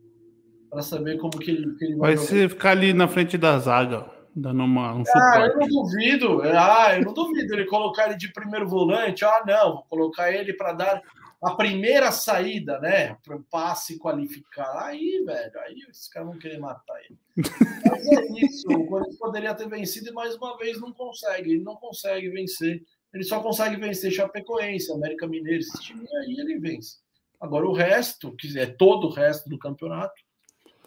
Para 0.70 0.82
saber 0.82 1.18
como 1.18 1.38
que 1.38 1.50
ele, 1.50 1.74
que 1.76 1.84
ele 1.84 1.96
vai, 1.96 2.16
vai 2.16 2.26
ser 2.26 2.50
ficar 2.50 2.72
ali 2.72 2.92
na 2.92 3.08
frente 3.08 3.38
da 3.38 3.58
zaga, 3.58 4.10
dando 4.36 4.62
uma, 4.64 4.94
um 4.94 5.02
Ah, 5.14 5.46
eu 5.46 5.58
não 5.58 5.66
duvido. 5.66 6.42
Ah, 6.42 6.98
eu 6.98 7.04
não 7.04 7.14
duvido 7.14 7.54
ele 7.54 7.64
colocar 7.64 8.06
ele 8.06 8.18
de 8.18 8.32
primeiro 8.32 8.68
volante. 8.68 9.24
Ah, 9.24 9.42
não, 9.46 9.76
vou 9.76 9.84
colocar 9.88 10.30
ele 10.30 10.52
para 10.52 10.72
dar 10.74 11.02
a 11.42 11.55
primeira 11.55 12.11
saída, 12.11 12.81
né? 12.81 13.14
Para 13.22 13.37
o 13.37 13.44
passe 13.44 13.98
qualificar. 13.98 14.87
Aí, 14.87 15.22
velho, 15.24 15.61
aí 15.61 15.77
esses 15.88 16.09
caras 16.09 16.31
vão 16.31 16.38
querer 16.38 16.59
matar 16.59 17.01
ele. 17.05 17.18
Mas 17.37 18.07
é 18.07 18.44
isso. 18.44 18.66
O 18.68 18.87
Corinthians 18.87 19.18
poderia 19.18 19.55
ter 19.55 19.68
vencido 19.68 20.09
e 20.09 20.12
mais 20.12 20.35
uma 20.35 20.57
vez 20.59 20.81
não 20.81 20.92
consegue. 20.92 21.53
Ele 21.53 21.62
não 21.62 21.77
consegue 21.77 22.29
vencer. 22.29 22.83
Ele 23.14 23.24
só 23.24 23.40
consegue 23.40 23.77
vencer 23.77 24.12
Chapecoense, 24.12 24.92
América 24.92 25.27
Mineiro, 25.27 25.61
esse 25.61 25.81
time 25.81 26.07
aí 26.16 26.37
ele 26.38 26.59
vence. 26.59 26.98
Agora 27.40 27.66
o 27.66 27.72
resto, 27.72 28.35
que 28.37 28.59
é 28.59 28.66
todo 28.66 29.07
o 29.07 29.11
resto 29.11 29.48
do 29.48 29.59
campeonato, 29.59 30.20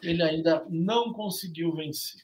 ele 0.02 0.22
ainda 0.22 0.64
não 0.68 1.12
conseguiu 1.12 1.74
vencer. 1.74 2.20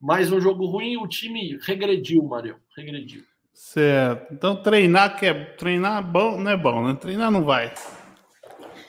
Mais 0.00 0.30
um 0.30 0.40
jogo 0.40 0.66
ruim, 0.66 0.96
o 0.96 1.08
time 1.08 1.58
regrediu, 1.60 2.22
Mario. 2.22 2.60
Regrediu. 2.76 3.24
Certo. 3.58 4.32
Então 4.32 4.54
treinar 4.62 5.18
que 5.18 5.26
é 5.26 5.34
treinar 5.34 6.00
bom, 6.00 6.40
não 6.40 6.48
é 6.48 6.56
bom, 6.56 6.86
né? 6.86 6.94
Treinar 6.94 7.28
não 7.28 7.42
vai. 7.42 7.74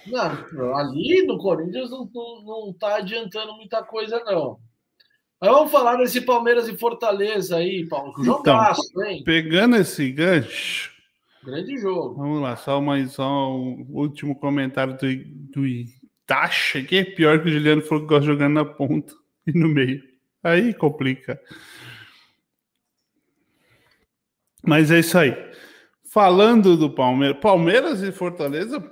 Não, 0.05 0.75
ali 0.75 1.25
no 1.25 1.39
Corinthians 1.39 1.89
não, 1.89 2.08
não, 2.45 2.71
tá 2.73 2.97
adiantando 2.97 3.55
muita 3.55 3.82
coisa, 3.82 4.23
não. 4.23 4.60
Mas 5.41 5.49
vamos 5.49 5.71
falar 5.71 5.97
desse 5.97 6.21
Palmeiras 6.21 6.67
e 6.67 6.77
Fortaleza 6.77 7.58
aí, 7.58 7.88
Paulo. 7.88 8.13
Jogaço, 8.23 8.82
então, 8.91 9.03
hein? 9.05 9.23
Pegando 9.25 9.75
esse 9.75 10.12
gancho. 10.12 10.91
Grande 11.43 11.75
jogo. 11.77 12.15
Vamos 12.15 12.41
lá, 12.43 12.55
só 12.55 12.79
mais 12.79 13.13
só 13.13 13.51
o 13.51 13.88
último 13.89 14.36
comentário 14.36 14.95
do, 14.97 15.62
do 15.62 15.65
Itacha, 15.65 16.84
que 16.84 16.97
é 16.97 17.03
pior 17.03 17.41
que 17.41 17.49
o 17.49 17.51
Juliano 17.51 17.82
falou 17.82 18.03
que 18.03 18.10
gosta 18.10 18.25
jogar 18.27 18.49
na 18.49 18.63
ponta 18.63 19.13
e 19.47 19.51
no 19.51 19.67
meio. 19.67 19.99
Aí 20.43 20.75
complica. 20.75 21.41
Mas 24.65 24.91
é 24.91 25.00
isso 25.00 25.17
aí. 25.17 25.36
Falando 26.12 26.76
do 26.76 26.89
Palmeiras, 26.89 27.39
Palmeiras 27.39 28.02
e 28.02 28.12
Fortaleza, 28.12 28.84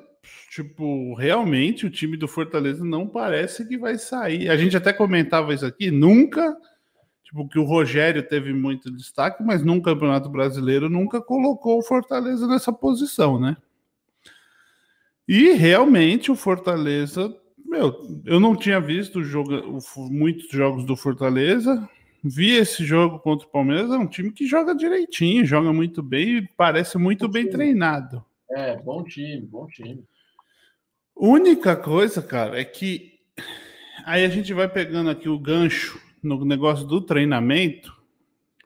tipo, 0.51 1.13
realmente 1.15 1.85
o 1.85 1.89
time 1.89 2.15
do 2.15 2.27
Fortaleza 2.27 2.83
não 2.85 3.07
parece 3.07 3.67
que 3.67 3.77
vai 3.77 3.97
sair. 3.97 4.49
A 4.49 4.57
gente 4.57 4.77
até 4.77 4.93
comentava 4.93 5.53
isso 5.53 5.65
aqui, 5.65 5.89
nunca, 5.89 6.55
tipo, 7.23 7.47
que 7.47 7.59
o 7.59 7.63
Rogério 7.63 8.21
teve 8.21 8.53
muito 8.53 8.91
destaque, 8.91 9.43
mas 9.43 9.63
num 9.63 9.81
Campeonato 9.81 10.29
Brasileiro 10.29 10.89
nunca 10.89 11.21
colocou 11.21 11.79
o 11.79 11.83
Fortaleza 11.83 12.47
nessa 12.47 12.71
posição, 12.71 13.39
né? 13.39 13.57
E 15.27 15.51
realmente 15.53 16.31
o 16.31 16.35
Fortaleza, 16.35 17.35
meu, 17.65 18.21
eu 18.25 18.39
não 18.39 18.55
tinha 18.55 18.79
visto 18.79 19.23
jogo, 19.23 19.79
muitos 20.09 20.49
jogos 20.49 20.85
do 20.85 20.95
Fortaleza, 20.95 21.87
vi 22.23 22.55
esse 22.55 22.85
jogo 22.85 23.19
contra 23.19 23.47
o 23.47 23.51
Palmeiras, 23.51 23.91
é 23.91 23.97
um 23.97 24.07
time 24.07 24.31
que 24.31 24.45
joga 24.45 24.75
direitinho, 24.75 25.45
joga 25.45 25.71
muito 25.71 26.01
bem 26.01 26.37
e 26.37 26.47
parece 26.55 26.97
muito 26.97 27.27
bom 27.27 27.33
bem 27.33 27.43
time. 27.43 27.55
treinado. 27.55 28.23
É, 28.51 28.77
bom 28.77 29.03
time, 29.03 29.41
bom 29.41 29.67
time. 29.67 30.03
Única 31.15 31.75
coisa, 31.75 32.21
cara, 32.21 32.59
é 32.59 32.63
que 32.63 33.19
aí 34.05 34.23
a 34.23 34.29
gente 34.29 34.53
vai 34.53 34.67
pegando 34.67 35.09
aqui 35.09 35.27
o 35.27 35.39
gancho 35.39 35.99
no 36.21 36.43
negócio 36.45 36.85
do 36.85 37.01
treinamento. 37.01 37.95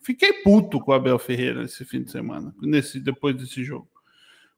Fiquei 0.01 0.33
puto 0.33 0.79
com 0.79 0.91
o 0.91 0.93
Abel 0.93 1.19
Ferreira 1.19 1.63
esse 1.63 1.85
fim 1.85 2.03
de 2.03 2.11
semana, 2.11 2.53
nesse 2.61 2.99
depois 2.99 3.35
desse 3.35 3.63
jogo. 3.63 3.87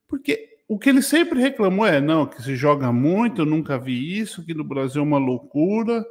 Porque 0.07 0.57
o 0.67 0.79
que 0.79 0.89
ele 0.89 1.01
sempre 1.01 1.39
reclamou 1.39 1.85
é, 1.85 1.99
não, 1.99 2.25
que 2.25 2.41
se 2.41 2.55
joga 2.55 2.91
muito, 2.91 3.41
eu 3.41 3.45
nunca 3.45 3.77
vi 3.77 4.17
isso, 4.17 4.43
que 4.45 4.53
no 4.53 4.63
Brasil 4.63 5.01
é 5.01 5.05
uma 5.05 5.17
loucura. 5.17 6.05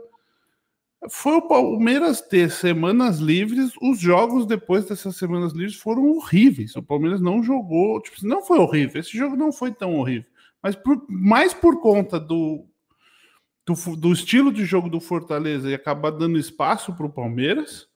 Foi 1.11 1.35
o 1.35 1.43
Palmeiras 1.43 2.21
ter 2.21 2.51
semanas 2.51 3.19
livres, 3.19 3.73
os 3.83 3.99
jogos 3.99 4.47
depois 4.47 4.85
dessas 4.85 5.17
semanas 5.17 5.53
livres 5.53 5.75
foram 5.75 6.09
horríveis. 6.11 6.77
O 6.77 6.83
Palmeiras 6.83 7.21
não 7.21 7.43
jogou, 7.43 8.01
tipo, 8.01 8.25
não 8.27 8.43
foi 8.43 8.59
horrível, 8.59 9.01
esse 9.01 9.17
jogo 9.17 9.35
não 9.35 9.53
foi 9.53 9.73
tão 9.73 9.97
horrível, 9.97 10.31
mas 10.63 10.77
por, 10.77 11.05
mais 11.09 11.53
por 11.53 11.81
conta 11.81 12.21
do, 12.21 12.65
do, 13.67 13.97
do 13.97 14.13
estilo 14.13 14.53
de 14.53 14.65
jogo 14.65 14.89
do 14.89 15.01
Fortaleza 15.01 15.69
e 15.69 15.75
acabar 15.75 16.11
dando 16.11 16.39
espaço 16.39 16.95
para 16.95 17.07
o 17.07 17.13
Palmeiras 17.13 17.89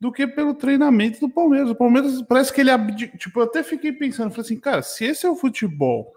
do 0.00 0.12
que 0.12 0.26
pelo 0.26 0.54
treinamento 0.54 1.18
do 1.18 1.28
Palmeiras. 1.28 1.70
O 1.70 1.74
Palmeiras 1.74 2.22
parece 2.22 2.52
que 2.52 2.60
ele 2.60 2.70
tipo, 3.18 3.40
eu 3.40 3.44
até 3.44 3.64
fiquei 3.64 3.92
pensando, 3.92 4.30
falei 4.30 4.42
assim, 4.42 4.60
cara, 4.60 4.82
se 4.82 5.04
esse 5.04 5.26
é 5.26 5.30
o 5.30 5.36
futebol 5.36 6.14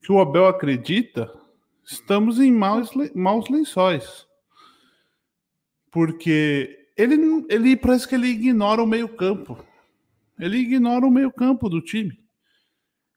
que 0.00 0.12
o 0.12 0.20
Abel 0.20 0.46
acredita, 0.46 1.28
estamos 1.84 2.38
em 2.38 2.52
maus, 2.52 2.90
maus 3.12 3.48
lençóis 3.48 4.25
porque 5.96 6.90
ele, 6.94 7.46
ele 7.48 7.74
parece 7.74 8.06
que 8.06 8.14
ele 8.14 8.26
ignora 8.26 8.82
o 8.82 8.86
meio-campo. 8.86 9.64
Ele 10.38 10.58
ignora 10.58 11.06
o 11.06 11.10
meio-campo 11.10 11.70
do 11.70 11.80
time. 11.80 12.20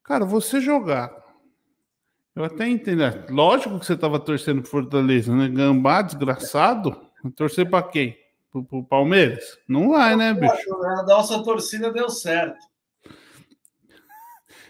Cara, 0.01 0.23
você 0.23 0.61
jogar. 0.61 1.13
Eu 2.33 2.45
até 2.45 2.69
entendo. 2.69 2.99
Né? 2.99 3.25
Lógico 3.29 3.77
que 3.77 3.85
você 3.85 3.95
estava 3.95 4.17
torcendo 4.17 4.61
pro 4.61 4.71
Fortaleza, 4.71 5.35
né? 5.35 5.49
Gambá, 5.49 6.01
desgraçado. 6.01 6.95
Torcer 7.35 7.69
para 7.69 7.83
quem? 7.83 8.17
Pro, 8.49 8.63
pro, 8.63 8.81
Palmeiras? 8.85 9.59
Não 9.67 9.89
vai, 9.89 10.15
né, 10.15 10.33
bicho? 10.33 10.73
A 10.85 11.03
nossa 11.03 11.43
torcida 11.43 11.91
deu 11.91 12.09
certo. 12.09 12.65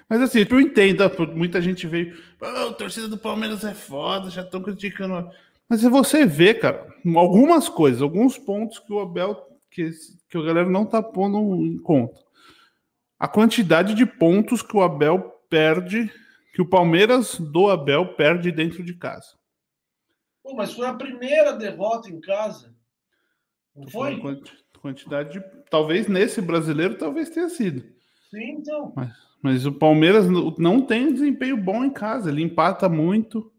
Mas 0.10 0.20
assim, 0.20 0.48
eu 0.50 0.60
entendo, 0.60 1.04
muita 1.36 1.62
gente 1.62 1.86
veio. 1.86 2.18
Oh, 2.42 2.70
a 2.70 2.74
torcida 2.74 3.08
do 3.08 3.20
Palmeiras 3.20 3.64
é 3.64 3.76
foda, 3.76 4.32
já 4.32 4.42
estão 4.42 4.64
criticando. 4.64 5.30
Mas 5.70 5.84
é 5.84 5.90
você 5.90 6.26
vê, 6.26 6.54
cara, 6.54 6.88
algumas 7.16 7.70
coisas, 7.70 8.02
alguns 8.02 8.38
pontos 8.38 8.80
que 8.80 8.92
o 8.92 9.00
Abel, 9.00 9.36
que, 9.70 9.92
que 10.28 10.38
a 10.38 10.42
galera 10.42 10.70
não 10.70 10.84
tá 10.84 11.02
pondo 11.04 11.38
em 11.64 11.78
conta. 11.78 12.20
A 13.20 13.28
quantidade 13.28 13.94
de 13.94 14.06
pontos 14.06 14.64
que 14.64 14.76
o 14.76 14.82
Abel 14.82 15.20
perde, 15.48 16.12
que 16.54 16.62
o 16.62 16.68
Palmeiras 16.68 17.40
do 17.40 17.70
Abel 17.70 18.16
perde 18.16 18.52
dentro 18.52 18.84
de 18.84 18.96
casa. 18.96 19.38
Pô, 20.42 20.56
mas 20.56 20.74
foi 20.74 20.88
a 20.88 20.94
primeira 20.94 21.54
derrota 21.54 22.10
em 22.10 22.20
casa. 22.20 22.74
Não 23.76 23.88
foi? 23.88 24.20
Quantidade 24.82 25.34
de. 25.34 25.46
Talvez 25.70 26.08
nesse 26.08 26.42
brasileiro, 26.42 26.98
talvez 26.98 27.30
tenha 27.30 27.50
sido. 27.50 27.82
Sim, 28.32 28.58
então. 28.60 28.94
Mas, 28.96 29.14
mas 29.42 29.66
o 29.66 29.74
Palmeiras 29.74 30.26
não 30.58 30.82
tem 30.82 31.14
desempenho 31.14 31.58
bom 31.58 31.84
em 31.84 31.92
casa, 31.92 32.30
ele 32.30 32.42
empata 32.42 32.88
muito. 32.88 33.52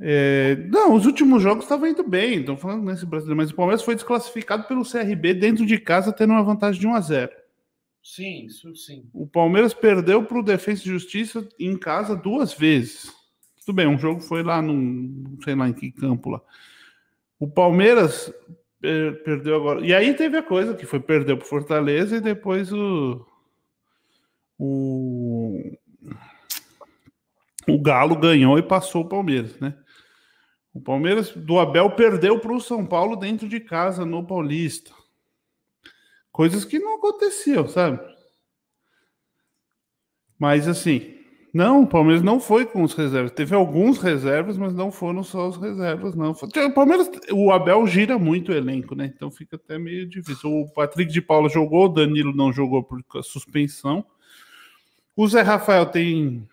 É, 0.00 0.56
não, 0.68 0.94
os 0.94 1.06
últimos 1.06 1.42
jogos 1.42 1.64
estavam 1.64 1.86
indo 1.86 2.02
bem, 2.02 2.40
estão 2.40 2.56
falando 2.56 2.84
nesse 2.84 3.06
brasileiro, 3.06 3.36
mas 3.36 3.50
o 3.50 3.54
Palmeiras 3.54 3.82
foi 3.82 3.94
desclassificado 3.94 4.64
pelo 4.64 4.84
CRB 4.84 5.34
dentro 5.34 5.64
de 5.64 5.78
casa, 5.78 6.12
tendo 6.12 6.32
uma 6.32 6.42
vantagem 6.42 6.80
de 6.80 6.86
1 6.86 6.94
a 6.94 7.00
0 7.00 7.32
Sim, 8.02 8.46
isso 8.46 8.74
sim. 8.74 9.08
O 9.12 9.28
Palmeiras 9.28 9.72
perdeu 9.72 10.24
para 10.24 10.38
o 10.38 10.42
Defesa 10.42 10.82
e 10.82 10.86
Justiça 10.86 11.48
em 11.58 11.76
casa 11.76 12.16
duas 12.16 12.52
vezes. 12.52 13.12
Tudo 13.64 13.76
bem, 13.76 13.86
um 13.86 13.98
jogo 13.98 14.20
foi 14.20 14.42
lá 14.42 14.60
num, 14.60 15.38
sei 15.44 15.54
lá 15.54 15.68
em 15.68 15.72
que 15.72 15.92
campo 15.92 16.30
lá. 16.30 16.40
O 17.38 17.48
Palmeiras 17.48 18.32
per, 18.80 19.22
perdeu 19.22 19.54
agora. 19.54 19.86
E 19.86 19.94
aí 19.94 20.12
teve 20.14 20.36
a 20.36 20.42
coisa 20.42 20.74
que 20.74 20.84
foi 20.84 20.98
perdeu 20.98 21.38
para 21.38 21.46
Fortaleza 21.46 22.16
e 22.16 22.20
depois 22.20 22.72
o 22.72 23.24
o 24.58 25.78
o 27.68 27.80
Galo 27.80 28.16
ganhou 28.16 28.58
e 28.58 28.62
passou 28.62 29.02
o 29.02 29.08
Palmeiras, 29.08 29.56
né? 29.60 29.76
O 30.72 30.80
Palmeiras 30.80 31.30
do 31.32 31.58
Abel 31.58 31.90
perdeu 31.90 32.38
para 32.40 32.52
o 32.52 32.60
São 32.60 32.86
Paulo 32.86 33.16
dentro 33.16 33.48
de 33.48 33.60
casa 33.60 34.06
no 34.06 34.26
Paulista. 34.26 34.92
Coisas 36.30 36.64
que 36.64 36.78
não 36.78 36.96
aconteciam, 36.96 37.68
sabe? 37.68 38.00
Mas 40.38 40.66
assim, 40.66 41.14
não, 41.52 41.82
o 41.82 41.86
Palmeiras 41.86 42.22
não 42.22 42.40
foi 42.40 42.64
com 42.64 42.82
os 42.82 42.94
reservas. 42.94 43.32
Teve 43.32 43.54
alguns 43.54 43.98
reservas, 43.98 44.56
mas 44.56 44.72
não 44.72 44.90
foram 44.90 45.22
só 45.22 45.48
os 45.48 45.58
reservas, 45.58 46.14
não. 46.14 46.30
O 46.30 46.74
Palmeiras, 46.74 47.10
o 47.30 47.52
Abel 47.52 47.86
gira 47.86 48.18
muito 48.18 48.50
o 48.50 48.54
elenco, 48.54 48.94
né? 48.94 49.12
Então 49.14 49.30
fica 49.30 49.56
até 49.56 49.78
meio 49.78 50.08
difícil. 50.08 50.50
O 50.50 50.72
Patrick 50.72 51.12
de 51.12 51.20
Paula 51.20 51.50
jogou, 51.50 51.84
o 51.84 51.88
Danilo 51.88 52.34
não 52.34 52.50
jogou 52.50 52.82
por 52.82 53.02
suspensão. 53.22 54.02
O 55.14 55.28
Zé 55.28 55.42
Rafael 55.42 55.84
tem 55.84 56.48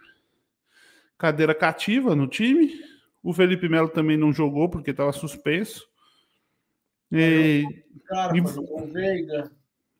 cadeira 1.18 1.56
cativa 1.56 2.14
no 2.14 2.28
time. 2.28 2.89
O 3.24 3.34
Felipe 3.34 3.68
Melo 3.68 3.90
também 3.90 4.18
não 4.18 4.32
jogou 4.32 4.70
porque 4.70 4.92
estava 4.92 5.12
suspenso. 5.12 5.88
E, 7.12 7.66
Scarpa, 8.06 8.38
e, 8.38 8.48
jogou 8.48 8.88
Veiga. 8.88 9.52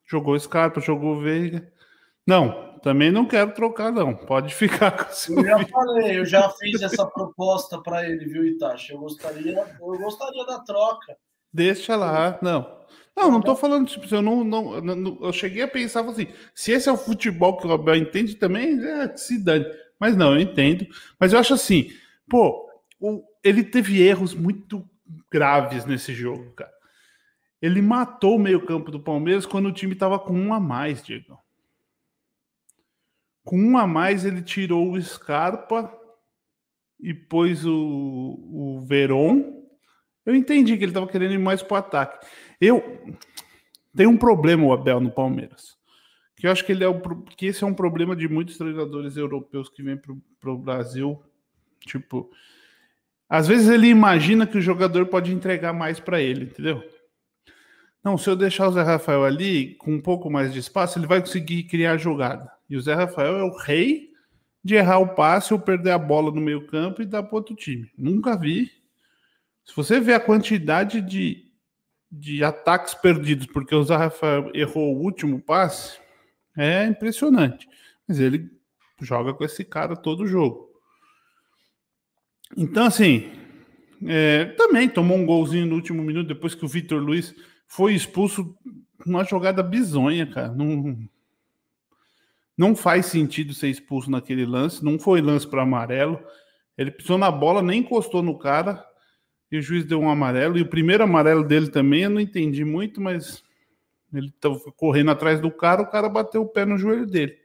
Jogou 0.06 0.40
Scarpa, 0.40 0.80
jogou 0.80 1.20
Veiga. 1.20 1.72
Não, 2.26 2.78
também 2.80 3.12
não 3.12 3.26
quero 3.26 3.54
trocar, 3.54 3.92
não. 3.92 4.16
Pode 4.16 4.54
ficar 4.54 4.92
com 4.92 5.12
o 5.12 5.16
seu. 5.16 5.36
Eu 5.38 5.46
já 5.46 5.66
falei, 5.66 6.20
eu 6.20 6.26
já 6.26 6.50
fiz 6.52 6.82
essa 6.82 7.06
proposta 7.06 7.82
para 7.82 8.08
ele, 8.08 8.26
viu, 8.26 8.46
Itachi? 8.46 8.94
Eu 8.94 9.00
gostaria, 9.00 9.66
eu 9.80 9.98
gostaria 9.98 10.46
da 10.46 10.60
troca. 10.60 11.18
Deixa 11.52 11.96
lá, 11.96 12.38
não. 12.42 12.80
Não, 13.18 13.32
não 13.32 13.42
tô 13.42 13.56
falando, 13.56 13.88
tipo, 13.88 14.14
eu 14.14 14.22
não, 14.22 14.44
não, 14.46 14.80
não, 14.80 15.18
eu 15.22 15.34
cheguei 15.34 15.64
a 15.64 15.68
pensar 15.68 16.06
assim, 16.06 16.28
se 16.56 16.72
esse 16.72 16.88
é 16.88 16.92
o 16.92 16.98
futebol 16.98 17.58
que 17.58 17.68
o 17.68 17.74
Abel 17.74 17.96
entende 17.96 18.36
também, 18.36 18.80
é, 18.82 19.18
se 19.18 19.44
dane. 19.44 19.66
Mas 20.00 20.16
não, 20.16 20.36
eu 20.36 20.40
entendo. 20.40 20.88
Mas 21.20 21.34
eu 21.34 21.40
acho 21.40 21.54
assim, 21.54 21.92
pô, 22.30 22.69
o, 23.00 23.24
ele 23.44 23.64
teve 23.64 24.02
erros 24.02 24.34
muito 24.34 24.88
graves 25.32 25.86
nesse 25.86 26.14
jogo, 26.14 26.52
cara. 26.54 26.72
Ele 27.62 27.82
matou 27.82 28.36
o 28.36 28.40
meio-campo 28.40 28.92
do 28.92 29.00
Palmeiras 29.00 29.46
quando 29.46 29.68
o 29.68 29.74
time 29.74 29.96
tava 29.96 30.18
com 30.20 30.34
um 30.34 30.54
a 30.54 30.60
mais, 30.60 31.04
Diego. 31.04 31.38
Com 33.44 33.58
um 33.60 33.78
a 33.78 33.86
mais, 33.86 34.24
ele 34.24 34.42
tirou 34.42 34.92
o 34.92 35.02
Scarpa 35.02 35.92
e 37.00 37.14
pôs 37.14 37.66
o, 37.66 37.74
o 37.74 38.86
Veron. 38.86 39.66
Eu 40.26 40.36
entendi 40.36 40.78
que 40.78 40.84
ele 40.84 40.94
tava 40.94 41.08
querendo 41.08 41.34
ir 41.34 41.40
mais 41.40 41.62
pro 41.62 41.78
ataque. 41.78 42.26
Eu 42.62 43.04
tenho 43.96 44.12
um 44.12 44.18
problema 44.18 44.64
o 44.64 44.74
Abel 44.74 45.00
no 45.00 45.12
Palmeiras 45.12 45.80
que 46.40 46.48
eu 46.48 46.52
acho 46.52 46.66
que 46.66 46.72
ele 46.72 46.86
é 46.86 46.88
o, 46.88 47.02
que 47.36 47.48
esse 47.48 47.66
é 47.66 47.68
um 47.68 47.74
problema 47.74 48.16
de 48.16 48.30
muitos 48.30 48.58
treinadores 48.58 49.18
europeus 49.18 49.68
que 49.68 49.84
vêm 49.84 49.98
para 50.40 50.52
o 50.52 50.58
Brasil. 50.58 51.22
Tipo, 51.82 52.32
às 53.30 53.48
vezes 53.48 53.70
ele 53.70 53.88
imagina 53.88 54.48
que 54.48 54.58
o 54.58 54.62
jogador 54.62 55.06
pode 55.06 55.32
entregar 55.32 55.72
mais 55.72 56.00
para 56.00 56.20
ele, 56.20 56.46
entendeu? 56.46 56.84
Não, 58.04 58.18
se 58.18 58.28
eu 58.28 58.36
deixar 58.36 58.68
o 58.68 58.72
Zé 58.72 58.82
Rafael 58.82 59.24
ali 59.24 59.76
com 59.76 59.94
um 59.94 60.02
pouco 60.02 60.32
mais 60.32 60.52
de 60.52 60.58
espaço, 60.58 60.98
ele 60.98 61.06
vai 61.06 61.20
conseguir 61.20 61.64
criar 61.64 61.98
jogada. 61.98 62.52
E 62.68 62.76
o 62.76 62.82
Zé 62.82 62.96
Rafael 62.96 63.38
é 63.38 63.44
o 63.44 63.56
rei 63.56 64.10
de 64.64 64.76
errar 64.76 65.00
o 65.00 65.16
passe 65.16 65.54
ou 65.54 65.60
perder 65.60 65.92
a 65.92 65.98
bola 65.98 66.32
no 66.32 66.42
meio 66.42 66.66
campo 66.66 67.02
e 67.02 67.06
dar 67.06 67.22
para 67.22 67.36
outro 67.36 67.56
time. 67.56 67.92
Nunca 67.98 68.36
vi. 68.36 68.72
Se 69.64 69.76
você 69.76 70.00
vê 70.00 70.14
a 70.14 70.20
quantidade 70.20 71.02
de, 71.02 71.46
de 72.12 72.44
ataques 72.44 72.96
perdidos 72.96 73.46
porque 73.46 73.76
o 73.76 73.84
Zé 73.84 73.96
Rafael 73.96 74.50
errou 74.56 74.96
o 74.96 75.02
último 75.04 75.40
passe, 75.40 76.00
é 76.58 76.86
impressionante. 76.86 77.68
Mas 78.08 78.20
ele 78.20 78.50
joga 79.02 79.34
com 79.34 79.44
esse 79.44 79.64
cara 79.64 79.96
todo 79.96 80.26
jogo. 80.26 80.69
Então, 82.58 82.86
assim, 82.86 83.30
é, 84.06 84.46
também 84.46 84.90
tomou 84.90 85.18
um 85.18 85.26
golzinho 85.26 85.66
no 85.66 85.76
último 85.76 86.04
minuto, 86.04 86.28
depois 86.28 86.56
que 86.56 86.66
o 86.66 86.68
Vitor 86.68 87.02
Luiz 87.02 87.34
foi 87.68 87.94
expulso 87.94 88.56
numa 89.06 89.24
jogada 89.24 89.62
bizonha, 89.62 90.26
cara. 90.26 90.50
Não, 90.50 90.98
não 92.58 92.76
faz 92.76 93.06
sentido 93.06 93.54
ser 93.54 93.70
expulso 93.70 94.12
naquele 94.12 94.46
lance. 94.46 94.84
Não 94.84 95.00
foi 95.00 95.22
lance 95.22 95.48
para 95.48 95.62
amarelo. 95.62 96.20
Ele 96.78 96.92
pisou 96.92 97.18
na 97.18 97.32
bola, 97.32 97.62
nem 97.62 97.82
encostou 97.82 98.22
no 98.22 98.38
cara. 98.38 98.84
E 99.52 99.58
o 99.58 99.62
juiz 99.62 99.86
deu 99.86 100.00
um 100.00 100.10
amarelo. 100.10 100.58
E 100.58 100.62
o 100.62 100.70
primeiro 100.70 101.04
amarelo 101.04 101.44
dele 101.44 101.70
também, 101.70 102.04
eu 102.04 102.10
não 102.10 102.20
entendi 102.20 102.64
muito, 102.66 103.02
mas 103.02 103.44
ele 104.14 104.28
estava 104.28 104.60
correndo 104.76 105.12
atrás 105.12 105.40
do 105.40 105.52
cara, 105.52 105.82
o 105.82 105.90
cara 105.90 106.10
bateu 106.10 106.42
o 106.42 106.48
pé 106.48 106.66
no 106.66 106.78
joelho 106.78 107.06
dele. 107.06 107.38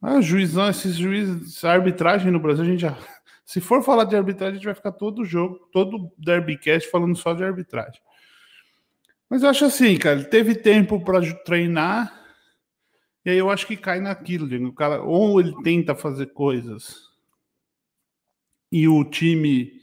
Ah, 0.00 0.20
juizão, 0.20 0.68
esses 0.68 0.96
juízes, 0.96 1.56
essa 1.56 1.70
arbitragem 1.70 2.30
no 2.30 2.40
Brasil, 2.40 2.64
a 2.64 2.66
gente 2.66 2.80
já. 2.80 2.96
Se 3.46 3.60
for 3.60 3.80
falar 3.84 4.04
de 4.04 4.16
arbitragem, 4.16 4.54
a 4.54 4.56
gente 4.56 4.64
vai 4.64 4.74
ficar 4.74 4.90
todo 4.90 5.24
jogo, 5.24 5.68
todo 5.72 6.12
derbycast 6.18 6.90
falando 6.90 7.16
só 7.16 7.32
de 7.32 7.44
arbitragem. 7.44 8.02
Mas 9.30 9.44
eu 9.44 9.48
acho 9.48 9.64
assim, 9.64 9.96
cara, 9.96 10.18
ele 10.18 10.28
teve 10.28 10.56
tempo 10.56 11.02
para 11.04 11.20
treinar, 11.44 12.12
e 13.24 13.30
aí 13.30 13.38
eu 13.38 13.48
acho 13.48 13.64
que 13.64 13.76
cai 13.76 14.00
naquilo, 14.00 14.68
o 14.68 14.72
cara, 14.72 15.00
ou 15.00 15.40
ele 15.40 15.54
tenta 15.62 15.94
fazer 15.94 16.26
coisas 16.26 17.06
e 18.70 18.88
o 18.88 19.04
time 19.04 19.80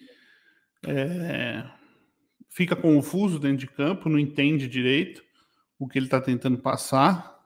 é, 0.85 1.63
fica 2.49 2.75
confuso 2.75 3.39
dentro 3.39 3.59
de 3.59 3.67
campo, 3.67 4.09
não 4.09 4.19
entende 4.19 4.67
direito, 4.67 5.23
o 5.79 5.87
que 5.87 5.97
ele 5.97 6.07
está 6.07 6.19
tentando 6.19 6.57
passar, 6.57 7.41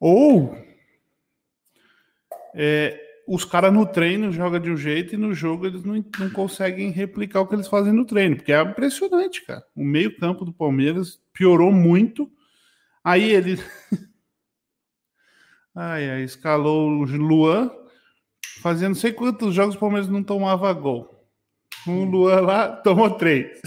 ou 0.00 0.56
é, 2.54 3.07
os 3.28 3.44
caras 3.44 3.70
no 3.70 3.84
treino 3.84 4.32
jogam 4.32 4.58
de 4.58 4.70
um 4.70 4.76
jeito 4.76 5.14
e 5.14 5.18
no 5.18 5.34
jogo 5.34 5.66
eles 5.66 5.84
não, 5.84 6.02
não 6.18 6.30
conseguem 6.30 6.90
replicar 6.90 7.42
o 7.42 7.46
que 7.46 7.54
eles 7.54 7.68
fazem 7.68 7.92
no 7.92 8.06
treino, 8.06 8.36
porque 8.36 8.52
é 8.52 8.62
impressionante, 8.62 9.44
cara. 9.44 9.62
O 9.76 9.84
meio-campo 9.84 10.46
do 10.46 10.52
Palmeiras 10.52 11.20
piorou 11.34 11.70
muito. 11.70 12.30
Aí 13.04 13.30
ele. 13.30 13.62
ai, 15.76 16.08
ai, 16.08 16.22
escalou 16.22 16.88
o 16.88 17.04
Luan, 17.04 17.70
fazendo 18.62 18.88
não 18.88 18.94
sei 18.94 19.12
quantos 19.12 19.54
jogos 19.54 19.74
o 19.74 19.78
Palmeiras 19.78 20.08
não 20.08 20.22
tomava 20.22 20.72
gol. 20.72 21.28
O 21.86 22.04
Luan 22.04 22.40
lá 22.40 22.76
tomou 22.76 23.10
três. 23.10 23.60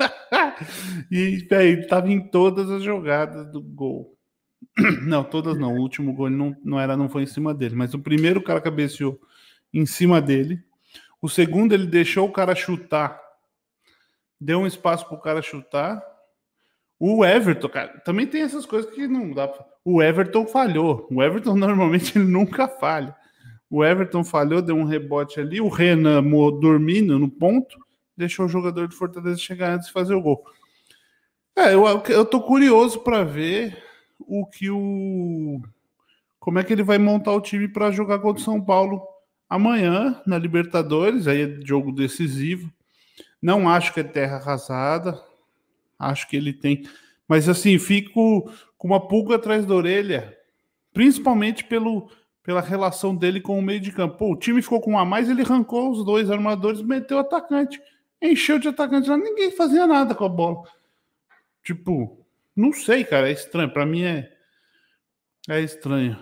e 1.10 1.46
aí, 1.52 1.80
estava 1.80 2.10
em 2.10 2.26
todas 2.26 2.70
as 2.70 2.82
jogadas 2.82 3.52
do 3.52 3.60
gol. 3.60 4.15
Não, 5.02 5.24
todas 5.24 5.58
não. 5.58 5.74
O 5.74 5.80
último 5.80 6.12
gol 6.12 6.28
não, 6.28 6.54
não 6.62 6.78
era, 6.78 6.96
não 6.96 7.08
foi 7.08 7.22
em 7.22 7.26
cima 7.26 7.54
dele, 7.54 7.74
mas 7.74 7.94
o 7.94 7.98
primeiro 7.98 8.40
o 8.40 8.42
cara 8.42 8.60
cabeceou 8.60 9.18
em 9.72 9.86
cima 9.86 10.20
dele. 10.20 10.62
O 11.20 11.28
segundo 11.28 11.72
ele 11.72 11.86
deixou 11.86 12.28
o 12.28 12.32
cara 12.32 12.54
chutar, 12.54 13.18
deu 14.40 14.60
um 14.60 14.66
espaço 14.66 15.06
para 15.06 15.16
o 15.16 15.20
cara 15.20 15.40
chutar. 15.40 16.02
O 16.98 17.24
Everton, 17.24 17.68
cara, 17.68 18.00
também 18.00 18.26
tem 18.26 18.42
essas 18.42 18.64
coisas 18.64 18.90
que 18.90 19.06
não 19.06 19.32
dá 19.32 19.48
pra... 19.48 19.64
O 19.84 20.02
Everton 20.02 20.46
falhou. 20.46 21.06
O 21.10 21.22
Everton 21.22 21.54
normalmente 21.56 22.16
ele 22.16 22.26
nunca 22.26 22.68
falha. 22.68 23.14
O 23.70 23.84
Everton 23.84 24.24
falhou, 24.24 24.62
deu 24.62 24.76
um 24.76 24.84
rebote 24.84 25.40
ali. 25.40 25.60
O 25.60 25.68
Renan 25.68 26.22
dormindo 26.60 27.18
no 27.18 27.30
ponto, 27.30 27.76
deixou 28.16 28.46
o 28.46 28.48
jogador 28.48 28.88
do 28.88 28.94
Fortaleza 28.94 29.38
chegar 29.38 29.72
antes 29.72 29.88
de 29.88 29.92
fazer 29.92 30.14
o 30.14 30.22
gol. 30.22 30.44
É, 31.56 31.74
eu, 31.74 31.86
eu 32.08 32.24
tô 32.24 32.40
curioso 32.42 33.00
para 33.00 33.24
ver 33.24 33.85
o 34.18 34.46
que 34.46 34.70
o. 34.70 35.60
Como 36.38 36.58
é 36.58 36.64
que 36.64 36.72
ele 36.72 36.82
vai 36.82 36.98
montar 36.98 37.32
o 37.32 37.40
time 37.40 37.68
para 37.68 37.90
jogar 37.90 38.18
contra 38.20 38.40
o 38.40 38.44
São 38.44 38.60
Paulo 38.60 39.02
amanhã 39.48 40.20
na 40.26 40.38
Libertadores? 40.38 41.26
Aí 41.26 41.42
é 41.42 41.66
jogo 41.66 41.92
decisivo. 41.92 42.70
Não 43.42 43.68
acho 43.68 43.92
que 43.92 44.00
é 44.00 44.04
terra 44.04 44.36
arrasada. 44.36 45.20
Acho 45.98 46.28
que 46.28 46.36
ele 46.36 46.52
tem. 46.52 46.84
Mas 47.28 47.48
assim, 47.48 47.78
fico 47.78 48.50
com 48.78 48.88
uma 48.88 49.08
pulga 49.08 49.36
atrás 49.36 49.66
da 49.66 49.74
orelha, 49.74 50.36
principalmente 50.92 51.64
pelo, 51.64 52.10
pela 52.42 52.60
relação 52.60 53.14
dele 53.14 53.40
com 53.40 53.58
o 53.58 53.62
meio 53.62 53.80
de 53.80 53.90
campo. 53.90 54.16
Pô, 54.16 54.32
o 54.32 54.36
time 54.36 54.62
ficou 54.62 54.80
com 54.80 54.92
um 54.92 54.98
a 54.98 55.04
mais, 55.04 55.28
ele 55.28 55.42
arrancou 55.42 55.90
os 55.90 56.04
dois 56.04 56.30
armadores, 56.30 56.82
meteu 56.82 57.16
o 57.16 57.20
atacante. 57.20 57.80
Encheu 58.20 58.58
de 58.58 58.68
atacante 58.68 59.08
lá, 59.08 59.16
ninguém 59.16 59.50
fazia 59.50 59.86
nada 59.86 60.14
com 60.14 60.24
a 60.24 60.28
bola. 60.28 60.62
Tipo, 61.62 62.25
não 62.56 62.72
sei, 62.72 63.04
cara, 63.04 63.28
é 63.28 63.32
estranho. 63.32 63.70
Para 63.70 63.84
mim 63.84 64.04
é 64.04 64.32
é 65.48 65.60
estranho. 65.60 66.18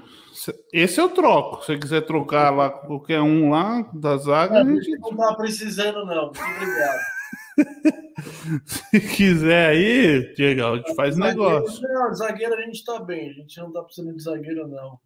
Esse 0.72 1.00
eu 1.00 1.08
troco. 1.08 1.60
Se 1.60 1.68
você 1.68 1.78
quiser 1.78 2.00
trocar 2.02 2.50
lá 2.50 2.68
qualquer 2.68 3.22
um 3.22 3.50
lá 3.50 3.82
da 3.94 4.16
zaga, 4.18 4.60
a 4.60 4.64
gente 4.64 4.90
não 4.98 5.16
tá 5.16 5.34
precisando 5.34 6.04
não. 6.04 6.26
Muito 6.26 6.40
obrigado. 6.40 7.00
Se 8.66 9.00
quiser 9.00 9.68
aí, 9.70 10.34
Diego, 10.34 10.66
a 10.66 10.76
gente 10.76 10.94
faz 10.94 11.14
zagueiro, 11.14 11.38
negócio. 11.38 11.88
Não, 11.88 12.14
zagueiro 12.14 12.54
a 12.54 12.60
gente 12.62 12.84
tá 12.84 12.98
bem, 12.98 13.30
a 13.30 13.32
gente 13.32 13.58
não 13.58 13.72
tá 13.72 13.82
precisando 13.82 14.14
de 14.14 14.22
zagueiro, 14.22 14.68
não. 14.68 14.98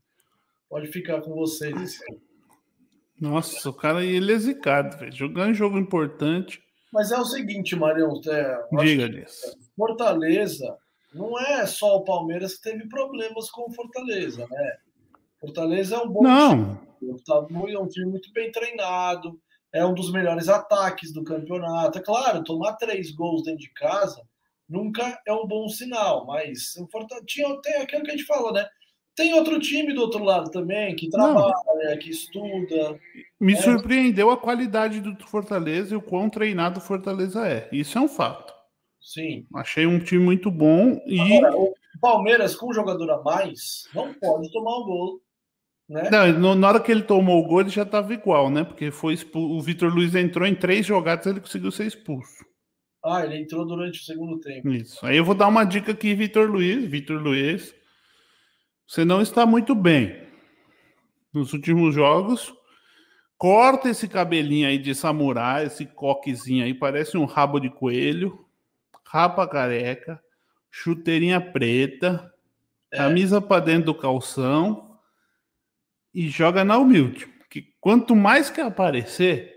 Pode 0.69 0.89
ficar 0.89 1.21
com 1.21 1.35
vocês. 1.35 2.01
Nossa, 3.21 3.69
o 3.69 3.73
cara 3.73 4.05
ele 4.05 4.33
é 4.33 4.39
zicado, 4.39 4.97
velho. 4.99 5.13
Jogando 5.13 5.55
jogo 5.55 5.79
importante. 5.79 6.61
Mas 6.93 7.13
é 7.13 7.19
o 7.19 7.25
seguinte, 7.25 7.77
Marião. 7.77 8.21
É, 8.27 8.61
Diga 8.83 9.09
disso. 9.09 9.57
Fortaleza 9.77 10.77
não 11.13 11.39
é 11.39 11.67
só 11.67 11.97
o 11.97 12.05
Palmeiras 12.05 12.57
que 12.57 12.71
teve 12.71 12.89
problemas 12.89 13.51
com 13.51 13.69
o 13.69 13.73
Fortaleza, 13.73 14.47
né? 14.51 14.77
Fortaleza 15.41 15.97
é 15.97 15.99
um 15.99 16.09
bom 16.09 16.23
não. 16.23 16.51
time. 16.51 16.89
Tá 17.25 17.47
é 17.51 17.79
um 17.79 17.89
time 17.89 18.07
muito 18.07 18.33
bem 18.33 18.51
treinado 18.51 19.39
é 19.73 19.85
um 19.85 19.95
dos 19.95 20.13
melhores 20.13 20.49
ataques 20.49 21.13
do 21.13 21.25
campeonato. 21.25 21.99
É 21.99 22.03
claro, 22.03 22.45
tomar 22.45 22.75
três 22.75 23.11
gols 23.11 23.43
dentro 23.43 23.61
de 23.61 23.73
casa 23.73 24.23
nunca 24.69 25.19
é 25.27 25.33
um 25.33 25.47
bom 25.47 25.69
sinal, 25.69 26.27
mas 26.27 26.75
tinha, 27.27 27.61
tem 27.63 27.77
aquilo 27.77 28.03
que 28.03 28.11
a 28.11 28.17
gente 28.17 28.27
falou, 28.27 28.53
né? 28.53 28.67
Tem 29.15 29.35
outro 29.35 29.59
time 29.59 29.93
do 29.93 30.03
outro 30.03 30.23
lado 30.23 30.51
também 30.51 30.95
que 30.95 31.09
trabalha, 31.09 31.53
Não. 31.75 31.99
que 31.99 32.11
estuda. 32.11 33.01
Me 33.41 33.55
é. 33.55 33.57
surpreendeu 33.57 34.31
a 34.31 34.37
qualidade 34.37 35.01
do 35.01 35.17
Fortaleza 35.27 35.95
e 35.95 35.97
o 35.97 36.03
quão 36.03 36.31
treinado 36.31 36.79
o 36.79 36.83
Fortaleza 36.83 37.47
é. 37.47 37.69
Isso 37.73 37.99
é 37.99 38.01
um 38.01 38.09
fato. 38.09 38.55
Sim. 39.13 39.47
Achei 39.55 39.87
um 39.87 39.99
time 39.99 40.23
muito 40.23 40.51
bom 40.51 41.01
e. 41.07 41.21
Agora, 41.21 41.57
o 41.57 41.75
Palmeiras, 42.01 42.55
com 42.55 42.71
um 42.71 42.75
jogador 42.75 43.11
a 43.11 43.23
mais, 43.23 43.89
não 43.95 44.13
pode 44.15 44.53
tomar 44.53 44.77
o 44.77 44.85
gol 44.85 45.21
né? 45.89 46.11
Não, 46.33 46.55
na 46.55 46.69
hora 46.69 46.81
que 46.81 46.93
ele 46.93 47.03
tomou 47.03 47.43
o 47.43 47.47
gol, 47.47 47.63
ele 47.63 47.71
já 47.71 47.83
estava 47.83 48.13
igual, 48.13 48.51
né? 48.51 48.63
Porque 48.63 48.91
foi 48.91 49.15
expulso, 49.15 49.57
o 49.57 49.63
Vitor 49.63 49.91
Luiz 49.91 50.15
entrou 50.15 50.47
em 50.47 50.55
três 50.55 50.85
jogadas 50.85 51.27
ele 51.27 51.41
conseguiu 51.41 51.71
ser 51.71 51.87
expulso. 51.87 52.45
Ah, 53.03 53.25
ele 53.25 53.39
entrou 53.39 53.67
durante 53.67 54.01
o 54.01 54.05
segundo 54.05 54.39
tempo. 54.39 54.69
Isso. 54.69 55.05
Aí 55.07 55.17
eu 55.17 55.25
vou 55.25 55.35
dar 55.35 55.49
uma 55.49 55.65
dica 55.65 55.93
aqui, 55.93 56.15
Vitor 56.15 56.51
Luiz. 56.51 56.85
Vitor 56.85 57.19
Luiz, 57.19 57.75
você 58.87 59.03
não 59.03 59.23
está 59.23 59.47
muito 59.47 59.75
bem 59.75 60.29
nos 61.33 61.55
últimos 61.55 61.95
jogos. 61.95 62.53
Corta 63.39 63.89
esse 63.89 64.09
cabelinho 64.09 64.69
aí 64.69 64.77
de 64.77 64.95
samurai, 64.95 65.67
esse 65.67 65.87
coquezinho 65.87 66.65
aí, 66.65 66.75
parece 66.75 67.17
um 67.17 67.25
rabo 67.25 67.61
de 67.61 67.71
coelho. 67.71 68.45
Rapa 69.11 69.49
careca, 69.49 70.23
chuteirinha 70.71 71.41
preta, 71.41 72.31
é. 72.93 72.99
camisa 72.99 73.41
para 73.41 73.65
dentro 73.65 73.87
do 73.87 73.95
calção 73.95 74.99
e 76.13 76.29
joga 76.29 76.63
na 76.63 76.77
humilde. 76.77 77.27
Que 77.49 77.75
quanto 77.81 78.15
mais 78.15 78.51
que 78.51 78.61
aparecer, 78.61 79.57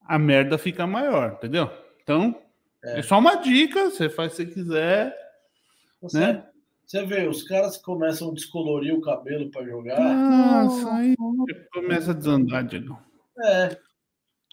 a 0.00 0.16
merda 0.16 0.56
fica 0.56 0.86
maior, 0.86 1.32
entendeu? 1.32 1.68
Então, 2.02 2.40
é, 2.84 3.00
é 3.00 3.02
só 3.02 3.18
uma 3.18 3.34
dica, 3.34 3.90
você 3.90 4.08
faz 4.08 4.34
se 4.34 4.46
quiser. 4.46 5.12
Você, 6.00 6.20
né? 6.20 6.46
Você 6.86 7.04
vê, 7.04 7.26
os 7.26 7.42
caras 7.42 7.76
começam 7.76 8.30
a 8.30 8.34
descolorir 8.34 8.94
o 8.94 9.00
cabelo 9.00 9.50
para 9.50 9.64
jogar. 9.64 9.98
Nossa, 9.98 10.92
aí 10.94 11.16
começa 11.72 12.12
a 12.12 12.14
desandar, 12.14 12.64
Diego. 12.64 12.96
É. 13.44 13.76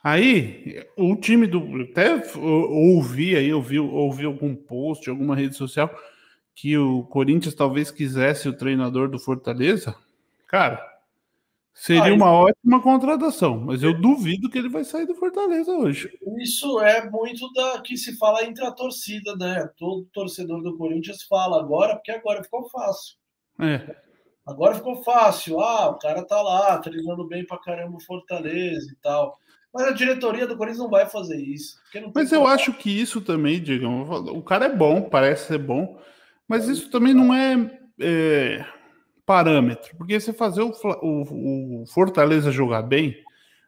Aí, 0.04 0.86
o 0.98 1.16
time 1.16 1.46
do. 1.46 1.82
Até 1.82 2.22
ouvi 2.38 3.36
aí, 3.36 3.54
ouvi, 3.54 3.80
ouvi 3.80 4.26
algum 4.26 4.56
post, 4.56 5.10
alguma 5.10 5.36
rede 5.36 5.56
social, 5.56 5.94
que 6.56 6.78
o 6.78 7.04
Corinthians 7.04 7.54
talvez 7.54 7.92
quisesse 7.92 8.48
o 8.48 8.56
treinador 8.56 9.10
do 9.10 9.20
Fortaleza. 9.20 9.96
Cara, 10.48 10.90
Seria 11.80 12.14
uma 12.14 12.30
ótima 12.34 12.82
contratação, 12.82 13.58
mas 13.58 13.82
eu 13.82 13.98
duvido 13.98 14.50
que 14.50 14.58
ele 14.58 14.68
vai 14.68 14.84
sair 14.84 15.06
do 15.06 15.16
Fortaleza 15.16 15.72
hoje. 15.72 16.12
Isso 16.38 16.78
é 16.82 17.10
muito 17.10 17.50
da 17.54 17.80
que 17.80 17.96
se 17.96 18.18
fala 18.18 18.44
entre 18.44 18.66
a 18.66 18.72
torcida, 18.72 19.34
né? 19.38 19.66
Todo 19.78 20.06
torcedor 20.12 20.62
do 20.62 20.76
Corinthians 20.76 21.24
fala 21.24 21.58
agora, 21.58 21.96
porque 21.96 22.12
agora 22.12 22.44
ficou 22.44 22.70
fácil. 22.70 23.16
É. 23.62 23.96
Agora 24.46 24.76
ficou 24.76 25.02
fácil. 25.04 25.62
Ah, 25.62 25.88
o 25.90 25.98
cara 25.98 26.22
tá 26.26 26.42
lá, 26.42 26.78
treinando 26.80 27.26
bem 27.26 27.46
pra 27.46 27.58
caramba 27.58 27.96
o 27.96 28.04
Fortaleza 28.04 28.92
e 28.92 28.96
tal. 28.98 29.38
Mas 29.74 29.88
a 29.88 29.92
diretoria 29.92 30.48
do 30.48 30.58
Corinthians 30.58 30.80
não 30.80 30.90
vai 30.90 31.06
fazer 31.06 31.38
isso. 31.38 31.78
mas 32.14 32.32
eu 32.32 32.48
acho 32.48 32.74
que 32.74 32.90
isso 32.90 33.22
também, 33.22 33.62
digam, 33.62 34.02
o 34.02 34.42
cara 34.42 34.66
é 34.66 34.76
bom, 34.76 35.04
parece 35.04 35.48
ser 35.48 35.60
bom, 35.60 36.00
mas 36.48 36.68
isso 36.68 36.90
também 36.90 37.14
não 37.14 37.34
é, 37.34 37.80
é 38.00 38.66
parâmetro, 39.26 39.96
porque 39.96 40.20
você 40.20 40.34
fazer 40.34 40.64
o, 40.64 40.72
o, 41.02 41.82
o, 41.82 41.86
Fortaleza 41.86 42.52
jogar 42.52 42.82
bem 42.82 43.16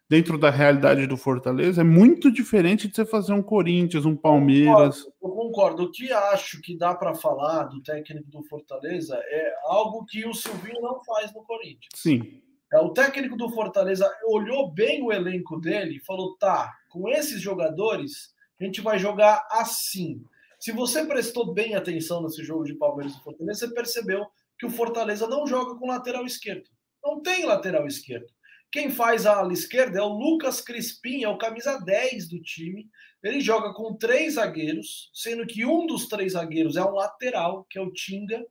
dentro 0.10 0.38
da 0.38 0.50
realidade 0.50 1.06
do 1.06 1.16
Fortaleza 1.16 1.82
é 1.82 1.84
muito 1.84 2.32
diferente 2.32 2.88
de 2.88 2.96
você 2.96 3.06
fazer 3.06 3.32
um 3.32 3.44
Corinthians, 3.44 4.04
um 4.04 4.16
Palmeiras. 4.16 5.06
Eu 5.06 5.12
concordo. 5.12 5.22
Eu 5.22 5.30
concordo. 5.30 5.84
O 5.84 5.92
que 5.92 6.12
acho 6.12 6.60
que 6.62 6.76
dá 6.76 6.96
para 6.96 7.14
falar 7.14 7.66
do 7.66 7.82
técnico 7.82 8.30
do 8.30 8.44
Fortaleza 8.44 9.16
é 9.16 9.54
algo 9.66 10.04
que 10.06 10.28
o 10.28 10.34
Silvinho 10.34 10.82
não 10.82 11.02
faz 11.04 11.32
no 11.34 11.44
Corinthians. 11.44 11.92
Sim. 11.94 12.42
É, 12.74 12.80
o 12.80 12.94
técnico 12.94 13.36
do 13.36 13.50
Fortaleza 13.50 14.10
olhou 14.26 14.72
bem 14.72 15.04
o 15.04 15.12
elenco 15.12 15.60
dele 15.60 15.98
e 15.98 16.06
falou: 16.06 16.38
tá, 16.38 16.74
com 16.90 17.10
esses 17.10 17.42
jogadores, 17.42 18.34
a 18.60 18.64
gente 18.64 18.82
vai 18.82 18.98
jogar 18.98 19.46
assim. 19.52 20.24
Se 20.60 20.72
você 20.72 21.06
prestou 21.06 21.54
bem 21.54 21.76
atenção 21.76 22.22
nesse 22.22 22.44
jogo 22.44 22.64
de 22.64 22.76
Palmeiras 22.76 23.16
e 23.16 23.24
Fortaleza, 23.24 23.68
você 23.68 23.74
percebeu 23.74 24.28
que 24.58 24.66
o 24.66 24.70
Fortaleza 24.70 25.28
não 25.28 25.48
joga 25.48 25.76
com 25.76 25.88
lateral 25.88 26.26
esquerdo. 26.26 26.70
Não 27.04 27.22
tem 27.22 27.46
lateral 27.46 27.88
esquerdo. 27.88 28.28
Quem 28.72 28.90
faz 28.90 29.26
a 29.26 29.36
ala 29.38 29.52
esquerda 29.52 30.00
é 30.00 30.02
o 30.02 30.08
Lucas 30.08 30.62
Crispim, 30.62 31.24
é 31.24 31.28
o 31.28 31.38
camisa 31.38 31.78
10 31.80 32.30
do 32.30 32.42
time. 32.42 32.88
Ele 33.22 33.42
joga 33.42 33.74
com 33.74 33.98
três 33.98 34.36
zagueiros, 34.36 35.10
sendo 35.14 35.46
que 35.46 35.66
um 35.66 35.86
dos 35.86 36.08
três 36.08 36.34
zagueiros 36.34 36.78
é 36.78 36.84
um 36.84 36.94
lateral, 36.94 37.66
que 37.70 37.78
é 37.78 37.82
o 37.82 37.92
Tinga. 37.92 38.46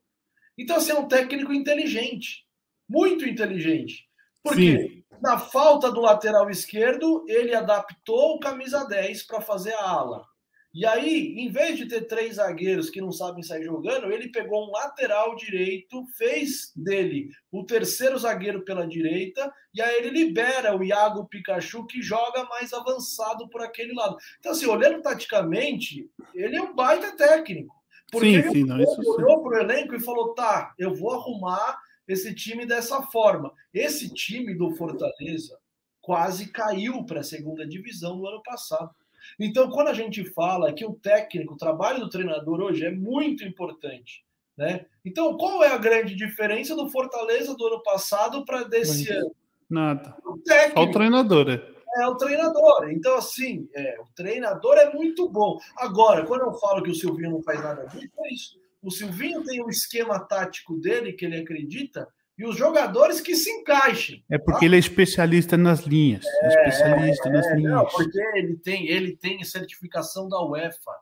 Então, 0.58 0.76
assim, 0.76 0.90
é 0.90 0.94
um 0.94 1.08
técnico 1.08 1.54
inteligente. 1.54 2.44
Muito 2.86 3.24
inteligente. 3.24 4.09
Porque 4.42 4.78
Sim. 4.78 5.04
na 5.20 5.38
falta 5.38 5.90
do 5.90 6.00
lateral 6.00 6.50
esquerdo, 6.50 7.24
ele 7.28 7.54
adaptou 7.54 8.36
o 8.36 8.40
camisa 8.40 8.84
10 8.84 9.24
para 9.24 9.40
fazer 9.40 9.74
a 9.74 9.88
ala. 9.88 10.30
E 10.72 10.86
aí, 10.86 11.34
em 11.36 11.50
vez 11.50 11.76
de 11.76 11.86
ter 11.86 12.02
três 12.02 12.36
zagueiros 12.36 12.90
que 12.90 13.00
não 13.00 13.10
sabem 13.10 13.42
sair 13.42 13.64
jogando, 13.64 14.12
ele 14.12 14.30
pegou 14.30 14.68
um 14.68 14.70
lateral 14.70 15.34
direito, 15.34 16.06
fez 16.16 16.70
dele 16.76 17.28
o 17.50 17.64
terceiro 17.64 18.16
zagueiro 18.16 18.64
pela 18.64 18.86
direita, 18.86 19.52
e 19.74 19.82
aí 19.82 19.96
ele 19.96 20.10
libera 20.10 20.76
o 20.76 20.84
Iago 20.84 21.26
Pikachu, 21.26 21.86
que 21.86 22.00
joga 22.00 22.44
mais 22.44 22.72
avançado 22.72 23.48
por 23.48 23.62
aquele 23.62 23.92
lado. 23.92 24.16
Então, 24.38 24.52
assim, 24.52 24.66
olhando 24.66 25.02
taticamente, 25.02 26.08
ele 26.32 26.56
é 26.56 26.62
um 26.62 26.72
baita 26.72 27.16
técnico. 27.16 27.74
Porque 28.12 28.26
sim, 28.26 28.34
ele 28.36 28.50
sim, 28.50 28.64
não, 28.64 28.76
olhou 28.76 29.42
para 29.42 29.58
o 29.58 29.60
elenco 29.60 29.94
e 29.94 30.00
falou: 30.00 30.34
tá, 30.34 30.72
eu 30.78 30.94
vou 30.94 31.12
arrumar 31.12 31.78
esse 32.06 32.34
time 32.34 32.66
dessa 32.66 33.02
forma. 33.02 33.52
Esse 33.72 34.12
time 34.12 34.54
do 34.54 34.74
Fortaleza 34.74 35.58
quase 36.00 36.50
caiu 36.50 37.04
para 37.04 37.20
a 37.20 37.24
segunda 37.24 37.66
divisão 37.66 38.16
no 38.16 38.26
ano 38.26 38.42
passado. 38.42 38.90
Então, 39.38 39.70
quando 39.70 39.88
a 39.88 39.94
gente 39.94 40.24
fala 40.24 40.72
que 40.72 40.84
o 40.84 40.94
técnico, 40.94 41.54
o 41.54 41.58
trabalho 41.58 42.00
do 42.00 42.08
treinador 42.08 42.60
hoje 42.60 42.84
é 42.84 42.90
muito 42.90 43.44
importante. 43.44 44.24
Né? 44.56 44.86
Então, 45.04 45.36
qual 45.36 45.62
é 45.62 45.68
a 45.68 45.78
grande 45.78 46.14
diferença 46.14 46.74
do 46.74 46.90
Fortaleza 46.90 47.54
do 47.54 47.66
ano 47.66 47.82
passado 47.82 48.44
para 48.44 48.64
desse 48.64 49.10
ano? 49.10 49.34
Nada. 49.68 50.16
O 50.24 50.36
técnico. 50.38 50.80
Só 50.80 50.86
o 50.86 50.90
treinador, 50.90 51.48
é. 51.48 51.80
É 51.96 52.06
o 52.06 52.14
treinador. 52.16 52.90
Então, 52.90 53.16
assim, 53.16 53.68
é, 53.74 53.98
o 54.00 54.06
treinador 54.14 54.76
é 54.76 54.92
muito 54.92 55.28
bom. 55.28 55.58
Agora, 55.76 56.24
quando 56.24 56.42
eu 56.42 56.54
falo 56.54 56.82
que 56.82 56.90
o 56.90 56.94
Silvinho 56.94 57.30
não 57.30 57.42
faz 57.42 57.60
nada 57.62 57.84
disso, 57.86 58.12
é 58.18 58.32
isso. 58.32 58.59
O 58.82 58.90
Silvinho 58.90 59.42
tem 59.44 59.62
um 59.62 59.68
esquema 59.68 60.18
tático 60.18 60.78
dele 60.78 61.12
que 61.12 61.24
ele 61.24 61.36
acredita 61.36 62.08
e 62.40 62.46
os 62.46 62.56
jogadores 62.56 63.20
que 63.20 63.36
se 63.36 63.50
encaixem. 63.50 64.24
É 64.30 64.38
porque 64.38 64.60
tá? 64.60 64.64
ele 64.64 64.76
é 64.76 64.78
especialista 64.78 65.58
nas 65.58 65.80
linhas. 65.80 66.24
É, 66.24 66.48
especialista 66.48 67.28
é, 67.28 67.32
nas 67.32 67.46
é, 67.46 67.54
linhas. 67.54 67.72
Não, 67.72 67.84
porque 67.84 68.18
ele 68.34 68.56
tem, 68.56 68.88
ele 68.88 69.14
tem 69.14 69.44
certificação 69.44 70.26
da 70.26 70.42
UEFA. 70.42 70.92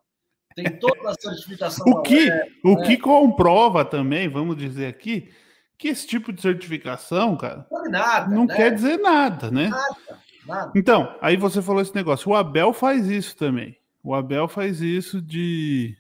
Tem 0.57 0.64
toda 0.81 1.11
a 1.11 1.14
certificação 1.14 1.87
o 1.87 2.03
que, 2.03 2.29
UEFA. 2.29 2.47
O 2.64 2.74
né? 2.74 2.87
que 2.87 2.97
comprova 2.97 3.85
também, 3.85 4.29
vamos 4.29 4.57
dizer 4.57 4.87
aqui, 4.87 5.31
que 5.79 5.87
esse 5.87 6.09
tipo 6.09 6.33
de 6.33 6.43
certificação, 6.43 7.37
cara, 7.37 7.64
não, 7.70 7.85
nada, 7.85 8.35
não 8.35 8.45
né? 8.45 8.57
quer 8.57 8.74
dizer 8.74 8.97
nada, 8.97 9.49
né? 9.49 9.68
Nada, 9.68 9.97
nada. 10.45 10.72
Então, 10.74 11.16
aí 11.20 11.37
você 11.37 11.62
falou 11.62 11.81
esse 11.81 11.95
negócio. 11.95 12.29
O 12.29 12.35
Abel 12.35 12.72
faz 12.72 13.07
isso 13.07 13.37
também. 13.37 13.79
O 14.03 14.12
Abel 14.12 14.49
faz 14.49 14.81
isso 14.81 15.22
de. 15.22 15.97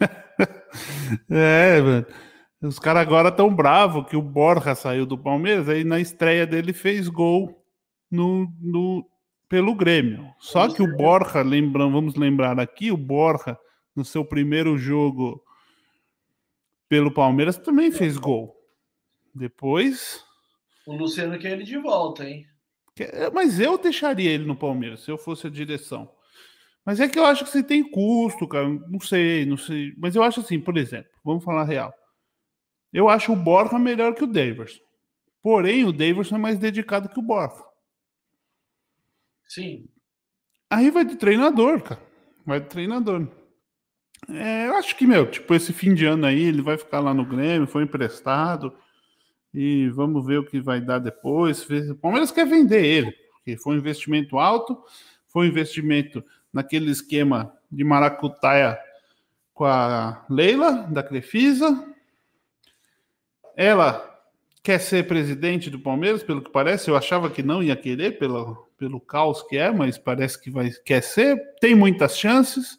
é, 1.30 1.80
mano. 1.80 2.06
Os 2.60 2.78
caras 2.78 3.02
agora 3.02 3.30
tão 3.30 3.54
bravos 3.54 4.08
que 4.08 4.16
o 4.16 4.22
Borja 4.22 4.74
saiu 4.74 5.06
do 5.06 5.16
Palmeiras, 5.16 5.68
aí 5.68 5.84
na 5.84 6.00
estreia 6.00 6.44
dele 6.44 6.72
fez 6.72 7.08
gol 7.08 7.64
no, 8.10 8.52
no, 8.60 9.08
pelo 9.48 9.74
Grêmio. 9.74 10.28
Só 10.40 10.68
que 10.68 10.82
o 10.82 10.96
Borja, 10.96 11.40
lembrando, 11.42 11.92
vamos 11.92 12.16
lembrar 12.16 12.58
aqui, 12.58 12.90
o 12.90 12.96
Borja 12.96 13.56
no 13.94 14.04
seu 14.04 14.24
primeiro 14.24 14.76
jogo 14.76 15.40
pelo 16.88 17.12
Palmeiras 17.12 17.56
também 17.56 17.92
fez 17.92 18.16
gol. 18.16 18.56
Depois. 19.32 20.24
O 20.86 20.96
Luciano 20.96 21.38
quer 21.38 21.52
ele 21.52 21.64
de 21.64 21.78
volta, 21.78 22.28
hein? 22.28 22.44
Mas 23.32 23.60
eu 23.60 23.78
deixaria 23.78 24.30
ele 24.30 24.44
no 24.44 24.56
Palmeiras 24.56 25.00
se 25.00 25.10
eu 25.10 25.18
fosse 25.18 25.46
a 25.46 25.50
direção. 25.50 26.10
Mas 26.88 27.00
é 27.00 27.06
que 27.06 27.18
eu 27.18 27.26
acho 27.26 27.44
que 27.44 27.50
você 27.50 27.62
tem 27.62 27.86
custo, 27.86 28.48
cara. 28.48 28.66
Não 28.66 28.98
sei, 28.98 29.44
não 29.44 29.58
sei. 29.58 29.92
Mas 29.98 30.16
eu 30.16 30.22
acho 30.22 30.40
assim, 30.40 30.58
por 30.58 30.78
exemplo, 30.78 31.10
vamos 31.22 31.44
falar 31.44 31.64
real. 31.64 31.92
Eu 32.90 33.10
acho 33.10 33.30
o 33.30 33.36
Borja 33.36 33.78
melhor 33.78 34.14
que 34.14 34.24
o 34.24 34.26
Daverson. 34.26 34.80
Porém, 35.42 35.84
o 35.84 35.92
Daverson 35.92 36.36
é 36.36 36.38
mais 36.38 36.58
dedicado 36.58 37.10
que 37.10 37.18
o 37.18 37.22
Borja. 37.22 37.62
Sim. 39.46 39.86
Aí 40.70 40.90
vai 40.90 41.04
de 41.04 41.16
treinador, 41.16 41.82
cara. 41.82 42.00
Vai 42.46 42.58
de 42.58 42.68
treinador. 42.68 43.28
É, 44.26 44.68
eu 44.68 44.76
acho 44.76 44.96
que, 44.96 45.06
meu, 45.06 45.30
tipo, 45.30 45.54
esse 45.54 45.74
fim 45.74 45.92
de 45.92 46.06
ano 46.06 46.24
aí, 46.24 46.42
ele 46.42 46.62
vai 46.62 46.78
ficar 46.78 47.00
lá 47.00 47.12
no 47.12 47.26
Grêmio, 47.26 47.68
foi 47.68 47.82
emprestado. 47.82 48.74
E 49.52 49.90
vamos 49.90 50.24
ver 50.24 50.38
o 50.38 50.46
que 50.46 50.58
vai 50.58 50.80
dar 50.80 51.00
depois. 51.00 51.68
O 51.68 51.96
Palmeiras 51.96 52.30
quer 52.30 52.46
vender 52.46 52.82
ele, 52.82 53.12
porque 53.32 53.58
foi 53.58 53.74
um 53.74 53.78
investimento 53.78 54.38
alto, 54.38 54.82
foi 55.26 55.44
um 55.44 55.50
investimento 55.50 56.24
naquele 56.52 56.90
esquema 56.90 57.52
de 57.70 57.84
maracutaia 57.84 58.78
com 59.54 59.64
a 59.64 60.24
Leila, 60.28 60.86
da 60.90 61.02
Crefisa. 61.02 61.84
Ela 63.56 64.04
quer 64.62 64.78
ser 64.78 65.06
presidente 65.06 65.70
do 65.70 65.80
Palmeiras, 65.80 66.22
pelo 66.22 66.42
que 66.42 66.50
parece. 66.50 66.90
Eu 66.90 66.96
achava 66.96 67.30
que 67.30 67.42
não 67.42 67.62
ia 67.62 67.76
querer, 67.76 68.18
pelo, 68.18 68.68
pelo 68.76 69.00
caos 69.00 69.42
que 69.42 69.56
é, 69.56 69.70
mas 69.70 69.98
parece 69.98 70.40
que 70.40 70.50
vai, 70.50 70.70
quer 70.84 71.02
ser. 71.02 71.36
Tem 71.60 71.74
muitas 71.74 72.16
chances 72.16 72.78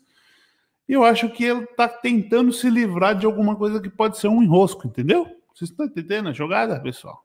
eu 0.90 1.04
acho 1.04 1.30
que 1.30 1.44
ele 1.44 1.66
está 1.66 1.88
tentando 1.88 2.52
se 2.52 2.68
livrar 2.68 3.16
de 3.16 3.28
alguma 3.28 3.56
coisa 3.56 3.80
que 3.80 3.90
pode 3.90 4.18
ser 4.18 4.28
um 4.28 4.42
enrosco, 4.42 4.88
entendeu? 4.88 5.24
Vocês 5.54 5.70
estão 5.70 5.86
entendendo 5.86 6.30
a 6.30 6.34
jogada, 6.34 6.82
pessoal? 6.82 7.24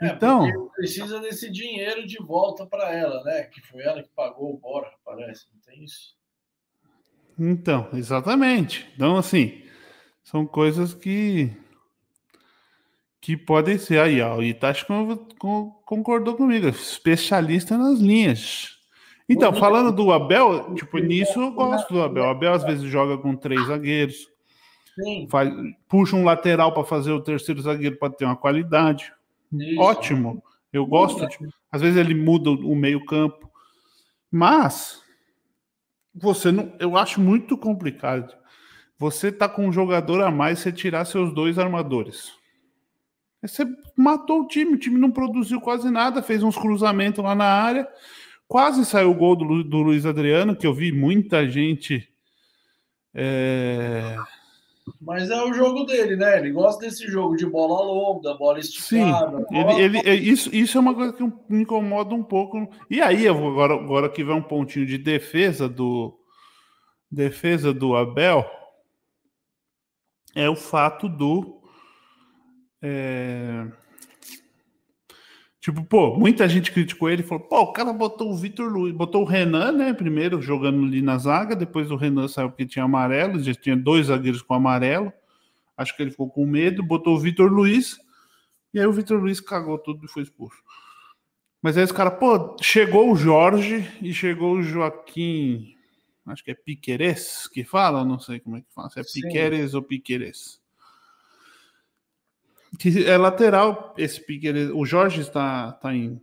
É, 0.00 0.06
então. 0.08 0.70
Precisa 0.74 1.20
desse 1.20 1.50
dinheiro 1.50 2.06
de 2.06 2.18
volta 2.18 2.66
para 2.66 2.92
ela, 2.92 3.22
né? 3.24 3.42
Que 3.44 3.60
foi 3.60 3.82
ela 3.82 4.02
que 4.02 4.10
pagou 4.14 4.54
o 4.54 4.58
Bora, 4.58 4.90
parece. 5.04 5.46
Não 5.52 5.60
tem 5.60 5.84
isso? 5.84 6.14
Então, 7.38 7.88
exatamente. 7.92 8.86
Então, 8.94 9.16
assim, 9.16 9.62
são 10.22 10.46
coisas 10.46 10.94
que 10.94 11.50
que 13.20 13.36
podem 13.36 13.76
ser 13.76 14.00
aí, 14.00 14.20
ó. 14.22 14.38
O 14.38 14.42
Itachi 14.42 14.86
concordou 15.84 16.36
comigo, 16.36 16.68
especialista 16.68 17.76
nas 17.76 17.98
linhas. 17.98 18.78
Então, 19.28 19.54
falando 19.54 19.92
do 19.92 20.10
Abel, 20.10 20.74
tipo, 20.74 20.98
nisso 20.98 21.38
eu 21.38 21.52
gosto 21.52 21.92
do 21.92 22.02
Abel. 22.02 22.24
O 22.24 22.30
Abel 22.30 22.52
às 22.52 22.64
vezes 22.64 22.82
joga 22.90 23.18
com 23.18 23.36
três 23.36 23.66
zagueiros. 23.66 24.26
Faz, 25.28 25.52
puxa 25.88 26.16
um 26.16 26.24
lateral 26.24 26.72
para 26.72 26.84
fazer 26.84 27.12
o 27.12 27.22
terceiro 27.22 27.60
zagueiro 27.62 27.96
para 27.96 28.12
ter 28.12 28.24
uma 28.24 28.36
qualidade. 28.36 29.12
Isso. 29.52 29.80
Ótimo. 29.80 30.42
Eu 30.72 30.86
gosto. 30.86 31.26
De, 31.26 31.48
às 31.70 31.80
vezes 31.80 31.96
ele 31.96 32.14
muda 32.14 32.50
o 32.50 32.74
meio-campo. 32.74 33.50
Mas 34.30 35.02
você 36.14 36.52
não. 36.52 36.72
Eu 36.78 36.96
acho 36.96 37.20
muito 37.20 37.56
complicado. 37.56 38.34
Você 38.98 39.32
tá 39.32 39.48
com 39.48 39.66
um 39.66 39.72
jogador 39.72 40.22
a 40.22 40.30
mais, 40.30 40.58
você 40.58 40.70
tirar 40.70 41.04
seus 41.06 41.32
dois 41.34 41.58
armadores. 41.58 42.32
Você 43.42 43.66
matou 43.96 44.42
o 44.42 44.46
time, 44.46 44.74
o 44.74 44.78
time 44.78 44.98
não 44.98 45.10
produziu 45.10 45.60
quase 45.60 45.90
nada, 45.90 46.22
fez 46.22 46.42
uns 46.42 46.58
cruzamentos 46.58 47.24
lá 47.24 47.34
na 47.34 47.46
área. 47.46 47.88
Quase 48.46 48.84
saiu 48.84 49.10
o 49.10 49.14
gol 49.14 49.34
do, 49.34 49.64
do 49.64 49.78
Luiz 49.78 50.04
Adriano, 50.04 50.54
que 50.54 50.66
eu 50.66 50.74
vi 50.74 50.92
muita 50.92 51.48
gente. 51.48 52.06
É... 53.14 54.16
Mas 55.00 55.30
é 55.30 55.42
o 55.42 55.52
jogo 55.52 55.84
dele, 55.84 56.16
né? 56.16 56.38
Ele 56.38 56.52
gosta 56.52 56.84
desse 56.84 57.06
jogo 57.06 57.36
de 57.36 57.46
bola 57.46 57.82
longa, 57.82 58.34
bola 58.34 58.58
esticada. 58.58 59.38
Sim, 59.38 59.44
bola... 59.50 59.80
Ele, 59.80 59.98
ele, 59.98 60.08
é, 60.08 60.14
isso, 60.14 60.54
isso 60.54 60.76
é 60.76 60.80
uma 60.80 60.94
coisa 60.94 61.12
que 61.12 61.22
me 61.22 61.62
incomoda 61.62 62.14
um 62.14 62.22
pouco. 62.22 62.68
E 62.88 63.00
aí, 63.00 63.26
agora, 63.26 63.74
agora 63.74 64.08
que 64.08 64.24
vai 64.24 64.34
um 64.34 64.42
pontinho 64.42 64.86
de 64.86 64.98
defesa 64.98 65.68
do 65.68 66.16
defesa 67.10 67.74
do 67.74 67.96
Abel, 67.96 68.48
é 70.34 70.48
o 70.48 70.56
fato 70.56 71.08
do. 71.08 71.60
É, 72.82 73.66
Tipo, 75.70 75.84
pô, 75.84 76.18
muita 76.18 76.48
gente 76.48 76.72
criticou 76.72 77.08
ele, 77.08 77.22
falou, 77.22 77.44
pô, 77.44 77.60
o 77.60 77.72
cara 77.72 77.92
botou 77.92 78.28
o 78.28 78.36
Vitor 78.36 78.68
Luiz, 78.68 78.92
botou 78.92 79.22
o 79.22 79.24
Renan, 79.24 79.70
né, 79.70 79.92
primeiro 79.92 80.42
jogando 80.42 80.84
ali 80.84 81.00
na 81.00 81.16
zaga, 81.16 81.54
depois 81.54 81.92
o 81.92 81.96
Renan 81.96 82.26
saiu 82.26 82.48
porque 82.48 82.66
tinha 82.66 82.84
amarelo, 82.84 83.40
já 83.40 83.54
tinha 83.54 83.76
dois 83.76 84.08
zagueiros 84.08 84.42
com 84.42 84.52
amarelo, 84.52 85.12
acho 85.76 85.96
que 85.96 86.02
ele 86.02 86.10
ficou 86.10 86.28
com 86.28 86.44
medo, 86.44 86.82
botou 86.82 87.14
o 87.14 87.20
Vitor 87.20 87.48
Luiz, 87.52 87.98
e 88.74 88.80
aí 88.80 88.86
o 88.86 88.92
Vitor 88.92 89.20
Luiz 89.20 89.40
cagou 89.40 89.78
tudo 89.78 90.06
e 90.06 90.08
foi 90.08 90.24
expulso. 90.24 90.60
Mas 91.62 91.78
aí 91.78 91.84
os 91.84 91.92
caras, 91.92 92.18
pô, 92.18 92.56
chegou 92.60 93.12
o 93.12 93.14
Jorge 93.14 93.88
e 94.02 94.12
chegou 94.12 94.56
o 94.56 94.62
Joaquim, 94.64 95.76
acho 96.26 96.42
que 96.42 96.50
é 96.50 96.54
Piqueires 96.54 97.46
que 97.46 97.62
fala, 97.62 98.04
não 98.04 98.18
sei 98.18 98.40
como 98.40 98.56
é 98.56 98.60
que 98.60 98.74
fala, 98.74 98.90
se 98.90 98.98
é 98.98 99.04
Piqueires 99.04 99.72
ou 99.72 99.82
Piqueires 99.82 100.59
que 102.80 103.06
é 103.06 103.18
lateral 103.18 103.94
esse 103.98 104.18
Piqueires. 104.24 104.70
O 104.72 104.86
Jorge 104.86 105.20
está, 105.20 105.74
está 105.76 105.94
em 105.94 106.18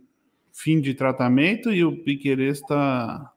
fim 0.52 0.80
de 0.80 0.92
tratamento 0.92 1.72
e 1.72 1.84
o 1.84 2.02
Piqueires 2.02 2.58
está 2.58 3.32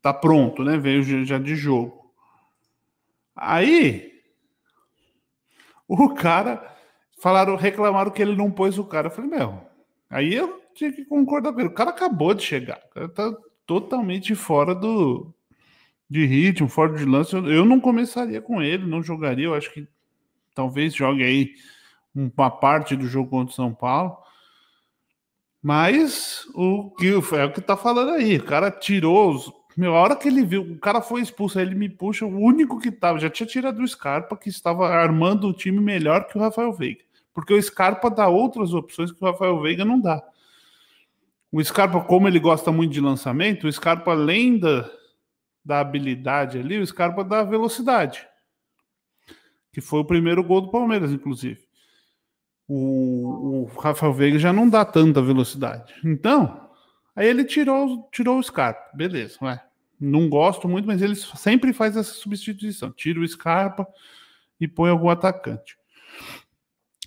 tá 0.00 0.14
pronto, 0.14 0.62
né? 0.62 0.78
Veio 0.78 1.02
já 1.24 1.38
de 1.38 1.56
jogo. 1.56 2.12
Aí 3.34 4.12
o 5.88 6.14
cara 6.14 6.72
falaram, 7.20 7.56
reclamaram 7.56 8.12
que 8.12 8.22
ele 8.22 8.36
não 8.36 8.48
pôs 8.48 8.78
o 8.78 8.84
cara. 8.84 9.08
Eu 9.08 9.10
falei, 9.10 9.28
meu, 9.28 9.60
aí 10.08 10.32
eu 10.32 10.62
tinha 10.72 10.92
que 10.92 11.04
concordar 11.04 11.52
com 11.52 11.58
ele. 11.58 11.68
O 11.68 11.74
cara 11.74 11.90
acabou 11.90 12.32
de 12.32 12.44
chegar, 12.44 12.80
o 12.90 12.94
cara 12.94 13.08
tá 13.08 13.36
totalmente 13.66 14.36
fora 14.36 14.72
do 14.72 15.34
de 16.08 16.24
ritmo, 16.26 16.68
fora 16.68 16.96
de 16.96 17.04
lance. 17.04 17.34
Eu 17.34 17.64
não 17.64 17.80
começaria 17.80 18.40
com 18.40 18.62
ele, 18.62 18.86
não 18.86 19.02
jogaria. 19.02 19.46
Eu 19.46 19.54
acho 19.54 19.72
que 19.74 19.88
talvez 20.54 20.94
jogue 20.94 21.24
aí 21.24 21.54
uma 22.14 22.50
parte 22.50 22.96
do 22.96 23.06
jogo 23.06 23.30
contra 23.30 23.52
o 23.52 23.56
São 23.56 23.72
Paulo. 23.72 24.18
Mas 25.62 26.46
o 26.54 26.90
que 26.92 27.08
é 27.08 27.44
o 27.44 27.52
que 27.52 27.60
tá 27.60 27.76
falando 27.76 28.12
aí, 28.12 28.36
o 28.36 28.44
cara 28.44 28.70
tirou 28.70 29.30
os. 29.34 29.60
Hora 29.82 30.16
que 30.16 30.28
ele 30.28 30.44
viu, 30.44 30.62
o 30.62 30.78
cara 30.78 31.00
foi 31.00 31.22
expulso, 31.22 31.58
aí 31.58 31.64
ele 31.64 31.74
me 31.74 31.88
puxa, 31.88 32.26
o 32.26 32.38
único 32.38 32.78
que 32.78 32.90
tava, 32.90 33.18
já 33.18 33.30
tinha 33.30 33.46
tirado 33.46 33.80
o 33.80 33.88
Scarpa, 33.88 34.36
que 34.36 34.50
estava 34.50 34.86
armando 34.86 35.48
o 35.48 35.54
time 35.54 35.80
melhor 35.80 36.26
que 36.26 36.36
o 36.36 36.40
Rafael 36.40 36.70
Veiga. 36.72 37.02
Porque 37.32 37.54
o 37.54 37.62
Scarpa 37.62 38.10
dá 38.10 38.28
outras 38.28 38.74
opções 38.74 39.10
que 39.10 39.22
o 39.22 39.26
Rafael 39.26 39.58
Veiga 39.62 39.82
não 39.82 39.98
dá. 39.98 40.22
O 41.50 41.62
Scarpa, 41.64 42.00
como 42.02 42.28
ele 42.28 42.38
gosta 42.38 42.70
muito 42.70 42.92
de 42.92 43.00
lançamento, 43.00 43.66
o 43.66 43.72
Scarpa, 43.72 44.10
além 44.10 44.58
da, 44.58 44.90
da 45.64 45.80
habilidade 45.80 46.58
ali, 46.58 46.78
o 46.78 46.86
Scarpa 46.86 47.24
dá 47.24 47.42
velocidade. 47.42 48.26
Que 49.72 49.80
foi 49.80 50.00
o 50.00 50.04
primeiro 50.04 50.44
gol 50.44 50.60
do 50.60 50.70
Palmeiras, 50.70 51.10
inclusive 51.10 51.69
o, 52.72 53.62
o 53.62 53.80
Rafael 53.80 54.12
Veiga 54.12 54.38
já 54.38 54.52
não 54.52 54.68
dá 54.68 54.84
tanta 54.84 55.20
velocidade. 55.20 55.92
Então, 56.04 56.70
aí 57.16 57.26
ele 57.26 57.44
tirou, 57.44 58.08
tirou 58.12 58.38
o 58.38 58.42
Scarpa. 58.42 58.96
Beleza, 58.96 59.38
vai. 59.40 59.60
Não 59.98 60.28
gosto 60.28 60.68
muito, 60.68 60.86
mas 60.86 61.02
ele 61.02 61.16
sempre 61.16 61.72
faz 61.72 61.96
essa 61.96 62.12
substituição. 62.12 62.92
Tira 62.92 63.18
o 63.18 63.26
Scarpa 63.26 63.88
e 64.60 64.68
põe 64.68 64.88
algum 64.88 65.08
atacante. 65.10 65.76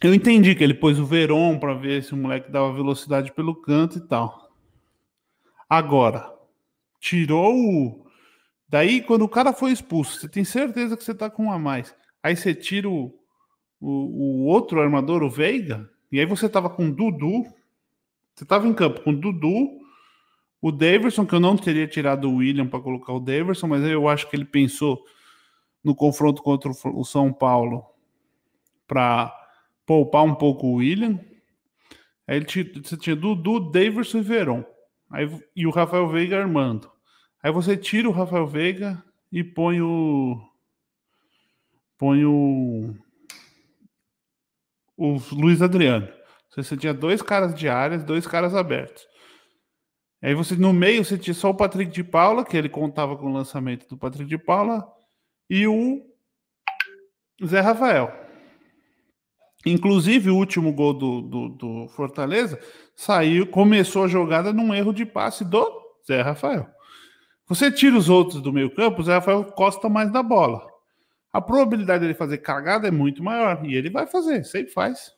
Eu 0.02 0.14
entendi 0.14 0.54
que 0.54 0.62
ele 0.62 0.74
pôs 0.74 1.00
o 1.00 1.06
Veron 1.06 1.58
para 1.58 1.74
ver 1.74 2.04
se 2.04 2.14
o 2.14 2.18
moleque 2.18 2.52
dava 2.52 2.74
velocidade 2.74 3.32
pelo 3.32 3.56
canto 3.56 4.00
e 4.00 4.02
tal. 4.02 4.52
Agora, 5.70 6.30
tirou 7.00 7.56
o. 7.56 8.06
Daí, 8.68 9.02
quando 9.02 9.22
o 9.22 9.30
cara 9.30 9.54
foi 9.54 9.72
expulso, 9.72 10.20
você 10.20 10.28
tem 10.28 10.44
certeza 10.44 10.98
que 10.98 11.04
você 11.06 11.16
tá 11.16 11.30
com 11.30 11.46
um 11.46 11.52
a 11.54 11.58
mais. 11.58 11.96
Aí 12.22 12.36
você 12.36 12.54
tira 12.54 12.90
o, 12.90 13.18
o, 13.84 14.44
o 14.44 14.46
outro 14.46 14.80
armador, 14.80 15.24
o 15.24 15.30
Veiga, 15.30 15.90
e 16.12 16.20
aí 16.20 16.26
você 16.26 16.48
tava 16.48 16.70
com 16.70 16.90
Dudu. 16.90 17.44
Você 18.34 18.46
tava 18.46 18.68
em 18.68 18.74
campo 18.74 19.02
com 19.02 19.14
Dudu, 19.14 19.80
o 20.62 20.72
Daverson, 20.72 21.26
que 21.26 21.36
eu 21.36 21.40
não 21.40 21.58
teria 21.58 21.88
tirado 21.88 22.30
o 22.30 22.38
William 22.38 22.68
para 22.68 22.80
colocar 22.80 23.14
o 23.14 23.20
Daverson, 23.20 23.68
mas 23.68 23.84
eu 23.84 24.08
acho 24.08 24.30
que 24.30 24.36
ele 24.36 24.46
pensou 24.46 25.04
no 25.84 25.94
confronto 25.94 26.42
contra 26.42 26.72
o 26.72 27.04
São 27.04 27.34
Paulo 27.34 27.86
para 28.88 29.32
poupar 29.86 30.24
um 30.24 30.34
pouco 30.34 30.68
o 30.68 30.76
William. 30.76 31.20
Aí 32.26 32.38
ele 32.38 32.46
tinha, 32.46 32.66
você 32.82 32.96
tinha 32.96 33.16
Dudu, 33.16 33.72
Daverson 33.72 34.20
e 34.20 34.22
Veron. 34.22 34.64
Aí, 35.12 35.30
e 35.56 35.68
o 35.68 35.72
Rafael 35.72 36.08
Veiga 36.08 36.40
armando. 36.40 36.90
Aí 37.42 37.52
você 37.52 37.76
tira 37.76 38.08
o 38.08 38.14
Rafael 38.14 38.48
Veiga 38.48 39.04
e 39.32 39.44
põe 39.44 39.82
o. 39.82 40.40
Põe 41.98 42.24
o. 42.24 42.96
O 44.98 45.18
Luiz 45.32 45.62
Adriano. 45.62 46.08
Você 46.56 46.78
tinha 46.78 46.94
dois 46.94 47.22
caras 47.22 47.56
de 47.56 47.68
áreas, 47.68 48.04
dois 48.04 48.28
caras 48.28 48.54
abertos. 48.54 49.08
Aí 50.22 50.34
você 50.34 50.56
no 50.56 50.72
meio 50.72 51.04
você 51.04 51.18
tinha 51.18 51.34
só 51.34 51.50
o 51.50 51.56
Patrick 51.56 51.92
de 51.92 52.04
Paula, 52.04 52.46
que 52.46 52.56
ele 52.56 52.70
contava 52.70 53.18
com 53.18 53.26
o 53.26 53.34
lançamento 53.34 53.88
do 53.90 53.98
Patrick 53.98 54.30
de 54.30 54.38
Paula, 54.38 54.88
e 55.50 55.68
o 55.68 56.02
Zé 57.46 57.60
Rafael. 57.60 58.24
Inclusive, 59.66 60.30
o 60.30 60.36
último 60.36 60.74
gol 60.74 60.94
do, 60.94 61.22
do, 61.22 61.50
do, 61.50 61.88
Fortaleza 61.90 62.60
saiu, 62.96 63.48
começou 63.48 64.04
a 64.04 64.08
jogada 64.08 64.52
num 64.52 64.74
erro 64.74 64.94
de 64.94 65.06
passe 65.06 65.44
do 65.46 65.66
Zé 66.06 66.22
Rafael. 66.22 66.68
Você 67.48 67.72
tira 67.72 67.98
os 67.98 68.10
outros 68.10 68.42
do 68.42 68.54
meio 68.54 68.74
campo, 68.74 69.02
o 69.02 69.04
Zé 69.04 69.16
Rafael 69.16 69.44
costa 69.46 69.90
mais 69.90 70.12
da 70.12 70.22
bola. 70.22 70.73
A 71.34 71.42
probabilidade 71.42 72.02
dele 72.02 72.14
fazer 72.14 72.38
cagada 72.38 72.88
é 72.88 72.92
muito 72.92 73.24
maior. 73.24 73.66
E 73.66 73.76
ele 73.76 73.90
vai 73.90 74.06
fazer, 74.06 74.46
sempre 74.46 74.72
faz. 74.72 75.12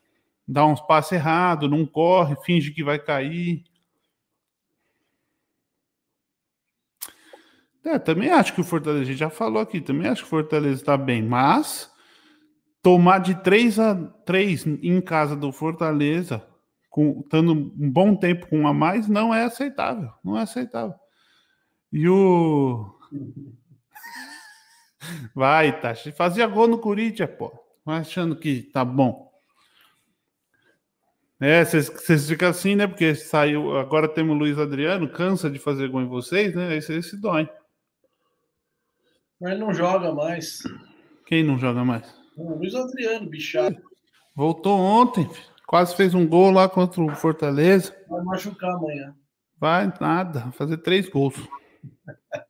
Dá 0.48 0.66
uns 0.66 0.80
passes 0.80 1.12
errados, 1.12 1.70
não 1.70 1.86
corre, 1.86 2.38
finge 2.46 2.72
que 2.72 2.84
vai 2.84 2.98
cair. 2.98 3.64
É, 7.84 8.00
também 8.00 8.32
acho 8.32 8.54
que 8.54 8.62
o 8.62 8.64
Fortaleza, 8.64 9.04
a 9.04 9.06
gente 9.06 9.20
já 9.20 9.30
falou 9.30 9.62
aqui, 9.62 9.80
também 9.80 10.08
acho 10.08 10.22
que 10.22 10.28
o 10.28 10.30
Fortaleza 10.30 10.82
está 10.82 10.98
bem, 10.98 11.22
mas 11.22 11.92
tomar 12.82 13.20
de 13.20 13.36
3 13.44 13.80
a 13.80 13.96
3 14.26 14.66
em 14.82 15.02
casa 15.02 15.36
do 15.36 15.52
Fortaleza, 15.52 16.48
com, 16.90 17.20
estando 17.20 17.52
um 17.52 17.92
bom 17.92 18.16
tempo 18.16 18.48
com 18.48 18.60
um 18.62 18.68
a 18.68 18.74
mais, 18.74 19.08
não 19.08 19.34
é 19.34 19.44
aceitável. 19.44 20.12
Não 20.24 20.38
é 20.38 20.44
aceitável. 20.44 20.96
E 21.92 22.08
o. 22.08 22.90
Vai, 25.34 25.80
tá. 25.80 25.94
Fazia 26.16 26.48
gol 26.48 26.68
no 26.68 26.80
Corinthians, 26.80 27.30
pô. 27.38 27.52
Achando 27.86 28.36
que 28.36 28.64
tá 28.64 28.84
bom. 28.84 29.32
É, 31.40 31.64
vocês 31.64 32.28
ficam 32.28 32.50
assim, 32.50 32.76
né? 32.76 32.88
Porque 32.88 33.14
saiu. 33.14 33.78
Agora 33.78 34.08
temos 34.08 34.36
o 34.36 34.40
Luiz 34.40 34.58
Adriano, 34.58 35.10
cansa 35.10 35.50
de 35.50 35.60
fazer 35.60 35.90
gol 35.90 36.02
em 36.02 36.08
vocês, 36.08 36.56
né? 36.56 36.70
Aí 36.70 36.82
vocês 36.82 37.10
se 37.10 37.20
dói. 37.20 37.50
Mas 39.40 39.60
não 39.60 39.74
joga 39.74 40.14
mais. 40.14 40.64
Quem 41.26 41.44
não 41.44 41.58
joga 41.58 41.84
mais? 41.84 42.16
O 42.38 42.56
Luiz 42.56 42.74
Adriano, 42.74 43.30
bichado. 43.30 43.78
Voltou 44.34 44.80
ontem, 44.80 45.30
quase 45.68 45.96
fez 45.96 46.14
um 46.14 46.28
gol 46.28 46.52
lá 46.52 46.68
contra 46.70 47.02
o 47.02 47.16
Fortaleza. 47.16 47.96
Vai 48.10 48.22
machucar 48.24 48.72
amanhã. 48.72 49.16
Vai 49.60 49.94
nada, 50.00 50.40
vai 50.40 50.52
fazer 50.52 50.78
três 50.78 51.10
gols. 51.10 51.36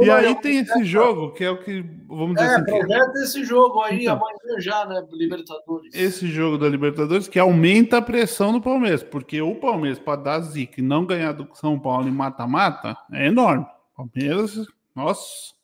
e 0.00 0.10
aí 0.10 0.34
tem 0.36 0.58
esse 0.58 0.84
jogo, 0.84 1.32
que 1.32 1.44
é 1.44 1.50
o 1.50 1.58
que, 1.58 1.84
vamos 2.06 2.34
dizer 2.34 2.48
é, 2.48 2.54
assim... 2.54 2.64
projeta 2.64 3.18
esse 3.18 3.44
jogo 3.44 3.80
aí 3.82 4.02
então, 4.02 4.16
amanhã 4.16 4.60
já, 4.60 4.84
né, 4.86 5.06
Libertadores. 5.12 5.94
Esse 5.94 6.26
jogo 6.26 6.58
da 6.58 6.68
Libertadores 6.68 7.28
que 7.28 7.38
aumenta 7.38 7.98
a 7.98 8.02
pressão 8.02 8.52
no 8.52 8.60
Palmeiras, 8.60 9.02
porque 9.02 9.40
o 9.40 9.54
Palmeiras, 9.54 9.98
para 9.98 10.20
dar 10.20 10.40
zica 10.40 10.80
e 10.80 10.84
não 10.84 11.04
ganhar 11.06 11.32
do 11.32 11.48
São 11.54 11.78
Paulo 11.78 12.08
em 12.08 12.12
mata-mata, 12.12 12.96
é 13.12 13.26
enorme. 13.26 13.66
Palmeiras, 13.96 14.66
nossa 14.94 15.60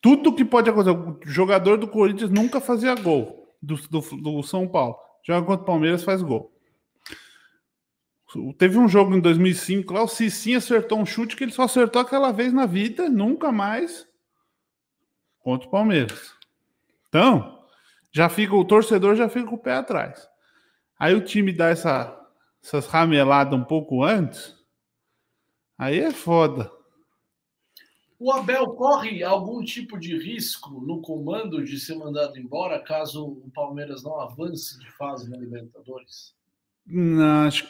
tudo 0.00 0.34
que 0.34 0.44
pode 0.44 0.70
acontecer. 0.70 0.96
O 0.96 1.18
jogador 1.24 1.76
do 1.76 1.88
Corinthians 1.88 2.30
nunca 2.30 2.60
fazia 2.60 2.94
gol 2.94 3.54
do, 3.60 3.76
do, 3.88 4.00
do 4.00 4.42
São 4.42 4.66
Paulo. 4.66 4.96
Joga 5.22 5.46
contra 5.46 5.62
o 5.62 5.66
Palmeiras, 5.66 6.04
faz 6.04 6.22
gol. 6.22 6.52
Teve 8.58 8.76
um 8.78 8.86
jogo 8.86 9.16
em 9.16 9.20
2005 9.20 9.94
lá, 9.94 10.02
o 10.02 10.08
Cicinho 10.08 10.58
acertou 10.58 10.98
um 10.98 11.06
chute 11.06 11.34
que 11.34 11.44
ele 11.44 11.52
só 11.52 11.62
acertou 11.62 12.02
aquela 12.02 12.30
vez 12.30 12.52
na 12.52 12.66
vida, 12.66 13.08
nunca 13.08 13.50
mais 13.50 14.06
contra 15.38 15.66
o 15.66 15.70
Palmeiras. 15.70 16.34
Então, 17.08 17.64
já 18.12 18.28
fica 18.28 18.54
o 18.54 18.64
torcedor 18.66 19.16
já 19.16 19.30
fica 19.30 19.46
com 19.46 19.54
o 19.54 19.58
pé 19.58 19.74
atrás. 19.74 20.28
Aí 20.98 21.14
o 21.14 21.24
time 21.24 21.52
dá 21.52 21.68
essa, 21.68 22.20
essas 22.62 22.86
rameladas 22.86 23.58
um 23.58 23.64
pouco 23.64 24.04
antes, 24.04 24.54
aí 25.78 25.98
é 25.98 26.10
foda. 26.10 26.70
O 28.18 28.30
Abel 28.30 28.66
corre 28.72 29.22
algum 29.22 29.64
tipo 29.64 29.98
de 29.98 30.18
risco 30.18 30.80
no 30.82 31.00
comando 31.00 31.64
de 31.64 31.78
ser 31.78 31.94
mandado 31.94 32.36
embora 32.36 32.82
caso 32.82 33.24
o 33.24 33.50
Palmeiras 33.54 34.02
não 34.02 34.20
avance 34.20 34.78
de 34.78 34.90
fase 34.90 35.30
na 35.30 35.36
Libertadores? 35.36 36.36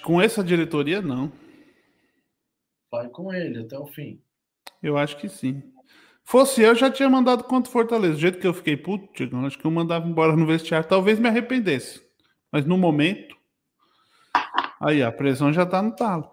Com 0.02 0.20
essa 0.20 0.44
diretoria, 0.44 1.02
não. 1.02 1.32
Vai 2.90 3.08
com 3.08 3.32
ele 3.32 3.60
até 3.60 3.78
o 3.78 3.86
fim. 3.86 4.20
Eu 4.82 4.96
acho 4.96 5.16
que 5.16 5.28
sim. 5.28 5.62
Fosse 6.24 6.62
eu, 6.62 6.74
já 6.74 6.90
tinha 6.90 7.08
mandado 7.08 7.44
contra 7.44 7.68
o 7.68 7.72
Fortaleza. 7.72 8.14
Do 8.14 8.20
jeito 8.20 8.38
que 8.38 8.46
eu 8.46 8.54
fiquei 8.54 8.76
puto, 8.76 9.08
acho 9.46 9.58
que 9.58 9.64
eu 9.64 9.70
mandava 9.70 10.06
embora 10.06 10.36
no 10.36 10.46
vestiário. 10.46 10.88
Talvez 10.88 11.18
me 11.18 11.28
arrependesse. 11.28 12.00
Mas 12.52 12.64
no 12.64 12.78
momento. 12.78 13.36
Aí, 14.80 15.02
a 15.02 15.10
pressão 15.10 15.52
já 15.52 15.66
tá 15.66 15.82
no 15.82 15.94
talo. 15.96 16.30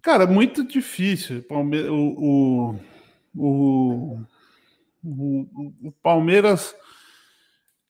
Cara, 0.00 0.26
muito 0.26 0.64
difícil. 0.64 1.44
O, 1.50 1.54
o, 1.90 2.80
o, 3.34 4.20
o, 5.04 5.88
o 5.88 5.92
Palmeiras. 6.02 6.74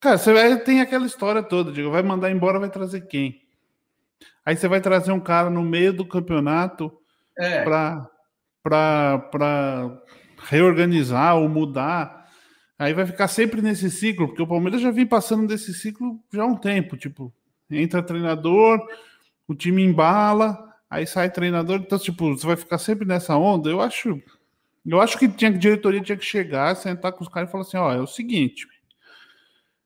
Cara, 0.00 0.18
você 0.18 0.32
vai, 0.32 0.58
tem 0.60 0.80
aquela 0.80 1.06
história 1.06 1.42
toda, 1.42 1.72
digo, 1.72 1.90
vai 1.90 2.02
mandar 2.02 2.30
embora, 2.30 2.58
vai 2.58 2.70
trazer 2.70 3.02
quem? 3.02 3.45
Aí 4.44 4.56
você 4.56 4.68
vai 4.68 4.80
trazer 4.80 5.12
um 5.12 5.20
cara 5.20 5.50
no 5.50 5.62
meio 5.62 5.92
do 5.92 6.06
campeonato 6.06 6.92
é. 7.38 7.62
para 7.64 8.08
reorganizar 10.48 11.36
ou 11.36 11.48
mudar. 11.48 12.26
Aí 12.78 12.92
vai 12.92 13.06
ficar 13.06 13.28
sempre 13.28 13.62
nesse 13.62 13.90
ciclo, 13.90 14.28
porque 14.28 14.42
o 14.42 14.46
Palmeiras 14.46 14.80
já 14.80 14.90
vem 14.90 15.06
passando 15.06 15.46
desse 15.46 15.72
ciclo 15.74 16.20
já 16.32 16.42
há 16.42 16.46
um 16.46 16.56
tempo. 16.56 16.96
Tipo, 16.96 17.32
entra 17.70 18.02
treinador, 18.02 18.80
o 19.48 19.54
time 19.54 19.82
embala, 19.82 20.74
aí 20.88 21.06
sai 21.06 21.30
treinador. 21.30 21.80
Então, 21.80 21.98
tipo, 21.98 22.36
você 22.36 22.46
vai 22.46 22.56
ficar 22.56 22.78
sempre 22.78 23.06
nessa 23.06 23.36
onda. 23.36 23.70
Eu 23.70 23.80
acho 23.80 24.20
eu 24.86 25.00
acho 25.00 25.18
que 25.18 25.28
tinha 25.28 25.52
que 25.52 25.58
diretoria 25.58 26.00
tinha 26.00 26.16
que 26.16 26.24
chegar, 26.24 26.76
sentar 26.76 27.12
com 27.12 27.24
os 27.24 27.28
caras 27.28 27.48
e 27.48 27.52
falar 27.52 27.62
assim: 27.62 27.76
ó, 27.76 27.92
é 27.92 28.00
o 28.00 28.06
seguinte. 28.06 28.68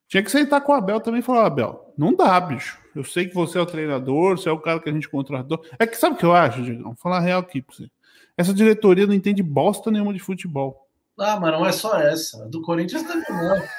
Tinha 0.06 0.22
que 0.22 0.30
sentar 0.30 0.60
com 0.60 0.72
o 0.72 0.74
Abel 0.74 1.00
também 1.00 1.20
e 1.20 1.22
falar: 1.24 1.46
Abel, 1.46 1.89
não 2.00 2.14
dá, 2.14 2.40
bicho. 2.40 2.80
Eu 2.96 3.04
sei 3.04 3.28
que 3.28 3.34
você 3.34 3.58
é 3.58 3.60
o 3.60 3.66
treinador, 3.66 4.38
você 4.38 4.48
é 4.48 4.52
o 4.52 4.58
cara 4.58 4.80
que 4.80 4.88
a 4.88 4.92
gente 4.92 5.06
contratou. 5.06 5.62
É 5.78 5.86
que 5.86 5.98
sabe 5.98 6.16
o 6.16 6.18
que 6.18 6.24
eu 6.24 6.32
acho, 6.34 6.62
Diego? 6.62 6.82
Vou 6.82 6.96
falar 6.96 7.20
real 7.20 7.40
aqui 7.40 7.60
pra 7.60 7.76
você. 7.76 7.90
Essa 8.38 8.54
diretoria 8.54 9.06
não 9.06 9.12
entende 9.12 9.42
bosta 9.42 9.90
nenhuma 9.90 10.14
de 10.14 10.18
futebol. 10.18 10.88
Ah, 11.18 11.38
mas 11.38 11.52
não 11.52 11.66
é 11.66 11.72
só 11.72 12.00
essa. 12.00 12.48
Do 12.48 12.62
Corinthians 12.62 13.02
também 13.02 13.28
não. 13.28 13.62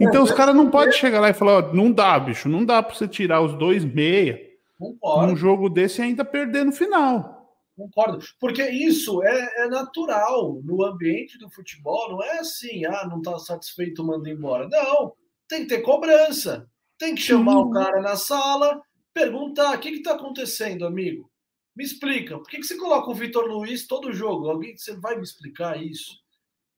Então 0.00 0.22
os 0.22 0.32
caras 0.32 0.54
não 0.54 0.70
podem 0.70 0.92
chegar 0.92 1.20
lá 1.20 1.30
e 1.30 1.34
falar: 1.34 1.52
ó, 1.52 1.72
não 1.72 1.90
dá, 1.90 2.18
bicho, 2.18 2.48
não 2.48 2.64
dá 2.64 2.82
pra 2.82 2.94
você 2.94 3.08
tirar 3.08 3.40
os 3.40 3.54
dois 3.54 3.84
meia 3.84 4.38
num 4.78 5.36
jogo 5.36 5.70
desse 5.70 6.00
e 6.00 6.04
ainda 6.04 6.24
perder 6.24 6.64
no 6.64 6.72
final. 6.72 7.48
Concordo. 7.76 8.18
Porque 8.38 8.62
isso 8.68 9.22
é, 9.22 9.64
é, 9.64 9.68
natural 9.68 10.60
no 10.62 10.84
ambiente 10.84 11.38
do 11.38 11.48
futebol. 11.48 12.10
Não 12.10 12.22
é 12.22 12.40
assim, 12.40 12.84
ah, 12.84 13.06
não 13.08 13.18
está 13.18 13.38
satisfeito, 13.38 14.04
manda 14.04 14.28
embora. 14.28 14.68
Não. 14.68 15.12
Tem 15.48 15.62
que 15.62 15.68
ter 15.68 15.80
cobrança. 15.80 16.68
Tem 17.02 17.16
que 17.16 17.22
chamar 17.22 17.58
o 17.58 17.70
cara 17.72 18.00
na 18.00 18.14
sala, 18.14 18.80
perguntar: 19.12 19.76
o 19.76 19.80
que 19.80 19.88
está 19.88 20.12
acontecendo, 20.12 20.86
amigo? 20.86 21.28
Me 21.74 21.82
explica. 21.82 22.38
Por 22.38 22.46
que, 22.46 22.58
que 22.58 22.62
você 22.62 22.76
coloca 22.76 23.10
o 23.10 23.14
Vitor 23.14 23.44
Luiz 23.44 23.88
todo 23.88 24.12
jogo? 24.12 24.48
Alguém 24.48 24.76
você 24.76 24.94
vai 24.94 25.16
me 25.16 25.24
explicar 25.24 25.82
isso? 25.82 26.12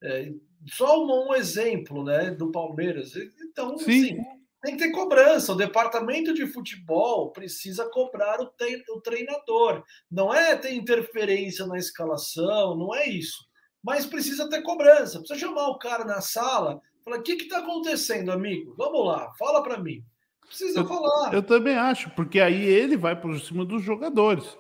É, 0.03 0.33
só 0.67 1.05
um, 1.05 1.29
um, 1.29 1.35
exemplo 1.35 2.03
né, 2.03 2.31
do 2.31 2.51
Palmeiras. 2.51 3.13
Então, 3.51 3.77
Sim. 3.77 3.85
assim 3.85 4.19
tem 4.63 4.79
que 4.79 4.85
ter 4.85 4.93
cobrança. 4.93 5.53
O 5.53 5.57
departamento 5.57 6.33
de 6.33 6.47
futebol 6.47 7.31
precisa 7.31 7.87
cobrar 7.91 8.41
o, 8.41 8.51
o 8.97 9.01
treinador. 9.03 9.85
Não 10.11 10.33
é 10.33 10.57
ter 10.57 10.73
interferência 10.73 11.67
na 11.67 11.77
escalação, 11.77 12.75
não 12.75 12.95
é 12.95 13.07
isso. 13.07 13.45
Mas 13.83 14.07
precisa 14.07 14.49
ter 14.49 14.63
cobrança. 14.63 15.19
Precisa 15.19 15.39
chamar 15.39 15.69
o 15.69 15.79
cara 15.79 16.07
na 16.07 16.23
sala, 16.23 16.81
Fala, 17.05 17.19
o 17.19 17.23
que 17.23 17.33
está 17.33 17.59
acontecendo, 17.59 18.33
amigo? 18.33 18.75
Vamos 18.79 19.07
lá, 19.07 19.31
fala 19.39 19.63
para 19.63 19.79
mim. 19.79 20.03
Precisa 20.47 20.81
eu, 20.81 20.87
falar. 20.87 21.33
Eu 21.35 21.43
também 21.43 21.75
acho, 21.77 22.11
porque 22.11 22.41
aí 22.41 22.65
ele 22.65 22.97
vai 22.97 23.19
por 23.19 23.39
cima 23.41 23.65
dos 23.65 23.83
jogadores. 23.83 24.57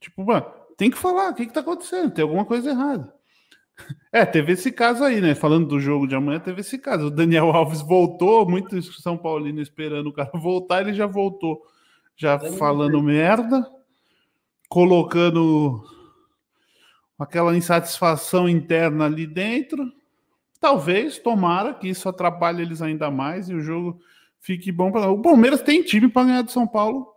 Tipo, 0.00 0.24
mano, 0.24 0.46
tem 0.76 0.90
que 0.90 0.98
falar, 0.98 1.30
o 1.30 1.34
que 1.34 1.42
está 1.42 1.60
acontecendo? 1.60 2.12
Tem 2.12 2.22
alguma 2.22 2.44
coisa 2.44 2.70
errada. 2.70 3.12
É, 4.12 4.24
teve 4.24 4.52
esse 4.52 4.70
caso 4.70 5.02
aí, 5.02 5.20
né? 5.20 5.34
Falando 5.34 5.66
do 5.66 5.80
jogo 5.80 6.06
de 6.06 6.14
amanhã, 6.14 6.38
teve 6.38 6.60
esse 6.60 6.78
caso. 6.78 7.06
O 7.06 7.10
Daniel 7.10 7.50
Alves 7.50 7.80
voltou, 7.80 8.48
muito 8.48 8.80
São 8.80 9.18
Paulino 9.18 9.60
esperando 9.60 10.06
o 10.06 10.12
cara 10.12 10.30
voltar, 10.34 10.82
ele 10.82 10.94
já 10.94 11.04
voltou, 11.04 11.60
já 12.16 12.38
falando 12.38 13.02
merda, 13.02 13.68
colocando 14.68 15.84
aquela 17.18 17.56
insatisfação 17.56 18.48
interna 18.48 19.06
ali 19.06 19.26
dentro. 19.26 19.92
Talvez, 20.60 21.18
tomara 21.18 21.74
que 21.74 21.88
isso 21.88 22.08
atrapalhe 22.08 22.62
eles 22.62 22.80
ainda 22.80 23.10
mais 23.10 23.48
e 23.48 23.54
o 23.54 23.60
jogo 23.60 24.00
fique 24.44 24.70
bom 24.70 24.92
para 24.92 25.10
o 25.10 25.20
Palmeiras 25.20 25.62
tem 25.62 25.82
time 25.82 26.08
para 26.08 26.26
ganhar 26.26 26.42
do 26.42 26.50
São 26.50 26.66
Paulo. 26.66 27.12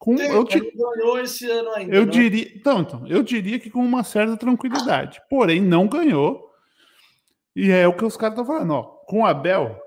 Com, 0.00 0.16
tem, 0.16 0.30
eu 0.30 0.44
te, 0.44 0.58
ganhou 0.58 1.20
esse 1.20 1.48
ano 1.48 1.70
ainda. 1.70 1.94
Eu 1.94 2.06
né? 2.06 2.10
diria, 2.10 2.52
então, 2.56 2.80
então, 2.80 3.06
eu 3.06 3.22
diria 3.22 3.58
que 3.58 3.70
com 3.70 3.80
uma 3.80 4.02
certa 4.02 4.36
tranquilidade. 4.36 5.20
Porém, 5.28 5.60
não 5.60 5.86
ganhou. 5.86 6.50
E 7.54 7.70
é 7.70 7.86
o 7.86 7.94
que 7.94 8.04
os 8.04 8.16
caras 8.16 8.38
estão 8.38 8.46
falando, 8.46 8.72
ó. 8.72 8.82
Com 9.06 9.20
o 9.20 9.26
Abel, 9.26 9.78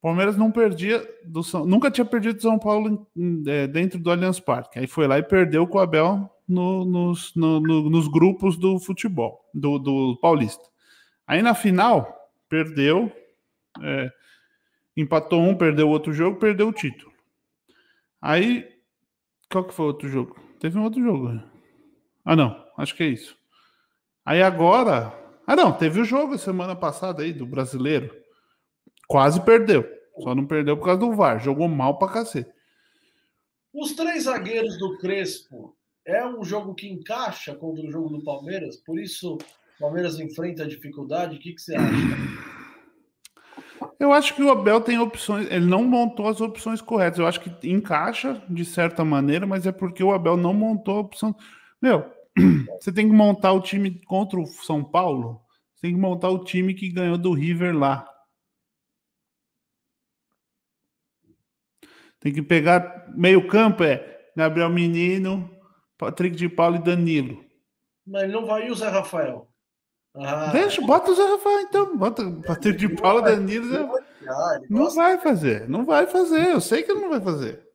Palmeiras 0.00 0.36
não 0.36 0.50
perdia 0.50 1.06
do 1.24 1.44
São, 1.44 1.64
nunca 1.64 1.90
tinha 1.90 2.04
perdido 2.04 2.34
do 2.34 2.42
São 2.42 2.58
Paulo 2.58 3.06
em, 3.16 3.42
é, 3.46 3.66
dentro 3.68 4.00
do 4.00 4.10
Allianz 4.10 4.40
Parque. 4.40 4.80
Aí 4.80 4.86
foi 4.88 5.06
lá 5.06 5.18
e 5.18 5.22
perdeu 5.22 5.66
com 5.66 5.78
o 5.78 5.80
Abel 5.80 6.28
no, 6.48 6.84
nos, 6.84 7.32
no, 7.36 7.60
no, 7.60 7.88
nos 7.88 8.08
grupos 8.08 8.56
do 8.56 8.80
futebol, 8.80 9.48
do, 9.54 9.78
do 9.78 10.18
Paulista. 10.20 10.64
Aí 11.24 11.40
na 11.40 11.54
final, 11.54 12.12
perdeu, 12.48 13.12
é, 13.80 14.10
empatou 14.96 15.40
um, 15.40 15.56
perdeu 15.56 15.88
outro 15.88 16.12
jogo, 16.12 16.38
perdeu 16.38 16.68
o 16.68 16.72
título. 16.72 17.12
Aí, 18.20 18.68
qual 19.50 19.64
que 19.64 19.74
foi 19.74 19.86
o 19.86 19.88
outro 19.88 20.08
jogo? 20.08 20.38
Teve 20.60 20.78
um 20.78 20.84
outro 20.84 21.02
jogo. 21.02 21.42
Ah, 22.24 22.36
não, 22.36 22.64
acho 22.76 22.94
que 22.94 23.02
é 23.02 23.08
isso. 23.08 23.36
Aí 24.24 24.42
agora. 24.42 25.12
Ah, 25.46 25.56
não, 25.56 25.72
teve 25.72 26.00
o 26.00 26.04
jogo 26.04 26.38
semana 26.38 26.76
passada 26.76 27.22
aí 27.22 27.32
do 27.32 27.44
brasileiro. 27.44 28.14
Quase 29.08 29.44
perdeu. 29.44 29.84
Só 30.20 30.34
não 30.34 30.46
perdeu 30.46 30.76
por 30.76 30.84
causa 30.84 31.00
do 31.00 31.12
VAR. 31.12 31.40
Jogou 31.40 31.66
mal 31.66 31.98
pra 31.98 32.08
cacete. 32.08 32.50
Os 33.74 33.94
três 33.94 34.24
zagueiros 34.24 34.78
do 34.78 34.98
Crespo 34.98 35.74
é 36.04 36.26
um 36.26 36.44
jogo 36.44 36.74
que 36.74 36.88
encaixa 36.88 37.54
contra 37.54 37.84
o 37.84 37.90
jogo 37.90 38.10
do 38.10 38.22
Palmeiras, 38.22 38.76
por 38.76 39.00
isso 39.00 39.34
o 39.34 39.80
Palmeiras 39.80 40.20
enfrenta 40.20 40.64
a 40.64 40.68
dificuldade. 40.68 41.36
O 41.36 41.40
que, 41.40 41.54
que 41.54 41.60
você 41.60 41.74
acha? 41.74 42.61
Eu 43.98 44.12
acho 44.12 44.34
que 44.34 44.42
o 44.42 44.50
Abel 44.50 44.80
tem 44.80 44.98
opções, 44.98 45.46
ele 45.50 45.66
não 45.66 45.84
montou 45.84 46.28
as 46.28 46.40
opções 46.40 46.80
corretas. 46.80 47.18
Eu 47.18 47.26
acho 47.26 47.40
que 47.40 47.68
encaixa 47.68 48.42
de 48.48 48.64
certa 48.64 49.04
maneira, 49.04 49.46
mas 49.46 49.66
é 49.66 49.72
porque 49.72 50.02
o 50.02 50.12
Abel 50.12 50.36
não 50.36 50.52
montou 50.52 50.96
a 50.96 51.00
opção. 51.00 51.34
Meu, 51.80 52.04
você 52.80 52.92
tem 52.92 53.08
que 53.08 53.14
montar 53.14 53.52
o 53.52 53.60
time 53.60 53.90
contra 54.04 54.40
o 54.40 54.46
São 54.46 54.82
Paulo, 54.82 55.40
você 55.74 55.82
tem 55.82 55.94
que 55.94 56.00
montar 56.00 56.30
o 56.30 56.44
time 56.44 56.74
que 56.74 56.88
ganhou 56.88 57.18
do 57.18 57.32
River 57.32 57.76
lá. 57.76 58.08
Tem 62.20 62.32
que 62.32 62.42
pegar 62.42 63.06
meio-campo 63.16 63.82
é 63.82 64.30
Gabriel 64.36 64.70
Menino, 64.70 65.50
Patrick 65.98 66.36
de 66.36 66.48
Paulo 66.48 66.76
e 66.76 66.82
Danilo. 66.82 67.44
Mas 68.06 68.30
não 68.30 68.46
vai 68.46 68.72
Zé 68.74 68.88
Rafael. 68.88 69.51
Ah, 70.14 70.50
Deixa, 70.52 70.82
bota 70.82 71.10
o 71.10 71.14
Zé 71.14 71.24
Rafael 71.24 71.60
então. 71.60 71.96
Bota 71.96 72.22
o 72.22 72.42
Patrick 72.42 72.78
de 72.78 72.88
Paulo, 72.96 73.22
Danilo. 73.22 73.68
Zé... 73.68 73.88
Não 74.68 74.90
vai 74.90 75.18
fazer, 75.18 75.68
não 75.68 75.84
vai 75.84 76.06
fazer. 76.06 76.50
Eu 76.50 76.60
sei 76.60 76.82
que 76.82 76.92
ele 76.92 77.00
não 77.00 77.10
vai 77.10 77.20
fazer. 77.20 77.66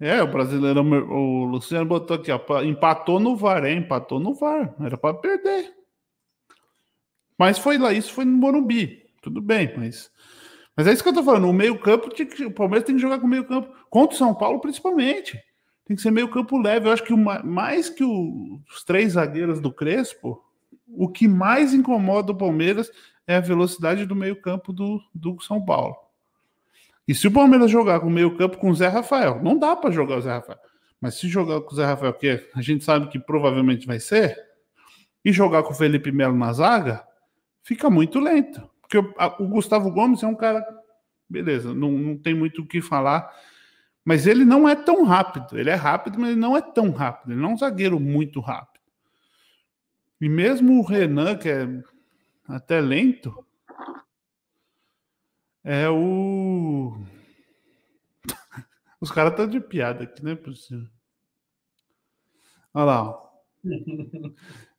É, 0.00 0.20
o 0.22 0.30
brasileiro, 0.30 0.80
o 0.82 1.44
Luciano 1.44 1.86
botou 1.86 2.16
aqui, 2.16 2.30
ó, 2.30 2.62
empatou 2.62 3.20
no 3.20 3.36
VAR, 3.36 3.64
hein? 3.64 3.78
Empatou 3.78 4.18
no 4.18 4.34
VAR. 4.34 4.74
Era 4.80 4.98
para 4.98 5.14
perder. 5.14 5.72
Mas 7.38 7.58
foi 7.58 7.78
lá, 7.78 7.92
isso 7.92 8.12
foi 8.12 8.24
no 8.24 8.36
Morumbi. 8.36 9.04
Tudo 9.22 9.40
bem, 9.40 9.72
mas. 9.76 10.10
Mas 10.76 10.86
é 10.88 10.92
isso 10.92 11.02
que 11.02 11.08
eu 11.08 11.14
tô 11.14 11.22
falando. 11.22 11.48
O 11.48 11.52
meio-campo, 11.52 12.08
o 12.08 12.50
Palmeiras 12.50 12.84
tem 12.84 12.96
que 12.96 13.02
jogar 13.02 13.20
com 13.20 13.26
o 13.26 13.30
meio-campo. 13.30 13.72
Contra 13.88 14.14
o 14.14 14.18
São 14.18 14.34
Paulo, 14.34 14.60
principalmente. 14.60 15.40
Tem 15.84 15.96
que 15.96 16.02
ser 16.02 16.10
meio-campo 16.10 16.58
leve. 16.58 16.88
Eu 16.88 16.92
acho 16.92 17.04
que 17.04 17.12
uma, 17.12 17.42
mais 17.42 17.88
que 17.88 18.02
o, 18.02 18.60
os 18.68 18.82
três 18.82 19.12
zagueiros 19.12 19.60
do 19.60 19.72
Crespo, 19.72 20.42
o 20.86 21.08
que 21.08 21.26
mais 21.26 21.72
incomoda 21.72 22.32
o 22.32 22.36
Palmeiras 22.36 22.90
é 23.26 23.36
a 23.36 23.40
velocidade 23.40 24.06
do 24.06 24.14
meio-campo 24.14 24.72
do, 24.72 25.00
do 25.14 25.40
São 25.40 25.64
Paulo. 25.64 25.96
E 27.06 27.14
se 27.14 27.26
o 27.28 27.32
Palmeiras 27.32 27.70
jogar 27.70 28.00
com 28.00 28.06
o 28.06 28.10
meio-campo 28.10 28.58
com 28.58 28.70
o 28.70 28.74
Zé 28.74 28.88
Rafael, 28.88 29.42
não 29.42 29.58
dá 29.58 29.76
para 29.76 29.90
jogar 29.90 30.16
o 30.16 30.22
Zé 30.22 30.32
Rafael. 30.32 30.58
Mas 31.00 31.16
se 31.16 31.28
jogar 31.28 31.60
com 31.60 31.72
o 31.72 31.76
Zé 31.76 31.84
Rafael, 31.84 32.14
que 32.14 32.48
a 32.54 32.62
gente 32.62 32.82
sabe 32.84 33.08
que 33.08 33.18
provavelmente 33.18 33.86
vai 33.86 34.00
ser, 34.00 34.36
e 35.24 35.32
jogar 35.32 35.62
com 35.62 35.72
o 35.72 35.76
Felipe 35.76 36.12
Melo 36.12 36.36
na 36.36 36.52
zaga, 36.52 37.04
fica 37.62 37.88
muito 37.88 38.20
lento. 38.20 38.62
Porque 38.80 38.98
o, 38.98 39.48
Gustavo 39.48 39.90
Gomes 39.90 40.22
é 40.22 40.26
um 40.26 40.34
cara. 40.34 40.64
Beleza, 41.28 41.74
não, 41.74 41.90
não 41.92 42.16
tem 42.16 42.34
muito 42.34 42.62
o 42.62 42.66
que 42.66 42.82
falar. 42.82 43.30
Mas 44.04 44.26
ele 44.26 44.44
não 44.44 44.68
é 44.68 44.74
tão 44.74 45.04
rápido. 45.04 45.58
Ele 45.58 45.70
é 45.70 45.74
rápido, 45.74 46.18
mas 46.18 46.30
ele 46.30 46.40
não 46.40 46.54
é 46.54 46.60
tão 46.60 46.90
rápido. 46.90 47.32
Ele 47.32 47.40
não 47.40 47.50
é 47.50 47.54
um 47.54 47.58
zagueiro 47.58 47.98
muito 47.98 48.38
rápido. 48.40 48.73
E 50.20 50.28
mesmo 50.28 50.78
o 50.78 50.82
Renan, 50.82 51.36
que 51.36 51.48
é 51.48 51.68
até 52.48 52.80
lento, 52.80 53.44
é 55.62 55.88
o. 55.88 56.96
Os 59.00 59.10
caras 59.10 59.32
estão 59.32 59.46
de 59.46 59.60
piada 59.60 60.04
aqui, 60.04 60.22
não 60.22 60.32
é 60.32 60.36
possível. 60.36 60.88
Olha 62.72 62.84
lá. 62.84 63.24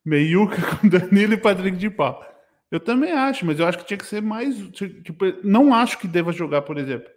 Meiuca 0.05 0.57
com 0.77 0.87
Danilo 0.89 1.33
e 1.33 1.37
Patrick 1.37 1.77
de 1.77 1.89
Pau. 1.89 2.23
Eu 2.69 2.79
também 2.79 3.11
acho, 3.11 3.45
mas 3.45 3.59
eu 3.59 3.65
acho 3.65 3.79
que 3.79 3.85
tinha 3.85 3.97
que 3.97 4.05
ser 4.05 4.21
mais. 4.21 4.55
Tipo, 4.69 5.25
não 5.43 5.73
acho 5.73 5.97
que 5.97 6.07
deva 6.07 6.31
jogar, 6.31 6.61
por 6.61 6.77
exemplo. 6.77 7.09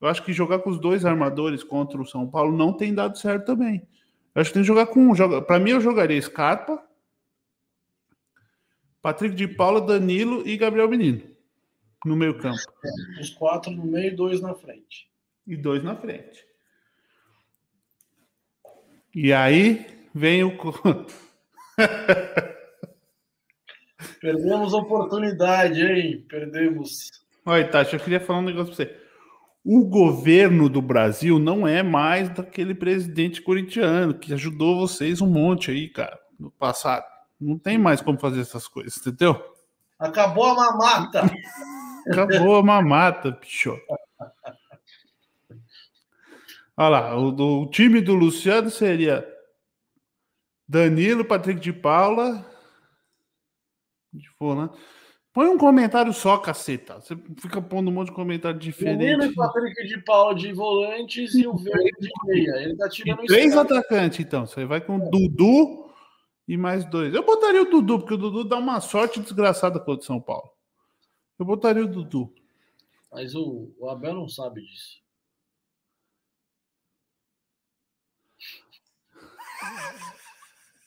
Eu 0.00 0.08
acho 0.08 0.22
que 0.22 0.32
jogar 0.32 0.58
com 0.60 0.70
os 0.70 0.78
dois 0.78 1.04
armadores 1.04 1.64
contra 1.64 2.00
o 2.00 2.06
São 2.06 2.28
Paulo 2.28 2.56
não 2.56 2.72
tem 2.72 2.94
dado 2.94 3.18
certo 3.18 3.46
também. 3.46 3.86
Eu 4.34 4.40
acho 4.40 4.50
que 4.50 4.54
tem 4.54 4.62
que 4.62 4.66
jogar 4.68 4.86
com. 4.86 5.14
Joga, 5.14 5.42
para 5.42 5.58
mim, 5.58 5.70
eu 5.70 5.80
jogaria 5.80 6.20
Scarpa 6.20 6.82
Patrick 9.04 9.34
de 9.34 9.46
Paula, 9.46 9.82
Danilo 9.82 10.48
e 10.48 10.56
Gabriel 10.56 10.88
Menino 10.88 11.20
no 12.06 12.16
meio 12.16 12.38
campo. 12.38 12.56
É, 12.82 13.20
os 13.20 13.28
quatro 13.28 13.70
no 13.70 13.84
meio 13.84 14.08
e 14.08 14.16
dois 14.16 14.40
na 14.40 14.54
frente. 14.54 15.10
E 15.46 15.54
dois 15.58 15.84
na 15.84 15.94
frente. 15.94 16.42
E 19.14 19.30
aí 19.30 19.86
vem 20.14 20.42
o. 20.42 20.56
Perdemos 24.22 24.72
oportunidade, 24.72 25.82
hein? 25.82 26.24
Perdemos. 26.26 27.10
Olha, 27.44 27.68
Tati, 27.68 27.92
eu 27.92 28.00
queria 28.00 28.20
falar 28.20 28.38
um 28.38 28.44
negócio 28.44 28.74
para 28.74 28.86
você. 28.86 28.98
O 29.62 29.84
governo 29.84 30.70
do 30.70 30.80
Brasil 30.80 31.38
não 31.38 31.68
é 31.68 31.82
mais 31.82 32.30
daquele 32.30 32.74
presidente 32.74 33.42
corintiano 33.42 34.14
que 34.14 34.32
ajudou 34.32 34.80
vocês 34.80 35.20
um 35.20 35.26
monte 35.26 35.70
aí, 35.70 35.90
cara, 35.90 36.18
no 36.40 36.50
passado. 36.50 37.13
Não 37.44 37.58
tem 37.58 37.76
mais 37.76 38.00
como 38.00 38.18
fazer 38.18 38.40
essas 38.40 38.66
coisas, 38.66 38.96
entendeu? 38.96 39.38
Acabou 39.98 40.46
a 40.46 40.54
mamata. 40.54 41.22
Acabou 42.10 42.56
a 42.56 42.62
mamata, 42.62 43.32
bicho. 43.32 43.78
Olha 46.76 46.88
lá, 46.88 47.16
o, 47.16 47.62
o, 47.62 47.70
time 47.70 48.00
do 48.00 48.14
Luciano 48.14 48.70
seria 48.70 49.26
Danilo, 50.66 51.24
Patrick 51.24 51.60
de 51.60 51.72
Paula. 51.72 52.44
De 54.12 54.28
né? 54.56 54.70
Põe 55.32 55.48
um 55.48 55.58
comentário 55.58 56.12
só, 56.12 56.38
caceta. 56.38 57.00
Você 57.00 57.16
fica 57.38 57.60
pondo 57.60 57.90
um 57.90 57.94
monte 57.94 58.08
de 58.08 58.14
comentário 58.14 58.58
diferente. 58.58 58.98
Danilo 58.98 59.24
e 59.24 59.34
Patrick 59.34 59.86
de 59.86 60.00
Paula 60.02 60.34
de 60.34 60.52
volantes 60.52 61.34
e 61.34 61.46
o 61.46 61.56
Verde 61.56 61.90
de 62.00 62.10
meia. 62.24 62.62
Ele 62.62 62.76
tá 62.76 62.88
tirando 62.88 63.24
Três 63.24 63.56
atacantes, 63.56 64.20
então. 64.20 64.46
Você 64.46 64.64
vai 64.64 64.80
com 64.80 64.96
é. 64.96 65.10
Dudu, 65.10 65.93
e 66.46 66.56
mais 66.56 66.84
dois. 66.84 67.14
Eu 67.14 67.24
botaria 67.24 67.62
o 67.62 67.70
Dudu, 67.70 67.98
porque 68.00 68.14
o 68.14 68.18
Dudu 68.18 68.44
dá 68.44 68.56
uma 68.56 68.80
sorte 68.80 69.20
desgraçada 69.20 69.78
contra 69.78 70.02
o 70.02 70.06
São 70.06 70.20
Paulo. 70.20 70.50
Eu 71.38 71.44
botaria 71.44 71.84
o 71.84 71.88
Dudu. 71.88 72.32
Mas 73.10 73.34
o, 73.34 73.72
o 73.78 73.88
Abel 73.88 74.14
não 74.14 74.28
sabe 74.28 74.60
disso. 74.62 75.02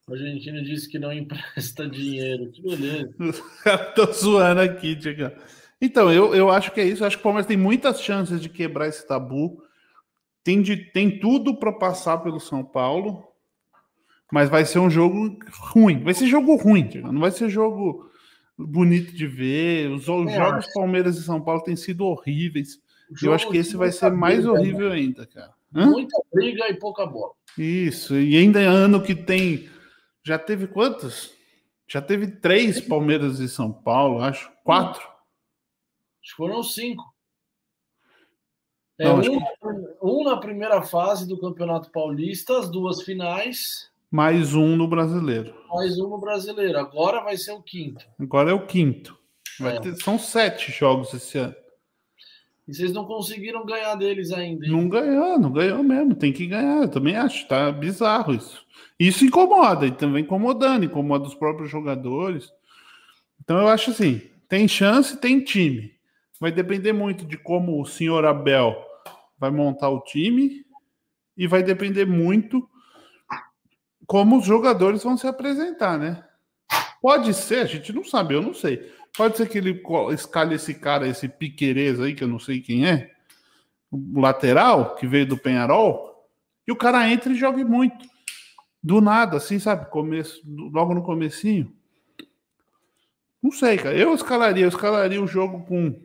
A 0.09 0.13
Argentina 0.13 0.61
disse 0.63 0.89
que 0.89 0.97
não 0.97 1.13
empresta 1.13 1.87
dinheiro. 1.87 2.51
Que 2.51 2.63
beleza. 2.63 3.13
Tô 3.95 4.11
zoando 4.11 4.61
aqui, 4.61 4.95
Diego. 4.95 5.31
Então, 5.79 6.11
eu, 6.11 6.33
eu 6.33 6.49
acho 6.49 6.71
que 6.71 6.81
é 6.81 6.85
isso. 6.85 7.03
Eu 7.03 7.07
acho 7.07 7.17
que 7.17 7.21
o 7.21 7.23
Palmeiras 7.23 7.45
tem 7.45 7.55
muitas 7.55 8.01
chances 8.01 8.41
de 8.41 8.49
quebrar 8.49 8.87
esse 8.87 9.07
tabu. 9.07 9.63
Tem, 10.43 10.63
de, 10.63 10.77
tem 10.77 11.19
tudo 11.19 11.59
para 11.59 11.71
passar 11.71 12.17
pelo 12.19 12.39
São 12.39 12.63
Paulo. 12.63 13.28
Mas 14.31 14.49
vai 14.49 14.65
ser 14.65 14.79
um 14.79 14.89
jogo 14.89 15.37
ruim. 15.73 16.03
Vai 16.03 16.13
ser 16.13 16.27
jogo 16.27 16.55
ruim, 16.55 16.89
não 17.03 17.19
vai 17.19 17.31
ser 17.31 17.49
jogo. 17.49 18.09
bonito 18.57 19.11
de 19.13 19.25
ver. 19.25 19.89
Os, 19.91 20.01
os 20.07 20.31
jogos 20.31 20.65
acho. 20.65 20.73
Palmeiras 20.73 21.17
e 21.17 21.23
São 21.23 21.41
Paulo 21.41 21.63
têm 21.63 21.75
sido 21.75 22.05
horríveis. 22.05 22.79
Eu 23.23 23.33
acho 23.33 23.49
que 23.49 23.57
esse 23.57 23.75
vai 23.75 23.91
ser 23.91 24.11
mais 24.11 24.43
briga, 24.45 24.51
horrível 24.51 24.91
ainda, 24.91 25.25
cara. 25.25 25.53
Hã? 25.73 25.87
Muita 25.87 26.21
briga 26.31 26.69
e 26.69 26.75
pouca 26.75 27.05
bola. 27.05 27.33
Isso, 27.57 28.15
e 28.15 28.37
ainda 28.37 28.61
é 28.61 28.65
ano 28.65 29.01
que 29.01 29.15
tem. 29.15 29.67
Já 30.23 30.37
teve 30.37 30.67
quantos? 30.67 31.33
Já 31.87 32.01
teve 32.01 32.27
três 32.27 32.79
Palmeiras 32.79 33.39
e 33.39 33.49
São 33.49 33.71
Paulo, 33.71 34.21
acho. 34.21 34.51
Quatro. 34.63 35.01
Acho 35.01 36.31
que 36.31 36.35
foram 36.35 36.61
cinco. 36.61 37.03
É, 38.99 39.05
Não, 39.05 39.17
um, 39.17 39.21
que... 39.21 39.29
um 40.01 40.23
na 40.23 40.37
primeira 40.37 40.81
fase 40.83 41.27
do 41.27 41.39
Campeonato 41.39 41.89
Paulista, 41.91 42.59
as 42.59 42.69
duas 42.69 43.01
finais. 43.01 43.88
Mais 44.11 44.55
um 44.55 44.75
no 44.75 44.87
brasileiro. 44.87 45.53
Mais 45.69 45.99
um 45.99 46.09
no 46.09 46.17
brasileiro. 46.17 46.79
Agora 46.79 47.23
vai 47.23 47.37
ser 47.37 47.51
o 47.51 47.61
quinto. 47.61 48.03
Agora 48.19 48.49
é 48.49 48.53
o 48.53 48.65
quinto. 48.65 49.15
É. 49.61 49.79
Ter... 49.79 49.95
São 49.97 50.17
sete 50.17 50.71
jogos 50.71 51.13
esse 51.13 51.37
ano. 51.37 51.55
E 52.67 52.73
vocês 52.73 52.91
não 52.91 53.05
conseguiram 53.05 53.65
ganhar 53.65 53.93
deles 53.95 54.31
ainda. 54.31 54.65
Hein? 54.65 54.71
Não 54.71 54.89
ganhou, 54.89 55.37
não 55.37 55.51
ganhou 55.51 55.83
mesmo. 55.83 56.15
Tem 56.15 56.33
que 56.33 56.47
ganhar. 56.47 56.83
Eu 56.83 56.89
também 56.89 57.15
acho. 57.15 57.47
Tá 57.47 57.71
bizarro 57.71 58.33
isso. 58.33 58.65
Isso 58.99 59.23
incomoda, 59.23 59.85
e 59.85 59.91
também 59.91 60.23
incomodando, 60.23 60.85
incomoda 60.85 61.27
os 61.27 61.35
próprios 61.35 61.69
jogadores. 61.69 62.51
Então 63.41 63.59
eu 63.59 63.67
acho 63.67 63.91
assim: 63.91 64.21
tem 64.47 64.67
chance, 64.67 65.17
tem 65.17 65.43
time. 65.43 65.91
Vai 66.39 66.51
depender 66.51 66.93
muito 66.93 67.25
de 67.25 67.37
como 67.37 67.79
o 67.81 67.85
senhor 67.85 68.25
Abel 68.25 68.75
vai 69.37 69.51
montar 69.51 69.89
o 69.89 70.01
time 70.01 70.65
e 71.37 71.47
vai 71.47 71.63
depender 71.63 72.05
muito 72.05 72.67
como 74.09 74.39
os 74.39 74.45
jogadores 74.45 75.03
vão 75.03 75.15
se 75.15 75.27
apresentar, 75.27 75.95
né? 75.95 76.23
Pode 76.99 77.31
ser, 77.31 77.59
a 77.59 77.65
gente 77.65 77.93
não 77.93 78.03
sabe, 78.03 78.33
eu 78.33 78.41
não 78.41 78.55
sei. 78.55 78.91
Pode 79.15 79.37
ser 79.37 79.47
que 79.47 79.59
ele 79.59 79.83
escalhe 80.11 80.55
esse 80.55 80.73
cara, 80.73 81.07
esse 81.07 81.29
Piquerez 81.29 82.01
aí, 82.01 82.15
que 82.15 82.23
eu 82.23 82.27
não 82.27 82.39
sei 82.39 82.59
quem 82.59 82.87
é, 82.87 83.11
o 83.91 84.19
lateral, 84.19 84.95
que 84.95 85.05
veio 85.05 85.27
do 85.27 85.37
Penharol, 85.37 86.27
e 86.67 86.71
o 86.71 86.75
cara 86.75 87.07
entra 87.07 87.31
e 87.31 87.35
jogue 87.35 87.63
muito. 87.63 88.03
Do 88.81 88.99
nada, 88.99 89.37
assim, 89.37 89.59
sabe? 89.59 89.91
Começo, 89.91 90.41
logo 90.47 90.95
no 90.95 91.03
comecinho. 91.03 91.71
Não 93.43 93.51
sei, 93.51 93.77
cara. 93.77 93.95
Eu 93.95 94.15
escalaria, 94.15 94.65
eu 94.65 94.69
escalaria 94.69 95.21
o 95.21 95.27
jogo 95.27 95.63
com. 95.67 96.01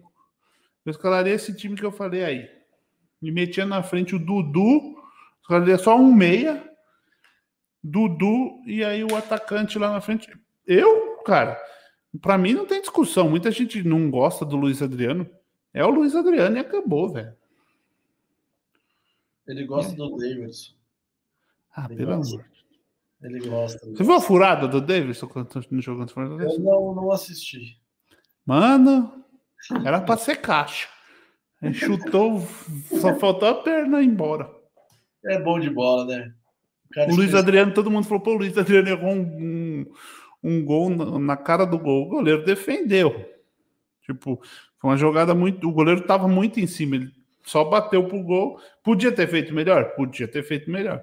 Eu 0.84 0.90
escalaria 0.90 1.32
esse 1.32 1.56
time 1.56 1.74
que 1.74 1.84
eu 1.84 1.92
falei 1.92 2.22
aí. 2.22 2.50
Me 3.22 3.32
metia 3.32 3.64
na 3.64 3.82
frente 3.82 4.14
o 4.14 4.18
Dudu, 4.18 4.94
escalaria 5.40 5.78
só 5.78 5.96
um 5.96 6.12
meia, 6.12 6.73
Dudu 7.84 8.62
e 8.64 8.82
aí 8.82 9.04
o 9.04 9.14
atacante 9.14 9.78
lá 9.78 9.92
na 9.92 10.00
frente. 10.00 10.32
Eu, 10.66 11.18
cara, 11.18 11.60
para 12.22 12.38
mim 12.38 12.54
não 12.54 12.64
tem 12.64 12.80
discussão. 12.80 13.28
Muita 13.28 13.50
gente 13.50 13.82
não 13.82 14.10
gosta 14.10 14.42
do 14.42 14.56
Luiz 14.56 14.80
Adriano. 14.80 15.28
É 15.72 15.84
o 15.84 15.90
Luiz 15.90 16.14
Adriano 16.16 16.56
e 16.56 16.60
acabou, 16.60 17.12
velho. 17.12 17.36
Ele 19.46 19.66
gosta 19.66 19.92
é. 19.92 19.96
do 19.96 20.16
Davidson. 20.16 20.72
Ah, 21.76 21.86
Ele 21.90 21.96
pelo 21.96 22.16
gosta. 22.16 22.34
amor. 22.36 22.46
Ele 23.22 23.48
gosta. 23.48 23.86
Você 23.90 24.02
viu 24.02 24.14
a 24.14 24.20
furada 24.20 24.66
do 24.66 24.80
Davidson 24.80 25.28
no 25.70 25.82
jogo 25.82 26.00
contra 26.00 26.26
o 26.26 26.40
Eu 26.40 26.58
não, 26.58 26.94
não 26.94 27.12
assisti. 27.12 27.78
Mano, 28.46 29.24
era 29.84 30.00
para 30.00 30.16
ser 30.16 30.36
caixa. 30.36 30.88
Ele 31.60 31.74
chutou, 31.74 32.40
só 33.00 33.14
faltou 33.16 33.48
a 33.48 33.62
perna 33.62 34.02
embora. 34.02 34.50
É 35.24 35.38
bom 35.40 35.58
de 35.58 35.68
bola, 35.68 36.06
né? 36.06 36.34
O, 36.96 37.12
o 37.12 37.16
Luiz 37.16 37.34
Adriano, 37.34 37.72
todo 37.72 37.90
mundo 37.90 38.06
falou, 38.06 38.22
pô, 38.22 38.32
o 38.32 38.38
Luiz 38.38 38.56
Adriano 38.56 38.88
errou 38.88 39.12
um, 39.12 39.20
um, 39.20 39.86
um 40.42 40.64
gol 40.64 40.90
na, 40.90 41.18
na, 41.18 41.36
cara 41.36 41.64
do 41.64 41.78
gol. 41.78 42.06
O 42.06 42.08
goleiro 42.08 42.44
defendeu. 42.44 43.28
Tipo, 44.02 44.40
foi 44.78 44.90
uma 44.90 44.96
jogada 44.96 45.34
muito. 45.34 45.68
O 45.68 45.72
goleiro 45.72 46.00
estava 46.00 46.28
muito 46.28 46.60
em 46.60 46.66
cima, 46.66 46.96
ele 46.96 47.10
só 47.42 47.64
bateu 47.64 48.06
pro 48.06 48.22
gol. 48.22 48.60
Podia 48.82 49.12
ter 49.12 49.28
feito 49.28 49.54
melhor? 49.54 49.94
Podia 49.94 50.28
ter 50.28 50.42
feito 50.42 50.70
melhor. 50.70 51.02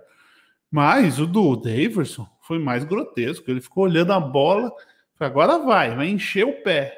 Mas 0.70 1.20
o 1.20 1.28
do 1.28 1.56
Daverson 1.56 2.28
foi 2.42 2.58
mais 2.58 2.84
grotesco. 2.84 3.50
Ele 3.50 3.62
ficou 3.62 3.84
olhando 3.84 4.14
a 4.14 4.20
bola. 4.20 4.72
Agora 5.20 5.60
vai, 5.60 5.96
vai 5.96 6.08
encher 6.08 6.46
o 6.46 6.64
pé. 6.64 6.98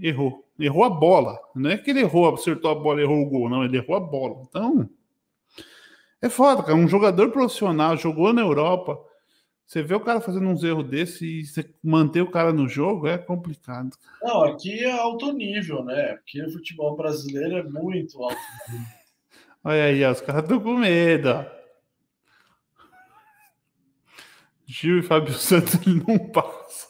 Errou. 0.00 0.44
Errou 0.58 0.84
a 0.84 0.90
bola. 0.90 1.38
Não 1.54 1.70
é 1.70 1.76
que 1.76 1.90
ele 1.90 2.00
errou, 2.00 2.32
acertou 2.32 2.70
a 2.70 2.74
bola, 2.74 3.00
errou 3.00 3.20
o 3.20 3.28
gol. 3.28 3.48
Não, 3.48 3.64
ele 3.64 3.76
errou 3.76 3.96
a 3.96 4.00
bola. 4.00 4.42
Então, 4.48 4.88
é 6.20 6.28
foda, 6.28 6.62
cara. 6.62 6.76
Um 6.76 6.88
jogador 6.88 7.30
profissional 7.30 7.96
jogou 7.96 8.32
na 8.32 8.42
Europa 8.42 8.98
você 9.68 9.82
vê 9.82 9.94
o 9.94 10.00
cara 10.00 10.18
fazendo 10.18 10.48
uns 10.48 10.64
erros 10.64 10.88
desse 10.88 11.26
e 11.26 11.44
você 11.44 11.70
manter 11.84 12.22
o 12.22 12.30
cara 12.30 12.54
no 12.54 12.66
jogo 12.66 13.06
é 13.06 13.18
complicado. 13.18 13.94
Não, 14.22 14.44
aqui 14.44 14.82
é 14.82 14.90
alto 14.90 15.30
nível, 15.30 15.84
né? 15.84 16.14
Porque 16.14 16.42
o 16.42 16.50
futebol 16.50 16.96
brasileiro 16.96 17.58
é 17.58 17.62
muito 17.62 18.22
alto 18.22 18.40
nível. 18.70 18.86
Olha 19.62 19.84
aí, 19.84 20.02
os 20.06 20.22
caras 20.22 20.44
estão 20.44 20.58
com 20.58 20.74
medo. 20.74 21.44
Gil 24.64 25.00
e 25.00 25.02
Fábio 25.02 25.34
Santos 25.34 25.84
não 25.84 26.18
passam. 26.30 26.87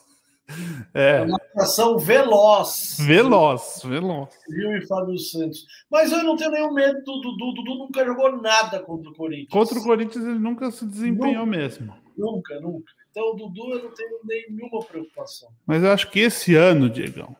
É. 0.94 1.22
Uma 1.22 1.36
atração 1.36 1.98
veloz. 1.98 2.96
Veloz, 3.00 3.82
veloz. 3.84 4.28
Gil 4.48 4.76
e 4.76 4.86
Fábio 4.86 5.18
Santos. 5.18 5.66
Mas 5.90 6.12
eu 6.12 6.22
não 6.22 6.36
tenho 6.36 6.50
nenhum 6.50 6.72
medo 6.72 7.02
do 7.02 7.20
Dudu. 7.20 7.54
Dudu 7.54 7.74
nunca 7.74 8.04
jogou 8.04 8.40
nada 8.40 8.80
contra 8.80 9.10
o 9.10 9.14
Corinthians. 9.14 9.50
Contra 9.50 9.78
o 9.78 9.82
Corinthians 9.82 10.24
ele 10.24 10.38
nunca 10.38 10.70
se 10.70 10.86
desempenhou 10.86 11.46
nunca, 11.46 11.58
mesmo. 11.58 11.94
Nunca, 12.16 12.60
nunca. 12.60 12.92
Então 13.10 13.32
o 13.32 13.36
Dudu 13.36 13.72
eu 13.72 13.84
não 13.84 13.90
tenho 13.92 14.18
nenhuma 14.24 14.80
preocupação. 14.84 15.48
Mas 15.66 15.82
eu 15.82 15.90
acho 15.90 16.10
que 16.10 16.20
esse 16.20 16.54
ano, 16.54 16.88
Diegão, 16.88 17.34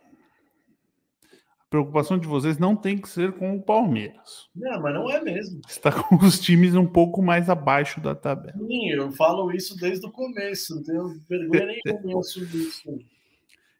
preocupação 1.70 2.18
de 2.18 2.26
vocês 2.26 2.58
não 2.58 2.74
tem 2.74 2.98
que 2.98 3.08
ser 3.08 3.32
com 3.32 3.56
o 3.56 3.62
Palmeiras. 3.62 4.48
Não, 4.54 4.80
mas 4.80 4.94
não 4.94 5.10
é 5.10 5.20
mesmo. 5.20 5.60
Está 5.68 5.92
com 5.92 6.16
os 6.16 6.40
times 6.40 6.74
um 6.74 6.86
pouco 6.86 7.22
mais 7.22 7.50
abaixo 7.50 8.00
da 8.00 8.14
tabela. 8.14 8.58
Sim, 8.58 8.90
eu 8.90 9.12
falo 9.12 9.50
isso 9.52 9.76
desde 9.76 10.06
o 10.06 10.10
começo. 10.10 10.76
Não 10.76 10.82
tenho 10.82 11.20
vergonha 11.28 11.80
nenhuma 11.84 12.22
sobre 12.24 12.58
isso. 12.58 12.98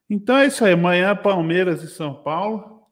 Então 0.09 0.37
é 0.37 0.47
isso 0.47 0.65
aí. 0.65 0.73
Amanhã 0.73 1.17
Palmeiras 1.17 1.83
e 1.83 1.89
São 1.89 2.15
Paulo. 2.23 2.83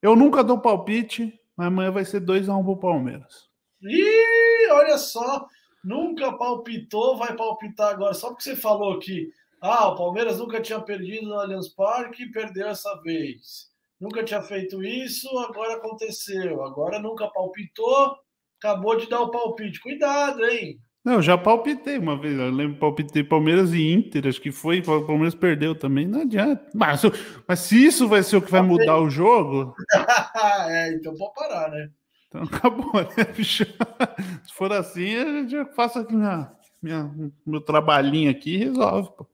Eu 0.00 0.14
nunca 0.14 0.44
dou 0.44 0.58
palpite, 0.58 1.38
mas 1.56 1.68
amanhã 1.68 1.90
vai 1.90 2.04
ser 2.04 2.20
2x1 2.20 2.60
um 2.60 2.64
pro 2.64 2.76
Palmeiras. 2.76 3.48
Ih, 3.82 4.70
olha 4.70 4.98
só. 4.98 5.46
Nunca 5.82 6.32
palpitou, 6.32 7.16
vai 7.16 7.36
palpitar 7.36 7.92
agora. 7.92 8.14
Só 8.14 8.28
porque 8.28 8.44
você 8.44 8.56
falou 8.56 8.98
que 8.98 9.30
ah, 9.60 9.88
o 9.88 9.96
Palmeiras 9.96 10.38
nunca 10.38 10.60
tinha 10.60 10.80
perdido 10.80 11.28
no 11.28 11.40
Allianz 11.40 11.68
Parque 11.68 12.24
e 12.24 12.30
perdeu 12.30 12.68
essa 12.68 13.00
vez. 13.02 13.73
Nunca 14.04 14.22
tinha 14.22 14.42
feito 14.42 14.84
isso, 14.84 15.26
agora 15.38 15.76
aconteceu. 15.76 16.62
Agora 16.62 16.98
nunca 16.98 17.26
palpitou, 17.26 18.14
acabou 18.58 18.98
de 18.98 19.08
dar 19.08 19.22
o 19.22 19.30
palpite. 19.30 19.80
Cuidado, 19.80 20.44
hein? 20.44 20.78
Não, 21.02 21.22
já 21.22 21.38
palpitei 21.38 21.96
uma 21.96 22.14
vez. 22.14 22.38
Eu 22.38 22.50
lembro, 22.50 22.78
palpitei 22.78 23.24
Palmeiras 23.24 23.72
e 23.72 23.90
Inter, 23.90 24.26
acho 24.26 24.42
que 24.42 24.52
foi. 24.52 24.80
O 24.80 25.06
Palmeiras 25.06 25.34
perdeu 25.34 25.74
também, 25.74 26.06
não 26.06 26.20
adianta. 26.20 26.68
Mas, 26.74 27.00
mas 27.48 27.60
se 27.60 27.82
isso 27.82 28.06
vai 28.06 28.22
ser 28.22 28.36
o 28.36 28.42
que 28.42 28.50
vai 28.50 28.60
mudar 28.60 28.98
o 28.98 29.08
jogo. 29.08 29.74
é, 30.68 30.92
então 30.92 31.14
pode 31.14 31.32
parar, 31.34 31.70
né? 31.70 31.88
Então 32.28 32.42
acabou, 32.52 32.92
né, 32.92 33.24
bicho? 33.34 33.64
Se 33.64 34.52
for 34.52 34.70
assim, 34.70 35.16
a 35.16 35.24
gente 35.24 35.52
já 35.52 35.64
faço 35.64 35.98
aqui 35.98 36.14
minha, 36.14 36.52
minha, 36.82 37.10
meu 37.46 37.62
trabalhinho 37.62 38.30
aqui 38.30 38.56
e 38.56 38.64
resolve, 38.64 39.08
pô. 39.16 39.26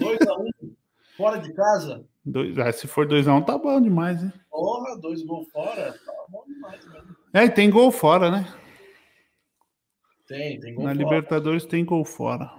2x1, 0.00 0.40
um, 0.62 0.74
fora 1.16 1.38
de 1.38 1.52
casa? 1.52 2.04
Dois, 2.24 2.58
ah, 2.58 2.72
se 2.72 2.86
for 2.86 3.06
2x1, 3.06 3.38
um, 3.38 3.42
tá 3.42 3.56
bom 3.56 3.80
demais, 3.80 4.22
hein? 4.22 4.32
Porra, 4.50 4.98
dois 4.98 5.22
gols 5.22 5.48
fora, 5.50 5.92
tá 5.92 6.12
bom 6.28 6.44
demais 6.46 6.84
mesmo. 6.88 7.16
É, 7.32 7.44
e 7.44 7.50
tem 7.50 7.70
gol 7.70 7.90
fora, 7.90 8.30
né? 8.30 8.52
Tem, 10.26 10.58
tem 10.58 10.74
gol 10.74 10.84
Na 10.84 10.94
fora. 10.94 11.04
Libertadores 11.04 11.64
tem 11.64 11.84
gol 11.84 12.04
fora. 12.04 12.52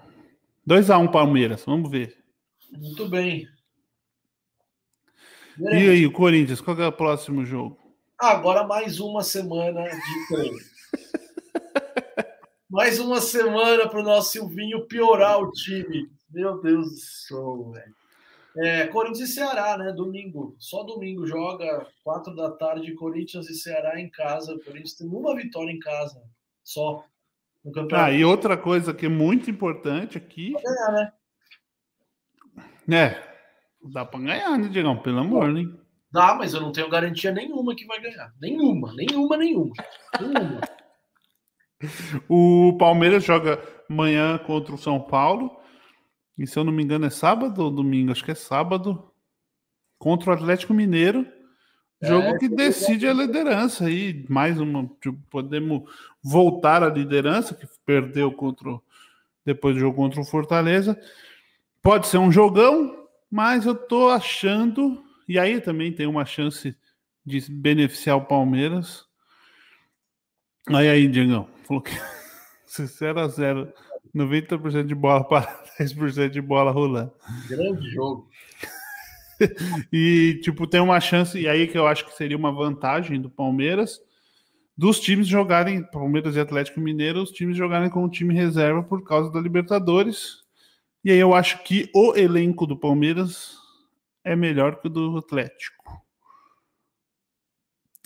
2x1 0.68 1.04
um, 1.04 1.08
Palmeiras, 1.08 1.66
vamos 1.66 1.92
ver. 1.92 2.18
Muito 2.72 3.08
bem. 3.10 3.48
E 5.60 5.90
aí, 5.90 6.06
o 6.06 6.12
Corinthians, 6.12 6.62
qual 6.62 6.80
é 6.80 6.88
o 6.88 6.92
próximo 6.92 7.44
jogo? 7.44 7.78
Agora 8.20 8.66
mais 8.66 9.00
uma 9.00 9.24
semana 9.24 9.84
de 9.84 10.28
treino. 10.28 10.58
mais 12.70 13.00
uma 13.00 13.20
semana 13.20 13.90
para 13.90 14.00
o 14.00 14.04
nosso 14.04 14.32
Silvinho 14.32 14.88
piorar 14.88 15.40
o 15.40 15.52
time. 15.52 16.10
Meu 16.30 16.62
Deus 16.62 16.90
do 16.90 16.98
céu, 16.98 17.72
velho. 17.72 17.97
É, 18.60 18.88
Corinthians 18.88 19.30
e 19.30 19.34
Ceará, 19.34 19.78
né? 19.78 19.92
Domingo. 19.92 20.56
Só 20.58 20.84
domingo 20.84 21.28
joga, 21.28 21.88
quatro 22.04 22.36
da 22.36 22.52
tarde, 22.52 22.96
Corinthians 22.96 23.50
e 23.50 23.56
Ceará 23.56 24.00
em 24.00 24.10
casa. 24.10 24.56
O 24.56 24.64
Corinthians 24.64 24.94
tem 24.96 25.08
uma 25.08 25.36
vitória 25.36 25.72
em 25.72 25.80
casa. 25.80 26.22
Só. 26.64 27.04
No 27.64 27.72
campeonato. 27.72 28.10
Ah, 28.10 28.12
e 28.12 28.26
outra 28.26 28.58
coisa 28.58 28.94
que 28.94 29.06
é 29.06 29.10
muito 29.10 29.52
importante 29.52 30.18
aqui. 30.18 30.54
Pra 30.54 30.62
ganhar, 30.62 30.92
né? 30.92 31.14
É. 32.98 33.28
Dá 33.92 34.04
para 34.06 34.20
ganhar, 34.20 34.58
né, 34.58 34.68
Diegão? 34.70 34.98
Pelo 34.98 35.20
amor, 35.20 35.52
né? 35.54 35.64
Dá, 36.12 36.34
mas 36.34 36.54
eu 36.54 36.62
não 36.62 36.72
tenho 36.72 36.90
garantia 36.90 37.32
nenhuma 37.32 37.76
que 37.76 37.86
vai 37.86 38.02
ganhar. 38.02 38.34
Nenhuma, 38.42 38.94
nenhuma, 38.96 39.38
nenhuma. 39.38 39.74
nenhuma. 40.20 40.62
o 42.28 42.76
Palmeiras 42.80 43.24
joga 43.24 43.62
amanhã 43.90 44.38
contra 44.40 44.74
o 44.74 44.78
São 44.78 45.00
Paulo. 45.00 45.56
E 46.38 46.46
se 46.46 46.58
eu 46.58 46.64
não 46.64 46.72
me 46.72 46.84
engano, 46.84 47.06
é 47.06 47.10
sábado 47.10 47.64
ou 47.64 47.72
domingo? 47.72 48.12
Acho 48.12 48.24
que 48.24 48.32
é 48.32 48.36
sábado. 48.36 49.12
contra 49.98 50.32
o 50.32 50.34
Atlético 50.34 50.74
Mineiro. 50.74 51.26
Jogo 52.02 52.28
é, 52.28 52.38
que 52.38 52.48
decide 52.48 53.08
a 53.08 53.14
liderança 53.14 53.86
aí, 53.86 54.24
mais 54.30 54.60
uma, 54.60 54.88
tipo, 55.02 55.18
podemos 55.32 55.90
voltar 56.24 56.84
à 56.84 56.90
liderança 56.90 57.56
que 57.56 57.68
perdeu 57.84 58.32
contra 58.32 58.80
depois 59.44 59.74
do 59.74 59.80
jogo 59.80 59.96
contra 59.96 60.22
o 60.22 60.26
Fortaleza. 60.26 61.00
Pode 61.82 62.06
ser 62.08 62.20
um 62.20 62.32
jogão, 62.32 63.08
mas 63.32 63.66
eu 63.66 63.74
tô 63.74 64.10
achando 64.10 65.04
e 65.28 65.38
aí 65.38 65.60
também 65.60 65.92
tem 65.92 66.06
uma 66.06 66.26
chance 66.26 66.76
de 67.26 67.52
beneficiar 67.52 68.18
o 68.18 68.26
Palmeiras. 68.26 69.06
Aí 70.70 70.88
aí, 70.88 71.08
Diegão, 71.08 71.50
falou 71.64 71.82
que 71.82 71.92
0 72.70 73.20
a 73.20 73.28
0 73.28 73.74
90% 74.16 74.86
de 74.86 74.96
bola 74.96 75.24
para 75.28 75.64
10% 75.80 76.30
de 76.30 76.42
bola 76.42 76.72
rolando. 76.72 77.12
Grande 77.48 77.90
jogo. 77.90 78.30
e, 79.92 80.40
tipo, 80.42 80.68
tem 80.68 80.82
uma 80.82 81.00
chance, 81.00 81.40
e 81.40 81.48
aí 81.48 81.68
que 81.68 81.78
eu 81.78 81.88
acho 81.88 82.06
que 82.06 82.16
seria 82.16 82.38
uma 82.38 82.52
vantagem 82.52 83.22
do 83.22 83.30
Palmeiras, 83.30 84.02
dos 84.78 85.00
times 85.00 85.28
jogarem, 85.28 85.84
Palmeiras 85.84 86.36
e 86.36 86.40
Atlético 86.40 86.80
Mineiro, 86.80 87.22
os 87.22 87.32
times 87.32 87.58
jogarem 87.58 87.90
com 87.90 88.04
o 88.04 88.10
time 88.10 88.34
reserva 88.34 88.84
por 88.84 89.04
causa 89.04 89.32
da 89.32 89.40
Libertadores. 89.40 90.44
E 91.04 91.12
aí 91.12 91.18
eu 91.18 91.34
acho 91.34 91.64
que 91.64 91.90
o 91.96 92.16
elenco 92.16 92.68
do 92.68 92.78
Palmeiras 92.78 93.56
é 94.24 94.36
melhor 94.36 94.80
que 94.80 94.88
o 94.88 94.90
do 94.90 95.18
Atlético. 95.18 96.07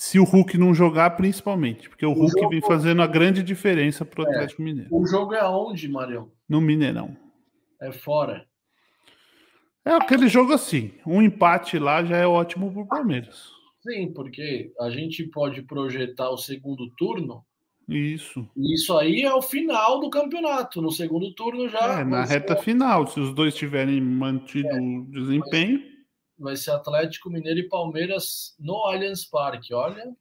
Se 0.03 0.17
o 0.17 0.23
Hulk 0.23 0.57
não 0.57 0.73
jogar, 0.73 1.11
principalmente, 1.11 1.87
porque 1.87 2.03
o, 2.03 2.09
o 2.09 2.13
Hulk 2.13 2.39
jogo... 2.39 2.49
vem 2.49 2.61
fazendo 2.61 3.03
a 3.03 3.07
grande 3.07 3.43
diferença 3.43 4.03
para 4.03 4.23
o 4.23 4.25
é. 4.25 4.29
Atlético 4.31 4.63
Mineiro. 4.63 4.89
O 4.91 5.05
jogo 5.05 5.35
é 5.35 5.39
aonde, 5.39 5.87
Marião? 5.87 6.31
No 6.49 6.59
Mineirão. 6.59 7.15
É 7.79 7.91
fora. 7.91 8.47
É 9.85 9.91
aquele 9.91 10.27
jogo 10.27 10.53
assim. 10.53 10.91
Um 11.05 11.21
empate 11.21 11.77
lá 11.77 12.03
já 12.03 12.17
é 12.17 12.25
ótimo 12.25 12.71
para 12.71 12.81
o 12.81 12.87
Palmeiras. 12.87 13.51
Sim, 13.87 14.11
porque 14.11 14.73
a 14.79 14.89
gente 14.89 15.23
pode 15.25 15.61
projetar 15.61 16.31
o 16.31 16.37
segundo 16.37 16.89
turno. 16.97 17.45
Isso. 17.87 18.49
Isso 18.57 18.97
aí 18.97 19.21
é 19.21 19.35
o 19.35 19.41
final 19.41 19.99
do 19.99 20.09
campeonato. 20.09 20.81
No 20.81 20.89
segundo 20.89 21.31
turno 21.35 21.69
já. 21.69 21.99
É, 21.99 22.03
na 22.03 22.25
reta 22.25 22.55
final. 22.55 23.05
Se 23.05 23.19
os 23.19 23.35
dois 23.35 23.53
tiverem 23.53 24.01
mantido 24.01 24.67
é, 24.67 24.79
o 24.79 25.05
desempenho 25.11 25.90
vai 26.41 26.55
ser 26.55 26.71
Atlético 26.71 27.29
Mineiro 27.29 27.59
e 27.59 27.69
Palmeiras 27.69 28.55
no 28.59 28.85
Allianz 28.85 29.25
Parque. 29.25 29.73
Olha, 29.73 30.15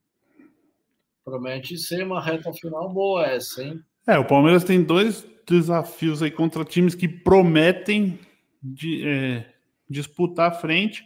promete 1.25 1.79
ser 1.79 2.05
uma 2.05 2.23
reta 2.23 2.53
final 2.53 2.93
boa 2.93 3.27
essa, 3.27 3.63
hein? 3.63 3.83
É, 4.07 4.19
o 4.19 4.25
Palmeiras 4.25 4.65
tem 4.65 4.83
dois 4.83 5.27
desafios 5.47 6.23
aí 6.23 6.31
contra 6.31 6.65
times 6.65 6.95
que 6.95 7.09
prometem 7.09 8.19
de, 8.63 9.07
é, 9.07 9.55
disputar 9.89 10.51
a 10.51 10.55
frente, 10.55 11.05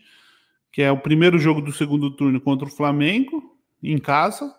que 0.73 0.83
é 0.83 0.91
o 0.91 1.01
primeiro 1.01 1.39
jogo 1.39 1.61
do 1.61 1.73
segundo 1.73 2.11
turno 2.11 2.41
contra 2.41 2.67
o 2.67 2.71
Flamengo, 2.71 3.57
em 3.83 3.99
casa, 3.99 4.55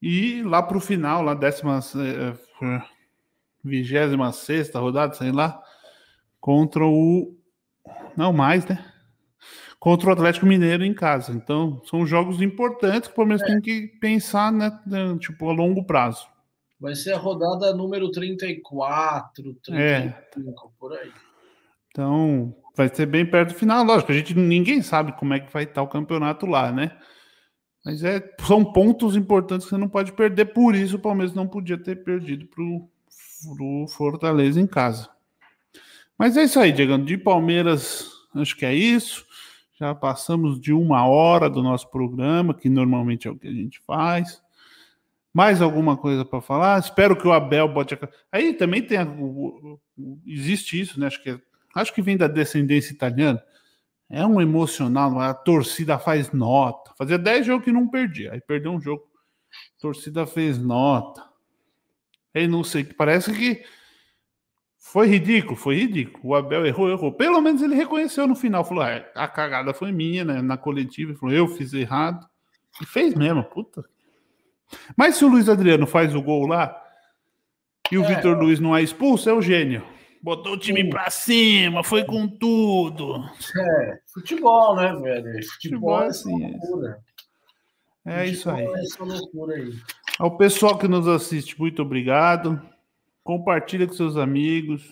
e 0.00 0.42
lá 0.42 0.62
para 0.62 0.76
o 0.76 0.80
final, 0.80 1.22
lá 1.22 1.34
décima, 1.34 1.80
é, 1.96 2.82
vigésima 3.62 4.32
sexta 4.32 4.78
rodada, 4.78 5.14
sei 5.14 5.32
lá, 5.32 5.62
contra 6.40 6.84
o... 6.86 7.36
Não 8.16 8.32
mais, 8.32 8.66
né? 8.66 8.89
Contra 9.80 10.10
o 10.10 10.12
Atlético 10.12 10.44
Mineiro 10.44 10.84
em 10.84 10.92
casa. 10.92 11.32
Então, 11.32 11.80
são 11.86 12.06
jogos 12.06 12.42
importantes 12.42 13.08
que 13.08 13.14
o 13.14 13.16
Palmeiras 13.16 13.42
é. 13.42 13.46
tem 13.46 13.60
que 13.62 13.88
pensar, 13.98 14.52
né, 14.52 14.78
né, 14.86 15.16
tipo, 15.18 15.48
a 15.48 15.52
longo 15.52 15.82
prazo. 15.82 16.28
Vai 16.78 16.94
ser 16.94 17.14
a 17.14 17.18
rodada 17.18 17.74
número 17.74 18.10
34, 18.10 19.54
35, 19.64 19.74
é. 19.76 20.78
por 20.78 20.92
aí. 20.92 21.10
Então, 21.90 22.54
vai 22.76 22.88
ser 22.94 23.06
bem 23.06 23.24
perto 23.26 23.52
do 23.52 23.58
final. 23.58 23.82
Lógico, 23.84 24.12
a 24.12 24.14
gente 24.14 24.34
ninguém 24.34 24.82
sabe 24.82 25.12
como 25.12 25.34
é 25.34 25.40
que 25.40 25.52
vai 25.52 25.64
estar 25.64 25.82
o 25.82 25.88
campeonato 25.88 26.46
lá, 26.46 26.70
né? 26.70 26.96
Mas 27.84 28.04
é, 28.04 28.22
são 28.46 28.62
pontos 28.62 29.16
importantes 29.16 29.66
que 29.66 29.70
você 29.70 29.78
não 29.78 29.88
pode 29.88 30.12
perder, 30.12 30.46
por 30.46 30.74
isso 30.74 30.96
o 30.96 31.00
Palmeiras 31.00 31.34
não 31.34 31.48
podia 31.48 31.78
ter 31.78 32.04
perdido 32.04 32.46
para 32.46 32.62
o 32.62 33.88
Fortaleza 33.88 34.60
em 34.60 34.66
casa. 34.66 35.08
Mas 36.18 36.36
é 36.36 36.44
isso 36.44 36.60
aí, 36.60 36.70
Diego. 36.70 36.98
De 36.98 37.16
Palmeiras, 37.16 38.06
acho 38.36 38.54
que 38.54 38.66
é 38.66 38.74
isso. 38.74 39.24
Já 39.80 39.94
passamos 39.94 40.60
de 40.60 40.74
uma 40.74 41.06
hora 41.06 41.48
do 41.48 41.62
nosso 41.62 41.90
programa, 41.90 42.52
que 42.52 42.68
normalmente 42.68 43.26
é 43.26 43.30
o 43.30 43.36
que 43.36 43.48
a 43.48 43.52
gente 43.52 43.80
faz. 43.86 44.42
Mais 45.32 45.62
alguma 45.62 45.96
coisa 45.96 46.22
para 46.22 46.42
falar? 46.42 46.78
Espero 46.78 47.16
que 47.16 47.26
o 47.26 47.32
Abel 47.32 47.66
bote 47.66 47.94
a... 47.94 48.08
Aí 48.30 48.52
também 48.52 48.82
tem. 48.82 48.98
A... 48.98 49.06
Existe 50.26 50.78
isso, 50.78 51.00
né? 51.00 51.06
Acho 51.06 51.22
que, 51.22 51.30
é... 51.30 51.40
acho 51.74 51.94
que 51.94 52.02
vem 52.02 52.14
da 52.14 52.28
descendência 52.28 52.92
italiana. 52.92 53.42
É 54.10 54.26
um 54.26 54.38
emocional, 54.38 55.18
a 55.18 55.32
torcida 55.32 55.98
faz 55.98 56.30
nota. 56.30 56.92
Fazia 56.98 57.16
10 57.16 57.46
jogos 57.46 57.64
que 57.64 57.72
não 57.72 57.88
perdia. 57.88 58.32
Aí 58.32 58.40
perdeu 58.40 58.72
um 58.72 58.80
jogo. 58.80 59.04
A 59.78 59.80
torcida 59.80 60.26
fez 60.26 60.58
nota. 60.58 61.24
Aí 62.34 62.46
não 62.46 62.62
sei, 62.62 62.84
parece 62.84 63.32
que 63.32 63.64
foi 64.92 65.06
ridículo, 65.06 65.54
foi 65.54 65.76
ridículo. 65.76 66.18
O 66.24 66.34
Abel 66.34 66.66
errou, 66.66 66.90
errou. 66.90 67.12
Pelo 67.12 67.40
menos 67.40 67.62
ele 67.62 67.76
reconheceu 67.76 68.26
no 68.26 68.34
final. 68.34 68.64
Falou: 68.64 68.82
ah, 68.82 69.04
a 69.14 69.28
cagada 69.28 69.72
foi 69.72 69.92
minha, 69.92 70.24
né? 70.24 70.42
Na 70.42 70.56
coletiva. 70.56 71.12
Ele 71.12 71.18
falou: 71.18 71.32
eu 71.32 71.46
fiz 71.46 71.72
errado. 71.72 72.28
E 72.82 72.86
fez 72.86 73.14
mesmo, 73.14 73.44
puta. 73.44 73.84
Mas 74.96 75.14
se 75.14 75.24
o 75.24 75.28
Luiz 75.28 75.48
Adriano 75.48 75.86
faz 75.86 76.12
o 76.12 76.20
gol 76.20 76.44
lá 76.44 76.76
e 77.90 77.98
o 77.98 78.04
é. 78.04 78.14
Vitor 78.14 78.36
Luiz 78.36 78.58
não 78.58 78.76
é 78.76 78.82
expulso, 78.82 79.30
é 79.30 79.32
o 79.32 79.40
gênio. 79.40 79.84
Botou 80.20 80.54
o 80.54 80.58
time 80.58 80.82
Sim. 80.82 80.90
pra 80.90 81.08
cima, 81.08 81.84
foi 81.84 82.04
com 82.04 82.26
tudo. 82.26 83.24
É, 83.56 83.98
futebol, 84.12 84.74
né, 84.74 84.92
velho? 84.96 85.46
Futebol, 85.52 86.00
futebol 86.00 86.02
é 86.02 86.06
assim. 86.06 86.44
É, 88.06 88.22
é 88.22 88.26
isso 88.26 88.50
aí. 88.50 88.64
É 88.64 88.80
essa 88.80 89.04
loucura 89.04 89.54
aí. 89.54 89.72
Ao 90.18 90.36
pessoal 90.36 90.76
que 90.76 90.88
nos 90.88 91.06
assiste, 91.06 91.58
muito 91.58 91.80
obrigado. 91.80 92.60
Compartilha 93.30 93.86
com 93.86 93.92
seus 93.92 94.16
amigos. 94.16 94.82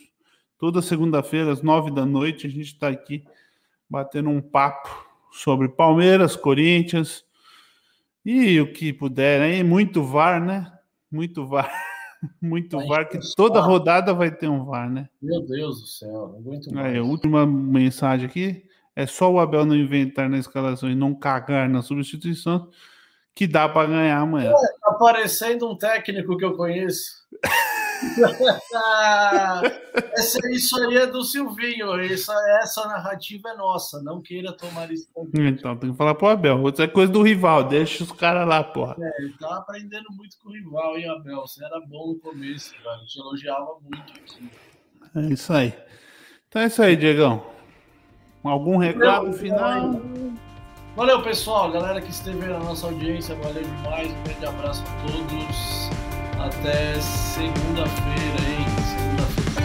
Toda 0.61 0.80
segunda-feira, 0.80 1.51
às 1.51 1.61
nove 1.61 1.91
da 1.91 2.07
noite, 2.07 2.47
a 2.47 2.51
gente 2.51 2.72
está 2.72 2.86
aqui 2.86 3.24
batendo 3.91 4.30
um 4.30 4.41
papo 4.41 4.89
sobre 5.32 5.68
Palmeiras, 5.68 6.36
Corinthians 6.36 7.24
e 8.24 8.61
o 8.61 8.72
que 8.72 8.93
puder, 8.93 9.43
hein? 9.43 9.64
Muito 9.64 10.05
VAR, 10.05 10.41
né? 10.41 10.72
Muito 11.11 11.49
VAR. 11.49 11.68
Muito 12.41 12.78
VAR, 12.86 13.09
que 13.09 13.18
toda 13.34 13.61
rodada 13.61 14.14
vai 14.14 14.30
ter 14.30 14.47
um 14.47 14.64
VAR, 14.64 14.89
né? 14.89 15.09
Meu 15.20 15.45
Deus 15.45 15.80
do 15.80 15.86
céu, 15.89 16.28
não 16.28 16.39
aguento 16.39 16.72
mais. 16.72 16.95
Aí, 16.95 17.01
última 17.01 17.45
mensagem 17.45 18.26
aqui. 18.26 18.64
É 18.95 19.04
só 19.04 19.33
o 19.33 19.41
Abel 19.41 19.64
não 19.64 19.75
inventar 19.75 20.30
na 20.30 20.38
escalação 20.38 20.88
e 20.88 20.95
não 20.95 21.13
cagar 21.13 21.68
na 21.68 21.83
substituição 21.83 22.71
que 23.34 23.49
dá 23.49 23.68
para 23.68 23.88
ganhar 23.88 24.18
amanhã. 24.18 24.50
É, 24.50 24.80
tá 24.80 24.95
parecendo 24.95 25.68
um 25.68 25.76
técnico 25.76 26.37
que 26.37 26.45
eu 26.45 26.57
conheço. 26.57 27.26
essa, 30.12 30.50
isso 30.50 30.79
aí 30.80 30.96
é 30.96 31.07
do 31.07 31.22
Silvinho. 31.22 31.99
Essa, 32.00 32.34
essa 32.62 32.87
narrativa 32.87 33.50
é 33.50 33.57
nossa. 33.57 34.03
Não 34.03 34.20
queira 34.20 34.53
tomar 34.53 34.91
isso. 34.91 35.08
Então, 35.34 35.76
tem 35.76 35.91
que 35.91 35.96
falar 35.96 36.14
pro 36.14 36.29
Abel. 36.29 36.61
Outra 36.62 36.84
é 36.84 36.88
coisa 36.88 37.12
do 37.12 37.22
rival. 37.22 37.64
Deixa 37.64 38.04
os 38.04 38.12
caras 38.12 38.46
lá, 38.46 38.62
porra. 38.62 38.96
É, 39.00 39.22
ele 39.22 39.34
tá 39.38 39.57
aprendendo 39.57 40.07
muito 40.12 40.37
com 40.42 40.50
o 40.50 40.53
rival, 40.53 40.96
hein, 40.96 41.08
Abel? 41.08 41.41
Você 41.42 41.64
era 41.64 41.80
bom 41.80 42.08
no 42.08 42.18
começo. 42.18 42.75
Te 43.07 43.18
elogiava 43.18 43.76
muito 43.83 44.12
aqui. 44.12 44.50
É 45.16 45.20
isso 45.33 45.53
aí. 45.53 45.75
Então 46.49 46.62
é 46.62 46.66
isso 46.66 46.83
aí, 46.83 46.96
Diegão. 46.96 47.45
Algum 48.42 48.76
recado 48.76 49.33
final? 49.33 50.00
Valeu, 50.96 51.22
pessoal. 51.22 51.70
Galera 51.70 52.00
que 52.00 52.11
esteve 52.11 52.46
na 52.46 52.58
nossa 52.58 52.87
audiência, 52.87 53.34
valeu 53.37 53.62
demais. 53.62 54.11
Um 54.11 54.22
grande 54.25 54.46
abraço 54.46 54.83
a 54.83 55.07
todos. 55.07 55.97
Até 56.39 57.01
segunda-feira, 57.01 58.41
hein? 58.49 58.67
Segunda-feira. 58.87 59.61